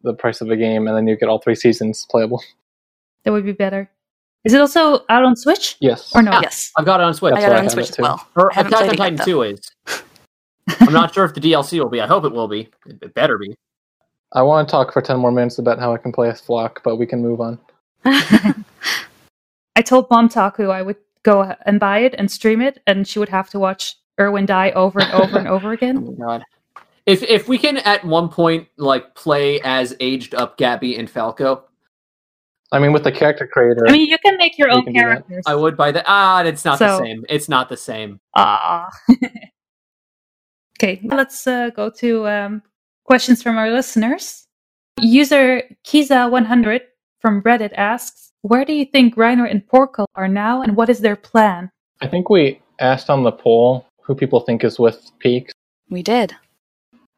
[0.03, 2.43] the price of a game, and then you get all three seasons playable.
[3.25, 3.91] That would be better.
[4.45, 6.15] Is it also out on Switch Yes.
[6.15, 6.33] or no?
[6.35, 6.71] Ah, yes.
[6.77, 7.33] I've got it on Switch.
[7.33, 8.27] I That's got it on Switch it as well.
[8.37, 9.71] Or I haven't Attack on Titan yet, 2 is.
[10.81, 12.03] I'm not sure if the DLC will be.
[12.03, 12.69] I hope it will be.
[12.87, 13.57] It it better be.
[14.35, 16.79] I want to talk for ten more minutes about how I can play as Floch,
[16.83, 17.59] but we can move on.
[19.75, 19.81] though.
[19.81, 23.19] I told Mom Taku I would go and buy it and stream it, and she
[23.19, 26.17] would have to watch Erwin die over and over and over Oh again.
[26.19, 26.45] my god.
[27.07, 31.65] If if we can at one point like play as aged up Gabi and Falco,
[32.73, 34.95] I mean, with the character creator, I mean, you can make your You own can
[34.95, 35.05] do that.
[35.05, 35.45] characters.
[35.47, 36.05] I would buy that.
[36.07, 37.25] Ah, it's not the same.
[37.29, 38.21] It's not the same.
[38.35, 38.89] Ah.
[40.79, 42.63] okay, let's uh, go to um,
[43.05, 44.47] questions from our listeners.
[45.01, 46.81] User Kiza100
[47.25, 51.01] from Reddit asks, "Where do you think Reiner and Porco are now, and what is
[51.01, 51.71] their plan?"
[52.03, 55.55] I think we asked on the poll who people think is with Peaks.
[55.89, 56.35] we did.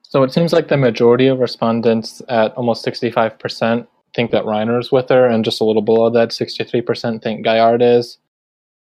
[0.02, 4.92] So it seems like the majority of respondents at almost 65% think that Reiner is
[4.92, 8.18] with her, and just a little below that, 63% think Galliard is.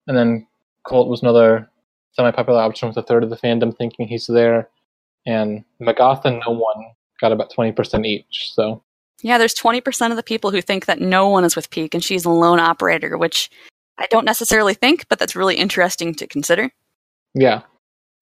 [0.08, 0.46] And then
[0.84, 1.70] Colt was another
[2.12, 4.68] semi popular option with a third of the fandom thinking he's there.
[5.26, 6.92] And Magath and no one
[7.22, 8.52] got about 20% each.
[8.54, 8.84] So
[9.24, 12.04] Yeah, there's 20% of the people who think that no one is with Pieck and
[12.04, 13.50] she's a lone operator, which
[13.98, 16.70] I don't necessarily think, but that's really interesting to consider.
[17.34, 17.62] yeah,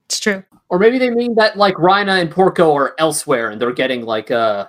[0.06, 0.44] It's true.
[0.70, 4.32] Or maybe they mean that like Rhina and Porco are elsewhere and they're getting like
[4.32, 4.68] uh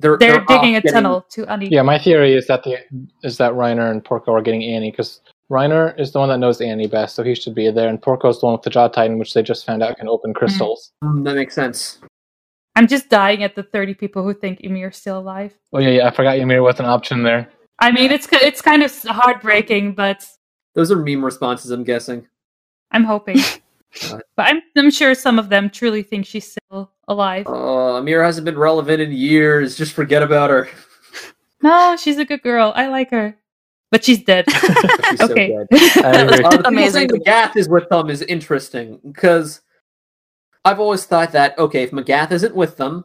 [0.00, 1.68] they're They're, off digging a getting- tunnel to Annie.
[1.70, 1.82] yeah.
[1.82, 2.78] My theory is that the
[3.22, 5.20] is that Reiner and Porco are getting Annie because
[5.50, 7.88] Reiner is the one that knows Annie best, so he should be there.
[7.88, 10.34] And Porco's the one with the Jaw Titan, which they just found out can open
[10.34, 10.90] crystals.
[11.04, 12.00] Mm, that makes sense.
[12.76, 15.54] I'm just dying at the 30 people who think Ymir's still alive.
[15.72, 16.08] Oh yeah, yeah.
[16.08, 17.48] I forgot Ymir was an option there.
[17.78, 20.24] I mean, it's it's kind of heartbreaking, but
[20.74, 22.26] Those are meme responses, I'm guessing.
[22.90, 23.38] I'm hoping.
[24.10, 27.46] But I'm I'm sure some of them truly think she's still alive.
[27.48, 29.76] Oh, Ymir hasn't been relevant in years.
[29.76, 30.68] Just forget about her.
[31.62, 32.72] No, she's a good girl.
[32.74, 33.36] I like her,
[33.92, 34.44] but she's dead.
[34.50, 35.48] She's so okay.
[35.48, 35.66] dead.
[36.04, 36.44] I agree.
[36.44, 37.08] Uh, the people Amazing.
[37.08, 39.60] saying Magath is with them is interesting because
[40.64, 43.04] I've always thought that okay, if Magath isn't with them,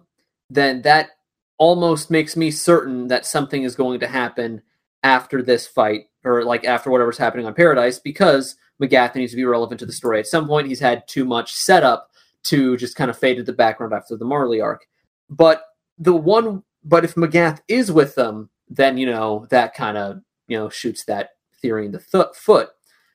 [0.49, 1.09] then that
[1.57, 4.61] almost makes me certain that something is going to happen
[5.03, 9.45] after this fight or like after whatever's happening on Paradis because Magath needs to be
[9.45, 10.19] relevant to the story.
[10.19, 12.09] At some point, he's had too much setup
[12.43, 14.87] to just kind of fade to the background after the Marley arc.
[15.29, 15.63] But
[15.97, 20.57] the one, but if Magath is with them, then you know that kind of you
[20.57, 21.31] know shoots that
[21.61, 22.69] theory in the th- foot.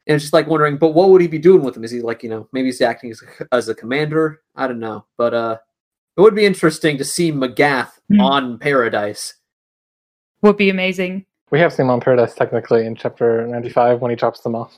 [0.06, 1.84] And it's just like wondering, but what would he be doing with them?
[1.84, 4.42] Is he like, you know, maybe he's acting as a, as a commander?
[4.54, 5.06] I don't know.
[5.16, 5.58] But uh
[6.16, 8.20] it would be interesting to see Magath Hmm.
[8.20, 9.34] on Paradis.
[10.42, 11.24] Would be amazing.
[11.50, 14.76] We have seen him on Paradis technically in chapter 95 when he chops them off.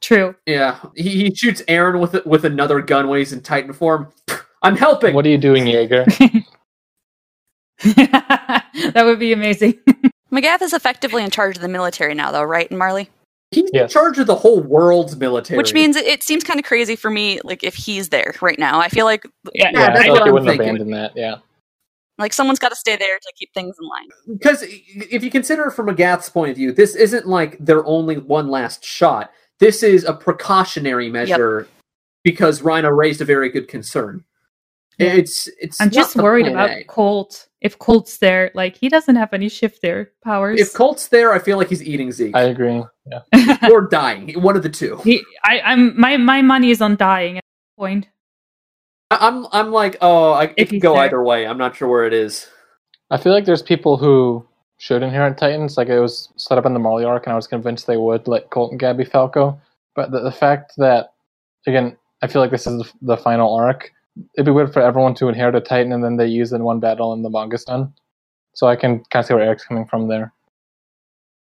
[0.00, 0.34] True.
[0.44, 4.12] Yeah, he, he shoots Eren with with another gun when he's in Titan form.
[4.62, 5.14] I'm helping.
[5.14, 6.04] What are you doing, Jaeger?
[7.84, 9.78] that would be amazing.
[10.32, 13.08] Magath is effectively in charge of the military now, though, right, Marley?
[13.56, 15.56] He's in charge of the whole world's military.
[15.56, 18.58] Which means it, it seems kind of crazy for me, like if he's there right
[18.58, 18.80] now.
[18.80, 19.24] I feel like
[19.54, 19.70] yeah.
[19.72, 20.68] Yeah, yeah, I feel like he wouldn't thinking.
[20.68, 21.12] abandon that.
[21.16, 21.36] Yeah.
[22.18, 24.08] like someone's got to stay there to keep things in line.
[24.38, 28.18] because if you consider it from Gath's point of view, this isn't like their only
[28.18, 29.32] one last shot.
[29.58, 31.66] This is a precautionary measure
[32.24, 34.24] because Rhino raised a very good concern.
[34.98, 35.14] Yeah.
[35.14, 35.80] It's it's.
[35.80, 36.84] I'm not just worried about A.
[36.84, 37.48] Colt.
[37.66, 40.60] If Colt's there, like he doesn't have any shift there powers.
[40.60, 42.82] If Colt's there, I feel like he's eating Zeke I agree.
[43.10, 43.58] Yeah.
[43.72, 44.40] or dying.
[44.40, 44.96] One of the two.
[45.04, 48.08] he, I, I'm my my money is on dying at this point.
[49.10, 51.04] I- I'm I'm like, oh, I, it If could go there.
[51.04, 51.46] either way.
[51.46, 52.48] I'm not sure where it is.
[53.10, 54.46] I feel like there's people who
[54.78, 55.76] should inherit Titans.
[55.76, 58.26] Like it was set up in the Marley arc, and I was convinced they would,
[58.28, 59.60] like Colt and Gabi Falco.
[59.94, 61.14] But the, the fact that,
[61.66, 63.90] again, I feel like this is the, the final arc.
[64.36, 66.64] It'd be weird for everyone to inherit a Titan and then they use it in
[66.64, 67.92] one battle and the manga's done.
[68.54, 70.32] So I can kind of see where Eric's coming from there.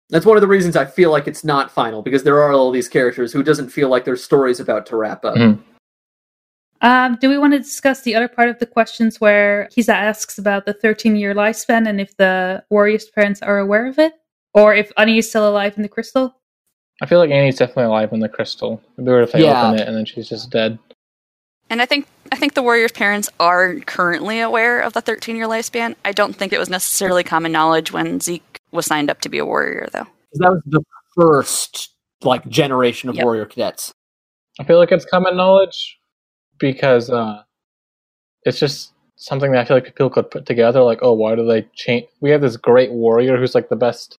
[0.09, 2.71] That's one of the reasons I feel like it's not final because there are all
[2.71, 5.35] these characters who doesn't feel like their story's about to wrap up.
[5.35, 5.59] Mhm.
[6.81, 10.37] Um, do we want to discuss the other part of the questions where Kiza asks
[10.37, 14.13] about the 13 year lifespan and if the warrior's parents are aware of it?
[14.53, 16.35] Or if Annie is still alive in the crystal?
[17.01, 18.81] I feel like Annie's definitely alive in the crystal.
[18.93, 19.67] It'd be weird if they Yeah.
[19.67, 20.79] open it and then she's just dead.
[21.69, 25.47] And I think I think the warrior's parents are currently aware of the 13 year
[25.47, 25.95] lifespan.
[26.05, 29.37] I don't think it was necessarily common knowledge when Zeke was signed up to be
[29.39, 30.07] a warrior, though.
[30.33, 30.83] That was the
[31.15, 31.89] first
[32.21, 33.23] like generation of Yep.
[33.23, 33.91] warrior cadets.
[34.59, 35.97] I feel like it's common knowledge
[36.59, 37.43] because uh,
[38.43, 40.81] it's just something that I feel like people could put together.
[40.81, 42.07] Like, oh, why do they change?
[42.21, 44.17] We have this great warrior who's like the best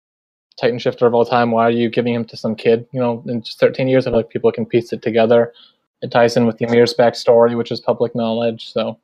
[0.61, 1.51] Titan shifter of all time.
[1.51, 2.87] Why are you giving him to some kid?
[2.93, 5.53] You know, in just 13 years, I feel like people can piece it together.
[6.03, 8.73] It ties in with Ymir's backstory, which is public knowledge.
[8.73, 8.99] So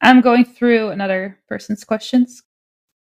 [0.00, 2.42] I'm going through another person's questions.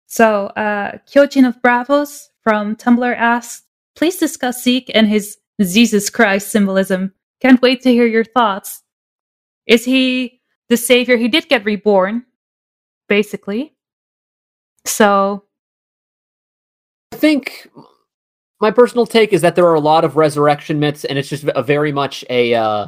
[0.07, 3.64] So, uh, Kyojin of Bravos from Tumblr asked,
[3.95, 7.14] please discuss Zeke and his Jesus Christ symbolism.
[7.41, 8.84] Can't wait to hear your thoughts.
[9.65, 11.18] Is he the savior?
[11.18, 12.26] He did get reborn,
[13.07, 13.76] basically.
[14.85, 15.45] So,
[17.11, 17.69] I think
[18.64, 21.44] my personal take is that there are a lot of resurrection myths, and it's just
[21.44, 22.88] a very much a uh,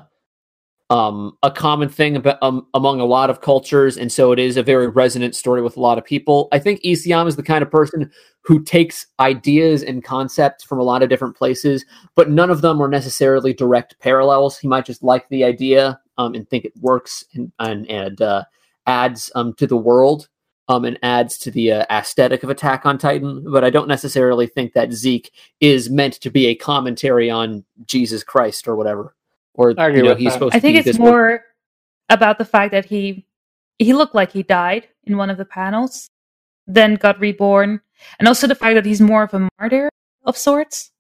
[0.90, 4.56] um, a common thing about, um, among a lot of cultures, and so it is
[4.56, 6.48] a very resonant story with a lot of people.
[6.54, 8.10] I think Isayama is the kind of person
[8.46, 11.84] who takes ideas and concepts from a lot of different places,
[12.16, 14.58] but none of them are necessarily direct parallels.
[14.58, 18.46] He might just like the idea um, and think it works and and, and uh,
[18.88, 20.30] adds um, to the world
[20.68, 23.44] um, and adds to the uh, aesthetic of Attack on Titan.
[23.52, 28.24] But I don't necessarily think that Zeke is meant to be a commentary on Jesus
[28.24, 29.16] Christ or whatever
[29.56, 30.34] or I agree you know, with he's that.
[30.34, 31.44] supposed I to think be it's this more
[32.10, 33.26] about the fact that he
[33.80, 36.10] he looked like he died in one of the panels,
[36.68, 37.82] then got reborn,
[38.20, 39.90] and also the fact that he's more of a martyr
[40.24, 40.92] of sorts.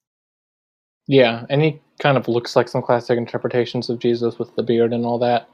[1.07, 4.91] Yeah, and he kind of looks like some classic interpretations of Jesus with the beard
[4.91, 5.49] and all that.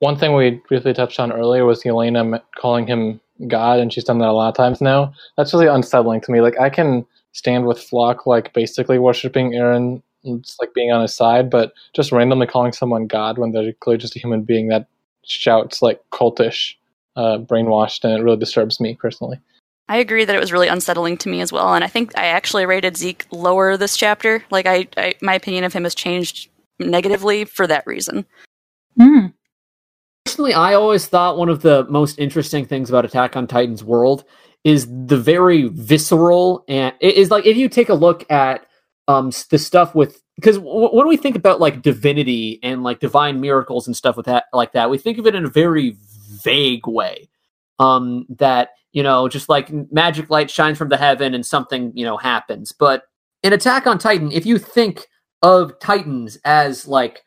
[0.00, 4.18] One thing we briefly touched on earlier was Yelena calling him God, and she's done
[4.18, 5.12] that a lot of times now.
[5.36, 6.40] That's really unsettling to me.
[6.40, 11.02] Like, I can stand with Floch, like, basically worshiping Eren, and just like being on
[11.02, 14.68] his side, but just randomly calling someone God when they're clearly just a human being
[14.68, 14.86] that
[15.24, 16.74] shouts, like, cultish,
[17.16, 19.38] uh, brainwashed, and it really disturbs me personally.
[19.88, 22.26] I agree that it was really unsettling to me as well, and I think I
[22.26, 24.44] actually rated Zeke lower this chapter.
[24.50, 26.48] Like, I, I my opinion of him has changed
[26.78, 28.26] negatively for that reason.
[28.98, 29.26] Hmm.
[30.36, 34.24] Personally, I always thought one of the most interesting things about Attack on Titan's world
[34.64, 38.66] is the very visceral and it is like if you take a look at
[39.08, 43.40] um the stuff with because w- when we think about like divinity and like divine
[43.40, 45.96] miracles and stuff with that like that, we think of it in a very
[46.44, 47.30] vague way.
[47.78, 52.04] Um, that you know, just like magic light shines from the heaven and something you
[52.04, 52.72] know happens.
[52.72, 53.04] But
[53.42, 55.06] in Attack on Titan, if you think
[55.40, 57.22] of Titans as like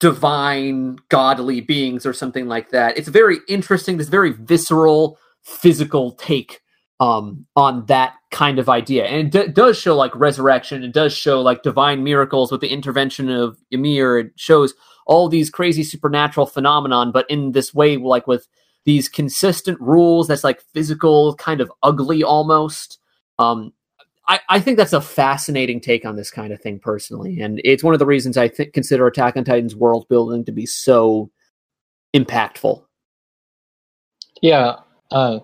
[0.00, 2.98] divine godly beings or something like that.
[2.98, 3.98] It's very interesting.
[3.98, 6.60] This very visceral physical take
[7.00, 9.06] um on that kind of idea.
[9.06, 10.82] And it d- does show like resurrection.
[10.84, 14.18] It does show like divine miracles with the intervention of ymir.
[14.18, 14.74] It shows
[15.06, 18.48] all these crazy supernatural phenomenon but in this way like with
[18.84, 22.98] these consistent rules that's like physical kind of ugly almost.
[23.38, 23.72] Um
[24.28, 27.82] I, I think that's a fascinating take on this kind of thing personally, and it's
[27.82, 31.30] one of the reasons I think consider Attack on Titan's world building to be so
[32.14, 32.82] impactful.
[34.42, 34.76] Yeah,
[35.10, 35.40] uh,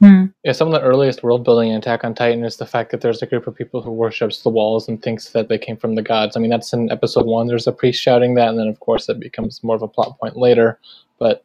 [0.00, 0.26] Hmm.
[0.44, 0.52] yeah.
[0.52, 3.22] Some of the earliest world building in Attack on Titan is the fact that there's
[3.22, 6.02] a group of people who worships the walls and thinks that they came from the
[6.02, 6.36] gods.
[6.36, 7.46] I mean, that's in episode one.
[7.46, 10.18] There's a priest shouting that, and then of course it becomes more of a plot
[10.20, 10.78] point later.
[11.18, 11.44] But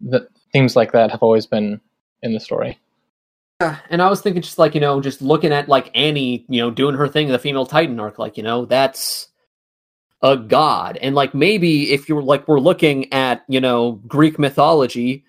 [0.00, 1.80] the themes like that have always been
[2.22, 2.78] in the story.
[3.60, 6.60] Yeah, and I was thinking just like you know, just looking at like Annie, you
[6.60, 9.28] know, doing her thing in the female Titan arc, like you know, that's
[10.22, 15.24] a god, and like maybe if you're like we're looking at you know Greek mythology,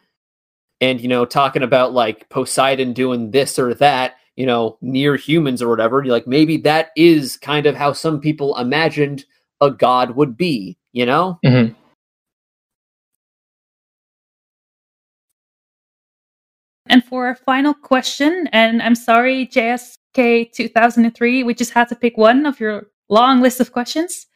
[0.82, 5.62] and you know talking about like Poseidon doing this or that, you know, near humans
[5.62, 9.26] or whatever, you're like maybe that is kind of how some people imagined
[9.62, 11.40] a god would be, you know?
[11.46, 11.76] Mhm.
[16.94, 22.20] And for our final question, and I'm sorry, JSK 2003, we just had to pick
[22.20, 24.28] one of your long list of questions.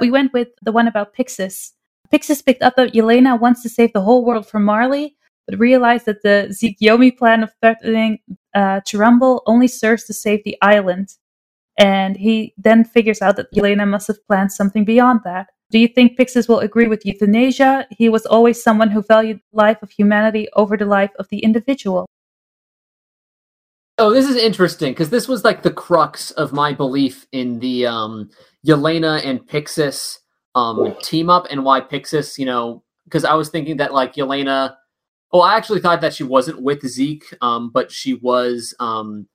[0.00, 1.72] We went with the one about Pixis.
[2.10, 5.16] Pixis picked up that Yelena wants to save the whole world from Marley,
[5.46, 8.20] but realized that the Zekiomi plan of threatening
[8.54, 11.10] uh, Chirumble only serves to save the island.
[11.78, 15.48] And he then figures out that Yelena must have planned something beyond that.
[15.70, 17.86] Do you think Pixis will agree with euthanasia?
[17.90, 21.38] He was always someone who valued the life of humanity over the life of the
[21.40, 22.06] individual.
[23.98, 27.86] Oh, this is interesting because this was like the crux of my belief in the
[27.86, 28.30] um
[28.66, 30.18] Yelena and Pixis
[30.54, 34.76] um team up and why Pixis, you know, because I was thinking that like Yelena
[35.32, 39.28] oh, I actually thought that she wasn't with Zeke, um, but she was um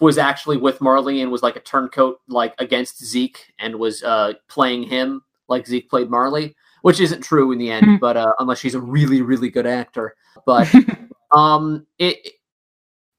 [0.00, 4.32] was actually with Marley and was like a turncoat like against Zeke and was uh
[4.48, 7.96] playing him like Zeke played Marley, which isn't true in the end, Hmm.
[7.96, 10.14] but uh unless she's a really, really good actor.
[10.46, 10.72] But
[11.32, 12.16] um it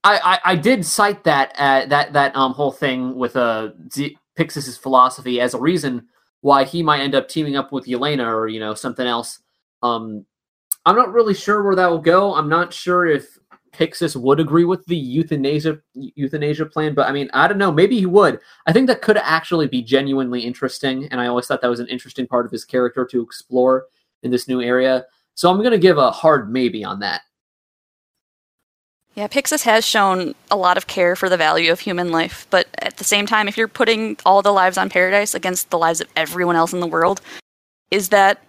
[0.03, 4.17] I, I, I did cite that uh, that that um whole thing with uh Z-
[4.35, 6.07] Pixis's philosophy as a reason
[6.41, 9.39] why he might end up teaming up with Yelena or you know something else.
[9.81, 10.25] Um,
[10.85, 12.35] I'm not really sure where that will go.
[12.35, 13.37] I'm not sure if
[13.73, 17.71] Pixis would agree with the euthanasia euthanasia plan, but I mean, I don't know.
[17.71, 18.39] Maybe he would.
[18.67, 21.87] I think that could actually be genuinely interesting, and I always thought that was an
[21.87, 23.85] interesting part of his character to explore
[24.21, 25.05] in this new area.
[25.35, 27.21] So I'm going to give a hard maybe on that.
[29.15, 32.67] Yeah, Pixis has shown a lot of care for the value of human life, but
[32.79, 36.01] at the same time, if you're putting all the lives on Paradis against the lives
[36.01, 37.21] of everyone else in the world,
[37.91, 38.43] is that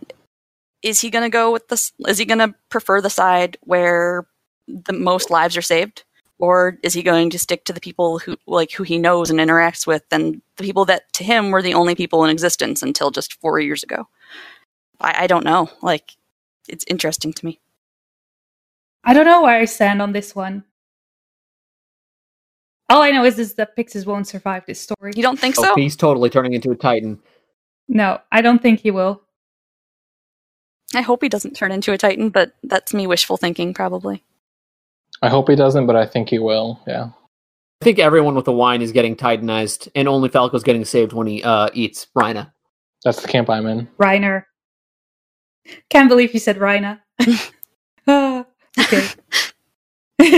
[0.82, 1.92] is he going to go with this?
[2.06, 4.26] Is he going to prefer the side where
[4.66, 6.04] the most lives are saved,
[6.38, 9.38] or is he going to stick to the people who like who he knows and
[9.40, 13.10] interacts with, and the people that to him were the only people in existence until
[13.10, 14.08] just four years ago?
[15.00, 15.70] I, I don't know.
[15.82, 16.12] Like,
[16.68, 17.60] it's interesting to me.
[19.04, 20.64] I don't know where I stand on this one.
[22.90, 25.12] All I know is, is that Pixis won't survive this story.
[25.16, 25.74] You don't think Oh, so?
[25.74, 27.18] he's totally turning into a Titan.
[27.88, 29.22] No, I don't think he will.
[30.94, 34.22] I hope he doesn't turn into a Titan, but that's me wishful thinking, probably.
[35.24, 36.80] I hope he doesn't, but I think he will.
[36.86, 37.08] Yeah.
[37.80, 41.26] I think everyone with the wine is getting Titanized, and only Falco's getting saved when
[41.26, 42.52] he uh, eats Rhina.
[43.04, 43.86] That's the camp I'm in.
[43.98, 44.44] Reiner.
[45.88, 47.02] Can't believe you said Reina.
[48.06, 48.44] Ah,
[48.78, 49.06] okay.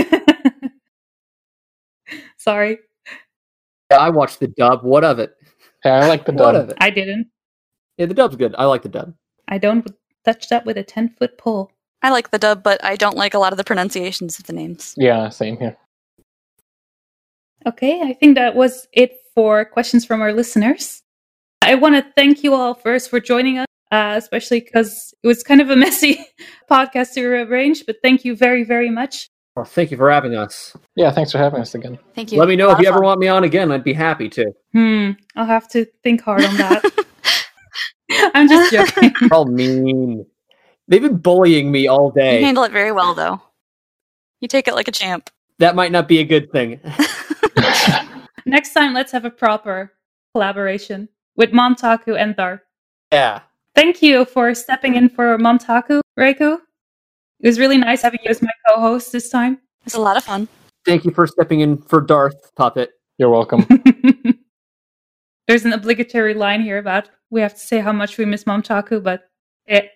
[2.37, 2.77] Sorry,
[3.91, 4.83] Yeah, I watched the dub.
[4.83, 5.35] What of it?
[5.83, 6.63] Hey, I like the What dub.
[6.63, 6.77] of it?
[6.79, 7.27] I didn't.
[7.97, 8.55] Yeah, the dub's good.
[8.57, 9.13] I like the dub.
[9.49, 9.85] I don't
[10.23, 11.71] touch that with a 10 foot pole.
[12.07, 14.53] I like the dub, but I don't like a lot of the pronunciations of the
[14.53, 14.93] names.
[14.95, 15.75] Yeah, same here.
[17.65, 21.01] Okay, I think that was it for questions from our listeners.
[21.61, 25.43] I want to thank you all first for joining us, uh, especially because it was
[25.43, 26.25] kind of a messy
[26.71, 29.27] podcast to arrange, but thank you very, very much.
[29.57, 30.77] Well, thank you for having us.
[30.95, 31.99] Yeah, thanks for having us again.
[32.15, 32.39] Thank you.
[32.39, 33.03] Let me know A if you ever fun.
[33.03, 33.69] want me on again.
[33.69, 34.53] I'd be happy to.
[34.71, 36.85] Hmm, I'll have to think hard on that.
[38.33, 39.11] I'm just joking.
[39.29, 40.25] All mean.
[40.87, 42.39] They've been bullying me all day.
[42.39, 43.41] You handle it very well, though.
[44.39, 45.29] You take it like a champ.
[45.59, 46.79] That might not be a good thing.
[48.45, 49.93] Next time, let's have a proper
[50.33, 52.63] collaboration with Momtaku and Dark.
[53.11, 53.41] yeah.
[53.75, 56.57] Thank you for stepping in for Momtaku, Reiku.
[57.39, 59.59] It was really nice having you as my co-host this time.
[59.85, 60.47] It's a lot of fun.
[60.83, 62.93] Thank you for stepping in for Darth Puppet.
[63.19, 63.67] You're welcome.
[65.47, 69.03] There's an obligatory line here about we have to say how much we miss Momtaku,
[69.03, 69.29] but
[69.67, 69.87] eh.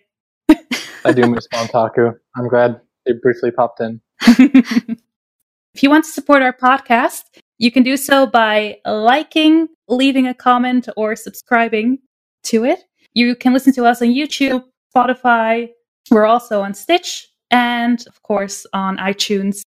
[1.03, 2.15] I do miss Momtaku.
[2.36, 4.02] I'm glad they briefly popped in.
[4.22, 7.23] if you want to support our podcast,
[7.57, 11.99] you can do so by liking, leaving a comment, or subscribing
[12.44, 12.84] to it.
[13.14, 14.64] You can listen to us on YouTube,
[14.95, 15.69] Spotify.
[16.10, 19.61] We're also on Stitch and, of course, on iTunes.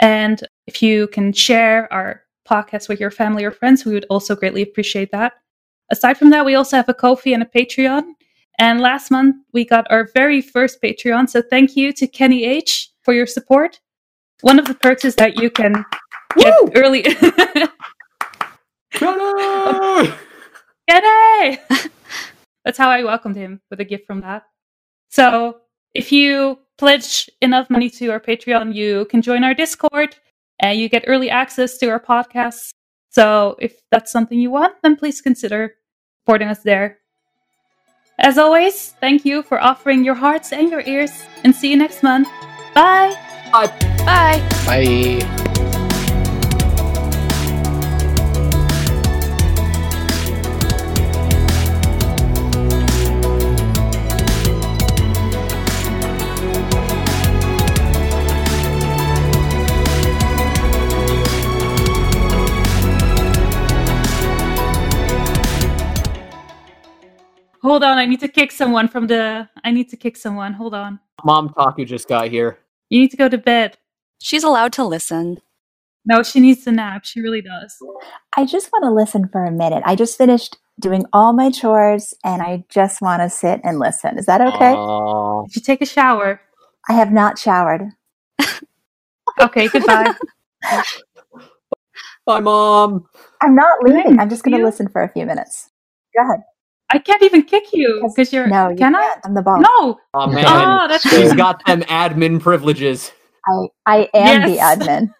[0.00, 4.34] And if you can share our podcast with your family or friends, we would also
[4.34, 5.34] greatly appreciate that.
[5.90, 8.02] Aside from that, we also have a Ko-fi and a Patreon.
[8.58, 11.28] And last month, we got our very first Patreon.
[11.28, 13.80] So thank you to Kenny H for your support.
[14.42, 15.84] One of the perks is that you can
[16.36, 16.70] get Woo!
[16.74, 17.02] early.
[18.92, 20.12] Kenny!
[20.88, 21.58] Kenny!
[22.64, 24.44] That's how I welcomed him with a gift from that.
[25.08, 25.58] So
[25.94, 30.16] if you pledge enough money to our Patreon, you can join our Discord
[30.60, 32.70] and you get early access to our podcasts.
[33.10, 35.74] So if that's something you want, then please consider
[36.22, 36.98] supporting us there.
[38.18, 42.02] As always, thank you for offering your hearts and your ears, and see you next
[42.02, 42.28] month.
[42.74, 43.16] Bye!
[43.52, 43.66] Bye.
[44.06, 44.40] Bye.
[44.66, 45.48] Bye.
[67.62, 69.48] Hold on, I need to kick someone from the.
[69.64, 70.52] I need to kick someone.
[70.52, 70.98] Hold on.
[71.24, 72.58] Mom Taku just got here.
[72.90, 73.78] You need to go to bed.
[74.20, 75.40] She's allowed to listen.
[76.04, 77.04] No, she needs to nap.
[77.04, 77.76] She really does.
[78.36, 79.82] I just want to listen for a minute.
[79.86, 84.18] I just finished doing all my chores and I just want to sit and listen.
[84.18, 84.72] Is that okay?
[84.72, 85.44] Aw.
[85.44, 86.40] Did you take a shower?
[86.88, 87.82] I have not showered.
[89.40, 90.12] Okay, goodbye.
[92.26, 93.08] Bye, Mom.
[93.40, 94.20] I'm not leaving.
[94.20, 95.70] I'm just going to listen for a few minutes.
[96.14, 96.40] Go ahead.
[96.92, 98.46] I can't even kick you because you're.
[98.48, 98.96] No, you can can't.
[98.96, 99.20] I?
[99.24, 99.60] I'm the boss.
[99.62, 99.98] No.
[100.14, 100.44] Oh, man.
[100.46, 103.12] Oh, that's She's got them admin privileges.
[103.48, 104.50] I, I am Yes.
[104.50, 105.14] the admin.